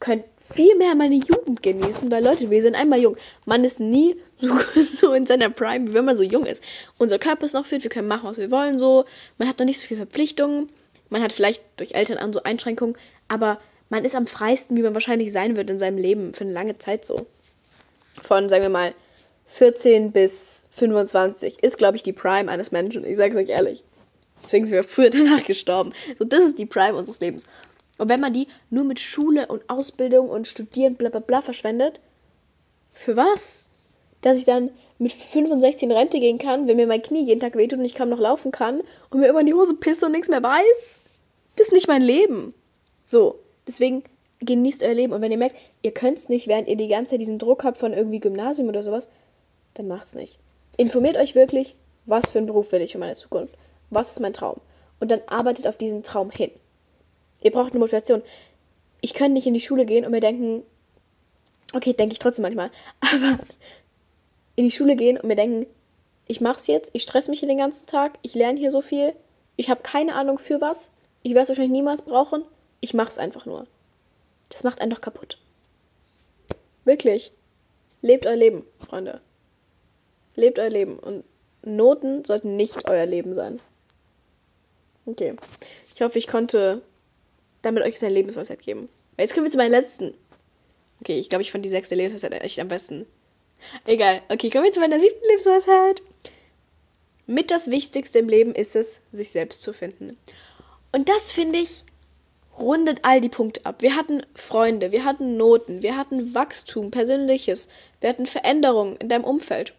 könnte 0.00 0.28
viel 0.40 0.76
mehr 0.76 0.94
meine 0.94 1.16
Jugend 1.16 1.62
genießen, 1.62 2.10
weil 2.10 2.24
Leute, 2.24 2.50
wir 2.50 2.62
sind 2.62 2.74
einmal 2.74 3.00
jung. 3.00 3.16
Man 3.44 3.64
ist 3.64 3.80
nie 3.80 4.16
so, 4.38 4.56
so 4.84 5.12
in 5.12 5.26
seiner 5.26 5.50
Prime, 5.50 5.88
wie 5.88 5.94
wenn 5.94 6.04
man 6.04 6.16
so 6.16 6.22
jung 6.22 6.46
ist. 6.46 6.62
Unser 6.96 7.18
Körper 7.18 7.46
ist 7.46 7.54
noch 7.54 7.66
fit, 7.66 7.82
wir 7.82 7.90
können 7.90 8.08
machen, 8.08 8.28
was 8.28 8.38
wir 8.38 8.50
wollen, 8.50 8.78
so. 8.78 9.04
Man 9.36 9.48
hat 9.48 9.58
noch 9.58 9.66
nicht 9.66 9.80
so 9.80 9.86
viele 9.86 9.98
Verpflichtungen. 9.98 10.70
Man 11.10 11.22
hat 11.22 11.32
vielleicht 11.32 11.62
durch 11.76 11.94
Eltern 11.94 12.18
an 12.18 12.32
so 12.32 12.42
Einschränkungen, 12.42 12.96
aber 13.28 13.58
man 13.88 14.04
ist 14.04 14.14
am 14.14 14.26
freisten, 14.26 14.76
wie 14.76 14.82
man 14.82 14.94
wahrscheinlich 14.94 15.32
sein 15.32 15.56
wird 15.56 15.70
in 15.70 15.78
seinem 15.78 15.96
Leben 15.96 16.34
für 16.34 16.44
eine 16.44 16.52
lange 16.52 16.78
Zeit 16.78 17.04
so. 17.04 17.26
Von, 18.22 18.48
sagen 18.48 18.62
wir 18.62 18.70
mal, 18.70 18.94
14 19.46 20.12
bis 20.12 20.66
25 20.72 21.62
ist, 21.62 21.78
glaube 21.78 21.96
ich, 21.96 22.02
die 22.02 22.12
Prime 22.12 22.50
eines 22.50 22.70
Menschen. 22.70 23.04
Ich 23.04 23.16
sage 23.16 23.34
es 23.34 23.44
euch 23.44 23.48
ehrlich. 23.48 23.82
Deswegen 24.42 24.66
sind 24.66 24.74
wir 24.74 24.84
früher 24.84 25.10
danach 25.10 25.44
gestorben. 25.44 25.92
So, 26.18 26.24
das 26.24 26.44
ist 26.44 26.58
die 26.58 26.66
Prime 26.66 26.96
unseres 26.96 27.20
Lebens. 27.20 27.46
Und 27.98 28.08
wenn 28.08 28.20
man 28.20 28.32
die 28.32 28.46
nur 28.70 28.84
mit 28.84 29.00
Schule 29.00 29.46
und 29.48 29.68
Ausbildung 29.68 30.28
und 30.28 30.46
Studieren 30.46 30.94
bla 30.94 31.08
bla 31.08 31.20
bla 31.20 31.40
verschwendet, 31.40 32.00
für 32.92 33.16
was? 33.16 33.64
Dass 34.20 34.38
ich 34.38 34.44
dann 34.44 34.70
mit 34.98 35.12
65 35.12 35.84
in 35.84 35.92
Rente 35.92 36.18
gehen 36.18 36.38
kann, 36.38 36.66
wenn 36.66 36.76
mir 36.76 36.86
mein 36.86 37.02
Knie 37.02 37.24
jeden 37.24 37.40
Tag 37.40 37.56
wehtut 37.56 37.78
und 37.78 37.84
ich 37.84 37.94
kaum 37.94 38.08
noch 38.08 38.18
laufen 38.18 38.50
kann 38.50 38.82
und 39.10 39.20
mir 39.20 39.26
irgendwann 39.26 39.46
die 39.46 39.54
Hose 39.54 39.74
pisse 39.74 40.06
und 40.06 40.12
nichts 40.12 40.28
mehr 40.28 40.42
weiß? 40.42 40.98
Das 41.56 41.68
ist 41.68 41.72
nicht 41.72 41.88
mein 41.88 42.02
Leben. 42.02 42.54
So, 43.04 43.38
deswegen 43.66 44.04
genießt 44.40 44.82
euer 44.82 44.94
Leben. 44.94 45.12
Und 45.12 45.20
wenn 45.20 45.32
ihr 45.32 45.38
merkt, 45.38 45.56
ihr 45.82 45.92
könnt 45.92 46.18
es 46.18 46.28
nicht, 46.28 46.46
während 46.46 46.68
ihr 46.68 46.76
die 46.76 46.88
ganze 46.88 47.10
Zeit 47.10 47.20
diesen 47.20 47.38
Druck 47.38 47.64
habt 47.64 47.78
von 47.78 47.92
irgendwie 47.92 48.20
Gymnasium 48.20 48.68
oder 48.68 48.82
sowas, 48.82 49.08
dann 49.74 49.88
macht's 49.88 50.14
nicht. 50.14 50.38
Informiert 50.76 51.16
euch 51.16 51.34
wirklich, 51.34 51.74
was 52.06 52.30
für 52.30 52.38
einen 52.38 52.46
Beruf 52.46 52.72
will 52.72 52.82
ich 52.82 52.92
für 52.92 52.98
meine 52.98 53.14
Zukunft. 53.14 53.54
Was 53.90 54.12
ist 54.12 54.20
mein 54.20 54.32
Traum? 54.32 54.60
Und 55.00 55.10
dann 55.10 55.20
arbeitet 55.26 55.66
auf 55.66 55.76
diesen 55.76 56.02
Traum 56.02 56.30
hin. 56.30 56.50
Ihr 57.42 57.50
braucht 57.50 57.72
eine 57.72 57.78
Motivation. 57.78 58.22
Ich 59.00 59.14
kann 59.14 59.32
nicht 59.32 59.46
in 59.46 59.54
die 59.54 59.60
Schule 59.60 59.86
gehen 59.86 60.04
und 60.04 60.10
mir 60.10 60.20
denken, 60.20 60.62
okay, 61.72 61.92
denke 61.92 62.12
ich 62.12 62.18
trotzdem 62.18 62.42
manchmal, 62.42 62.70
aber 63.00 63.38
in 64.56 64.64
die 64.64 64.70
Schule 64.70 64.96
gehen 64.96 65.18
und 65.18 65.28
mir 65.28 65.36
denken, 65.36 65.66
ich 66.26 66.40
mach's 66.40 66.66
jetzt, 66.66 66.90
ich 66.94 67.02
stress 67.02 67.28
mich 67.28 67.40
hier 67.40 67.48
den 67.48 67.58
ganzen 67.58 67.86
Tag, 67.86 68.18
ich 68.22 68.34
lerne 68.34 68.58
hier 68.58 68.70
so 68.70 68.82
viel, 68.82 69.14
ich 69.56 69.70
habe 69.70 69.82
keine 69.82 70.14
Ahnung 70.14 70.38
für 70.38 70.60
was, 70.60 70.90
ich 71.22 71.30
werde 71.30 71.42
es 71.42 71.48
wahrscheinlich 71.48 71.72
niemals 71.72 72.02
brauchen, 72.02 72.44
ich 72.80 72.92
mach's 72.92 73.18
einfach 73.18 73.46
nur. 73.46 73.66
Das 74.48 74.64
macht 74.64 74.80
einen 74.80 74.90
doch 74.90 75.00
kaputt. 75.00 75.38
Wirklich. 76.84 77.32
Lebt 78.00 78.26
euer 78.26 78.36
Leben, 78.36 78.64
Freunde. 78.86 79.20
Lebt 80.36 80.58
euer 80.58 80.70
Leben 80.70 80.98
und 80.98 81.24
Noten 81.62 82.24
sollten 82.24 82.56
nicht 82.56 82.88
euer 82.88 83.06
Leben 83.06 83.34
sein. 83.34 83.60
Okay. 85.04 85.34
Ich 85.92 86.00
hoffe, 86.00 86.18
ich 86.18 86.28
konnte 86.28 86.82
damit 87.62 87.82
euch 87.82 87.98
seine 87.98 88.14
Lebensweisheit 88.14 88.62
geben. 88.62 88.88
Jetzt 89.18 89.34
kommen 89.34 89.44
wir 89.44 89.50
zu 89.50 89.58
meinen 89.58 89.72
letzten. 89.72 90.14
Okay, 91.00 91.18
ich 91.18 91.28
glaube, 91.28 91.42
ich 91.42 91.50
fand 91.50 91.64
die 91.64 91.70
sechste 91.70 91.94
Lebensweisheit 91.94 92.32
echt 92.42 92.58
am 92.60 92.68
besten. 92.68 93.06
Egal. 93.86 94.22
Okay, 94.28 94.50
kommen 94.50 94.64
wir 94.64 94.72
zu 94.72 94.80
meiner 94.80 95.00
siebten 95.00 95.26
Lebensweisheit. 95.28 96.02
Mit 97.26 97.50
das 97.50 97.70
Wichtigste 97.70 98.20
im 98.20 98.28
Leben 98.28 98.54
ist 98.54 98.76
es, 98.76 99.00
sich 99.12 99.30
selbst 99.30 99.62
zu 99.62 99.72
finden. 99.72 100.16
Und 100.92 101.08
das 101.08 101.32
finde 101.32 101.58
ich 101.58 101.84
rundet 102.58 103.00
all 103.02 103.20
die 103.20 103.28
Punkte 103.28 103.64
ab. 103.64 103.82
Wir 103.82 103.96
hatten 103.96 104.22
Freunde, 104.34 104.92
wir 104.92 105.04
hatten 105.04 105.36
Noten, 105.36 105.82
wir 105.82 105.96
hatten 105.96 106.34
Wachstum, 106.34 106.90
Persönliches, 106.90 107.68
wir 108.00 108.10
hatten 108.10 108.26
Veränderungen 108.26 108.96
in 108.96 109.08
deinem 109.08 109.24
Umfeld. 109.24 109.74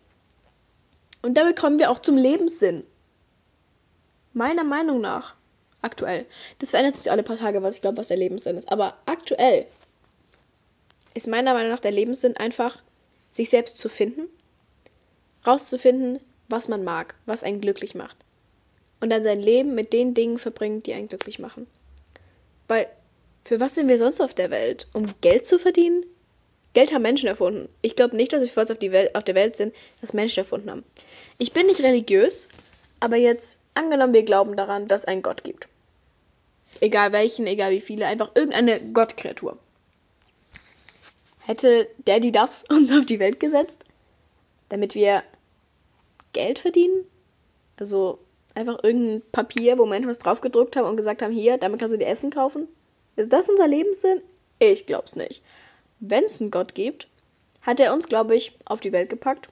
Und 1.22 1.36
damit 1.36 1.58
kommen 1.58 1.80
wir 1.80 1.92
auch 1.92 2.00
zum 2.00 2.18
Lebenssinn. 2.18 2.84
Meiner 4.34 4.64
Meinung 4.64 5.02
nach 5.02 5.36
Aktuell. 5.82 6.26
Das 6.60 6.72
verändert 6.72 6.98
sich 6.98 7.10
alle 7.10 7.24
paar 7.24 7.38
Tage, 7.38 7.64
was 7.64 7.76
ich 7.76 7.82
glaube, 7.82 7.98
was 7.98 8.10
der 8.10 8.18
Lebenssinn 8.18 8.58
ist. 8.58 8.72
Aber 8.72 8.98
aktuell 9.06 9.66
ist 11.14 11.28
meiner 11.28 11.54
Meinung 11.54 11.72
nach 11.72 11.80
der 11.80 11.92
Lebenssinn 11.92 12.36
einfach, 12.36 12.82
sich 13.32 13.50
selbst 13.50 13.78
zu 13.78 13.88
finden, 13.88 14.28
rauszufinden, 15.48 16.20
was 16.50 16.68
man 16.68 16.84
mag, 16.84 17.16
was 17.26 17.44
einen 17.44 17.62
glücklich 17.62 17.96
macht. 17.96 18.18
Und 19.00 19.10
dann 19.10 19.24
sein 19.24 19.40
Leben 19.40 19.76
mit 19.76 19.94
den 19.94 20.14
Dingen 20.14 20.38
verbringen, 20.38 20.84
die 20.84 20.94
einen 20.94 21.08
glücklich 21.08 21.40
machen. 21.40 21.68
Weil, 22.70 22.88
für 23.44 23.60
was 23.60 23.76
sind 23.76 23.90
wir 23.90 23.98
sonst 23.98 24.22
auf 24.22 24.34
der 24.34 24.50
Welt? 24.50 24.88
Um 24.94 25.14
Geld 25.20 25.46
zu 25.46 25.60
verdienen? 25.60 26.06
Geld 26.72 26.94
haben 26.94 27.02
Menschen 27.02 27.28
erfunden. 27.28 27.68
Ich 27.82 27.98
glaube 27.98 28.16
nicht, 28.16 28.32
dass 28.32 28.42
wir 28.42 28.48
für 28.48 28.62
uns 28.62 28.72
auf, 28.72 28.80
Welt, 28.80 29.16
auf 29.16 29.26
der 29.26 29.36
Welt 29.36 29.58
sind, 29.58 29.76
das 30.00 30.14
Menschen 30.14 30.40
erfunden 30.40 30.72
haben. 30.72 30.86
Ich 31.38 31.52
bin 31.52 31.66
nicht 31.66 31.82
religiös, 31.82 32.48
aber 33.02 33.18
jetzt 33.18 33.60
Angenommen, 33.80 34.14
wir 34.14 34.24
glauben 34.24 34.58
daran, 34.58 34.90
dass 34.90 35.02
es 35.02 35.08
einen 35.08 35.22
Gott 35.22 35.46
gibt. 35.46 35.70
Egal 36.82 37.14
welchen, 37.14 37.48
egal 37.48 37.72
wie 37.72 37.80
viele, 37.80 38.08
einfach 38.08 38.32
irgendeine 38.36 38.82
Gottkreatur. 38.82 39.58
Hätte 41.40 41.88
der, 42.06 42.20
die 42.20 42.34
das 42.34 42.66
uns 42.70 42.92
auf 42.92 43.06
die 43.06 43.20
Welt 43.20 43.40
gesetzt, 43.40 43.86
damit 44.68 44.96
wir 44.96 45.24
Geld 46.34 46.60
verdienen? 46.60 47.06
Also 47.78 48.20
einfach 48.60 48.84
irgendein 48.84 49.22
Papier, 49.32 49.78
wo 49.78 49.86
Menschen 49.86 50.10
was 50.10 50.20
draufgedruckt 50.20 50.76
haben 50.76 50.88
und 50.88 50.98
gesagt 50.98 51.22
haben, 51.22 51.34
hier, 51.34 51.58
damit 51.58 51.80
kannst 51.80 51.94
du 51.94 51.98
dir 51.98 52.08
Essen 52.08 52.32
kaufen? 52.32 52.68
Ist 53.16 53.34
das 53.34 53.50
unser 53.50 53.68
Lebenssinn? 53.68 54.22
Ich 54.60 54.86
glaub's 54.86 55.16
nicht. 55.16 55.42
Wenn 56.00 56.26
es 56.26 56.40
einen 56.40 56.52
Gott 56.52 56.76
gibt, 56.76 57.08
hat 57.62 57.80
er 57.80 57.94
uns, 57.94 58.08
glaube 58.08 58.36
ich, 58.36 58.58
auf 58.66 58.80
die 58.80 58.92
Welt 58.92 59.10
gepackt, 59.10 59.50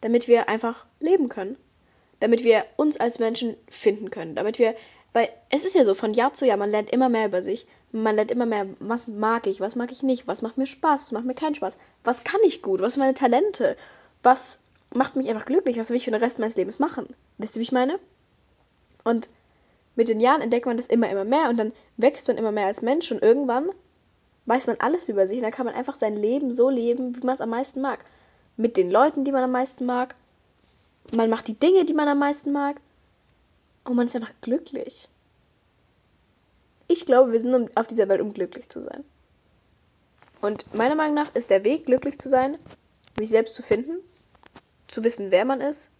damit 0.00 0.28
wir 0.28 0.48
einfach 0.48 0.86
leben 1.00 1.28
können 1.28 1.56
damit 2.20 2.44
wir 2.44 2.64
uns 2.76 2.96
als 2.96 3.18
Menschen 3.18 3.56
finden 3.68 4.10
können, 4.10 4.34
damit 4.34 4.58
wir, 4.58 4.74
weil 5.12 5.28
es 5.50 5.64
ist 5.64 5.74
ja 5.74 5.84
so, 5.84 5.94
von 5.94 6.14
Jahr 6.14 6.34
zu 6.34 6.46
Jahr, 6.46 6.56
man 6.56 6.70
lernt 6.70 6.90
immer 6.90 7.08
mehr 7.08 7.26
über 7.26 7.42
sich, 7.42 7.66
man 7.92 8.16
lernt 8.16 8.30
immer 8.30 8.46
mehr, 8.46 8.66
was 8.78 9.08
mag 9.08 9.46
ich, 9.46 9.60
was 9.60 9.76
mag 9.76 9.90
ich 9.92 10.02
nicht, 10.02 10.26
was 10.26 10.42
macht 10.42 10.58
mir 10.58 10.66
Spaß, 10.66 11.04
was 11.04 11.12
macht 11.12 11.24
mir 11.24 11.34
keinen 11.34 11.54
Spaß, 11.54 11.78
was 12.04 12.24
kann 12.24 12.40
ich 12.44 12.62
gut, 12.62 12.80
was 12.80 12.94
sind 12.94 13.00
meine 13.00 13.14
Talente, 13.14 13.76
was 14.22 14.58
macht 14.96 15.16
mich 15.16 15.28
einfach 15.28 15.44
glücklich, 15.44 15.78
was 15.78 15.90
will 15.90 15.96
ich 15.96 16.04
für 16.04 16.10
den 16.10 16.22
Rest 16.22 16.38
meines 16.38 16.56
Lebens 16.56 16.78
machen. 16.78 17.06
Wisst 17.38 17.56
ihr, 17.56 17.60
wie 17.60 17.64
ich 17.64 17.72
meine? 17.72 17.98
Und 19.04 19.28
mit 19.94 20.08
den 20.08 20.20
Jahren 20.20 20.42
entdeckt 20.42 20.66
man 20.66 20.76
das 20.76 20.88
immer, 20.88 21.08
immer 21.08 21.24
mehr 21.24 21.48
und 21.48 21.58
dann 21.58 21.72
wächst 21.96 22.28
man 22.28 22.36
immer 22.36 22.52
mehr 22.52 22.66
als 22.66 22.82
Mensch 22.82 23.10
und 23.10 23.22
irgendwann 23.22 23.70
weiß 24.46 24.66
man 24.68 24.76
alles 24.78 25.08
über 25.08 25.26
sich 25.26 25.38
und 25.38 25.42
dann 25.42 25.52
kann 25.52 25.66
man 25.66 25.74
einfach 25.74 25.94
sein 25.94 26.16
Leben 26.16 26.50
so 26.50 26.70
leben, 26.70 27.16
wie 27.16 27.26
man 27.26 27.34
es 27.34 27.40
am 27.40 27.50
meisten 27.50 27.80
mag. 27.80 28.04
Mit 28.56 28.76
den 28.76 28.90
Leuten, 28.90 29.24
die 29.24 29.32
man 29.32 29.42
am 29.42 29.52
meisten 29.52 29.86
mag, 29.86 30.14
man 31.12 31.30
macht 31.30 31.48
die 31.48 31.58
Dinge, 31.58 31.84
die 31.84 31.94
man 31.94 32.08
am 32.08 32.18
meisten 32.18 32.52
mag. 32.52 32.80
Und 33.84 33.94
man 33.94 34.08
ist 34.08 34.16
einfach 34.16 34.32
glücklich. 34.40 35.08
Ich 36.88 37.06
glaube, 37.06 37.32
wir 37.32 37.40
sind 37.40 37.76
auf 37.76 37.86
dieser 37.86 38.08
Welt, 38.08 38.20
um 38.20 38.32
glücklich 38.32 38.68
zu 38.68 38.80
sein. 38.80 39.04
Und 40.40 40.74
meiner 40.74 40.94
Meinung 40.94 41.14
nach 41.14 41.34
ist 41.34 41.50
der 41.50 41.64
Weg, 41.64 41.86
glücklich 41.86 42.18
zu 42.18 42.28
sein, 42.28 42.58
sich 43.18 43.30
selbst 43.30 43.54
zu 43.54 43.62
finden, 43.62 43.98
zu 44.88 45.04
wissen, 45.04 45.30
wer 45.30 45.44
man 45.44 45.60
ist 45.60 45.90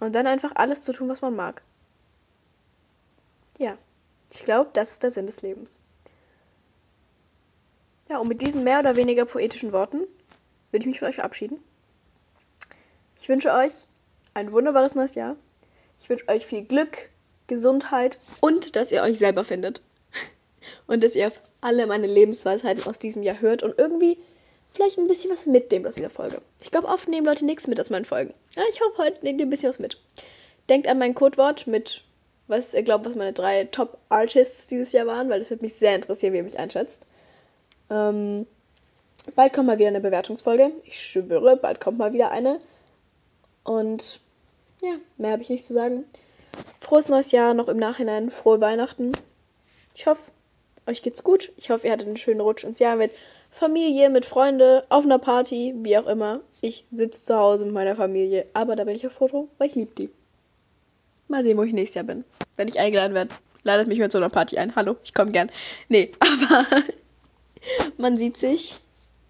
und 0.00 0.14
dann 0.14 0.26
einfach 0.26 0.52
alles 0.54 0.82
zu 0.82 0.92
tun, 0.92 1.08
was 1.08 1.22
man 1.22 1.36
mag. 1.36 1.62
Ja, 3.58 3.78
ich 4.32 4.44
glaube, 4.44 4.70
das 4.72 4.92
ist 4.92 5.02
der 5.02 5.10
Sinn 5.10 5.26
des 5.26 5.42
Lebens. 5.42 5.78
Ja, 8.08 8.18
und 8.18 8.28
mit 8.28 8.42
diesen 8.42 8.64
mehr 8.64 8.80
oder 8.80 8.96
weniger 8.96 9.24
poetischen 9.24 9.72
Worten 9.72 10.00
würde 10.70 10.82
ich 10.82 10.86
mich 10.86 10.98
von 10.98 11.08
euch 11.08 11.14
verabschieden. 11.14 11.62
Ich 13.20 13.28
wünsche 13.28 13.52
euch 13.52 13.72
ein 14.34 14.52
wunderbares 14.52 14.94
neues 14.94 15.14
Jahr. 15.14 15.36
Ich 15.98 16.08
wünsche 16.10 16.28
euch 16.28 16.44
viel 16.44 16.64
Glück, 16.64 17.10
Gesundheit 17.46 18.18
und 18.40 18.76
dass 18.76 18.92
ihr 18.92 19.02
euch 19.02 19.18
selber 19.18 19.44
findet. 19.44 19.80
Und 20.86 21.04
dass 21.04 21.14
ihr 21.14 21.32
alle 21.60 21.86
meine 21.86 22.06
Lebensweisheiten 22.06 22.84
aus 22.86 22.98
diesem 22.98 23.22
Jahr 23.22 23.40
hört 23.40 23.62
und 23.62 23.78
irgendwie 23.78 24.18
vielleicht 24.74 24.98
ein 24.98 25.06
bisschen 25.06 25.30
was 25.30 25.46
mitnehmt 25.46 25.86
aus 25.86 25.94
dieser 25.94 26.10
Folge. 26.10 26.42
Ich 26.60 26.70
glaube, 26.70 26.88
oft 26.88 27.08
nehmen 27.08 27.26
Leute 27.26 27.46
nichts 27.46 27.66
mit 27.66 27.80
aus 27.80 27.90
meinen 27.90 28.04
Folgen. 28.04 28.34
Ja, 28.56 28.62
ich 28.70 28.80
hoffe, 28.80 28.98
heute 28.98 29.24
nehmt 29.24 29.40
ihr 29.40 29.46
ein 29.46 29.50
bisschen 29.50 29.68
was 29.68 29.78
mit. 29.78 29.98
Denkt 30.68 30.88
an 30.88 30.98
mein 30.98 31.14
Codewort 31.14 31.66
mit 31.66 32.04
was 32.46 32.74
ihr 32.74 32.82
glaubt, 32.82 33.06
was 33.06 33.14
meine 33.14 33.32
drei 33.32 33.64
Top-Artists 33.64 34.66
dieses 34.66 34.92
Jahr 34.92 35.06
waren, 35.06 35.30
weil 35.30 35.38
das 35.38 35.50
würde 35.50 35.64
mich 35.64 35.74
sehr 35.74 35.94
interessieren, 35.94 36.32
wie 36.32 36.38
ihr 36.38 36.44
mich 36.44 36.58
einschätzt. 36.58 37.06
Ähm, 37.90 38.46
bald 39.34 39.52
kommt 39.52 39.66
mal 39.66 39.78
wieder 39.78 39.88
eine 39.88 40.00
Bewertungsfolge. 40.00 40.72
Ich 40.84 41.00
schwöre, 41.00 41.56
bald 41.56 41.80
kommt 41.80 41.98
mal 41.98 42.12
wieder 42.12 42.30
eine. 42.30 42.58
Und 43.62 44.20
ja, 44.82 44.94
mehr 45.16 45.32
habe 45.32 45.42
ich 45.42 45.48
nicht 45.48 45.64
zu 45.64 45.72
sagen. 45.72 46.04
Frohes 46.80 47.08
neues 47.08 47.32
Jahr, 47.32 47.54
noch 47.54 47.68
im 47.68 47.78
Nachhinein 47.78 48.30
frohe 48.30 48.60
Weihnachten. 48.60 49.12
Ich 49.94 50.06
hoffe, 50.06 50.30
euch 50.86 51.02
geht's 51.02 51.24
gut. 51.24 51.50
Ich 51.56 51.70
hoffe, 51.70 51.86
ihr 51.86 51.92
hattet 51.92 52.08
einen 52.08 52.18
schönen 52.18 52.40
Rutsch 52.40 52.64
ins 52.64 52.78
Jahr 52.78 52.96
mit 52.96 53.12
Familie, 53.54 54.10
mit 54.10 54.26
Freunde, 54.26 54.84
auf 54.88 55.04
einer 55.04 55.20
Party, 55.20 55.74
wie 55.78 55.96
auch 55.96 56.08
immer. 56.08 56.40
Ich 56.60 56.84
sitze 56.90 57.24
zu 57.24 57.36
Hause 57.36 57.64
mit 57.64 57.74
meiner 57.74 57.94
Familie, 57.94 58.46
aber 58.52 58.74
da 58.74 58.82
bin 58.82 58.96
ich 58.96 59.06
auf 59.06 59.12
Foto, 59.12 59.48
weil 59.58 59.68
ich 59.68 59.76
liebe 59.76 59.94
die. 59.96 60.10
Mal 61.28 61.44
sehen, 61.44 61.56
wo 61.56 61.62
ich 61.62 61.72
nächstes 61.72 61.94
Jahr 61.94 62.04
bin. 62.04 62.24
Wenn 62.56 62.66
ich 62.66 62.80
eingeladen 62.80 63.14
werde, 63.14 63.32
ladet 63.62 63.86
mich 63.86 64.00
mit 64.00 64.10
so 64.10 64.18
einer 64.18 64.28
Party 64.28 64.58
ein. 64.58 64.74
Hallo, 64.74 64.96
ich 65.04 65.14
komme 65.14 65.30
gern. 65.30 65.50
Nee, 65.88 66.10
aber 66.18 66.66
man 67.96 68.18
sieht 68.18 68.36
sich. 68.36 68.80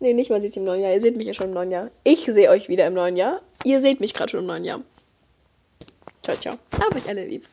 Nee, 0.00 0.14
nicht 0.14 0.30
man 0.30 0.40
sieht 0.40 0.52
sich 0.52 0.60
im 0.60 0.64
neuen 0.64 0.80
Jahr. 0.80 0.94
Ihr 0.94 1.02
seht 1.02 1.18
mich 1.18 1.26
ja 1.26 1.34
schon 1.34 1.48
im 1.48 1.54
neuen 1.54 1.70
Jahr. 1.70 1.90
Ich 2.02 2.24
sehe 2.24 2.48
euch 2.48 2.70
wieder 2.70 2.86
im 2.86 2.94
neuen 2.94 3.16
Jahr. 3.16 3.42
Ihr 3.62 3.78
seht 3.80 4.00
mich 4.00 4.14
gerade 4.14 4.30
schon 4.30 4.40
im 4.40 4.46
neuen 4.46 4.64
Jahr. 4.64 4.80
Ciao, 6.22 6.36
ciao. 6.38 6.56
Hab 6.80 6.94
euch 6.96 7.08
alle 7.08 7.26
lieb. 7.26 7.44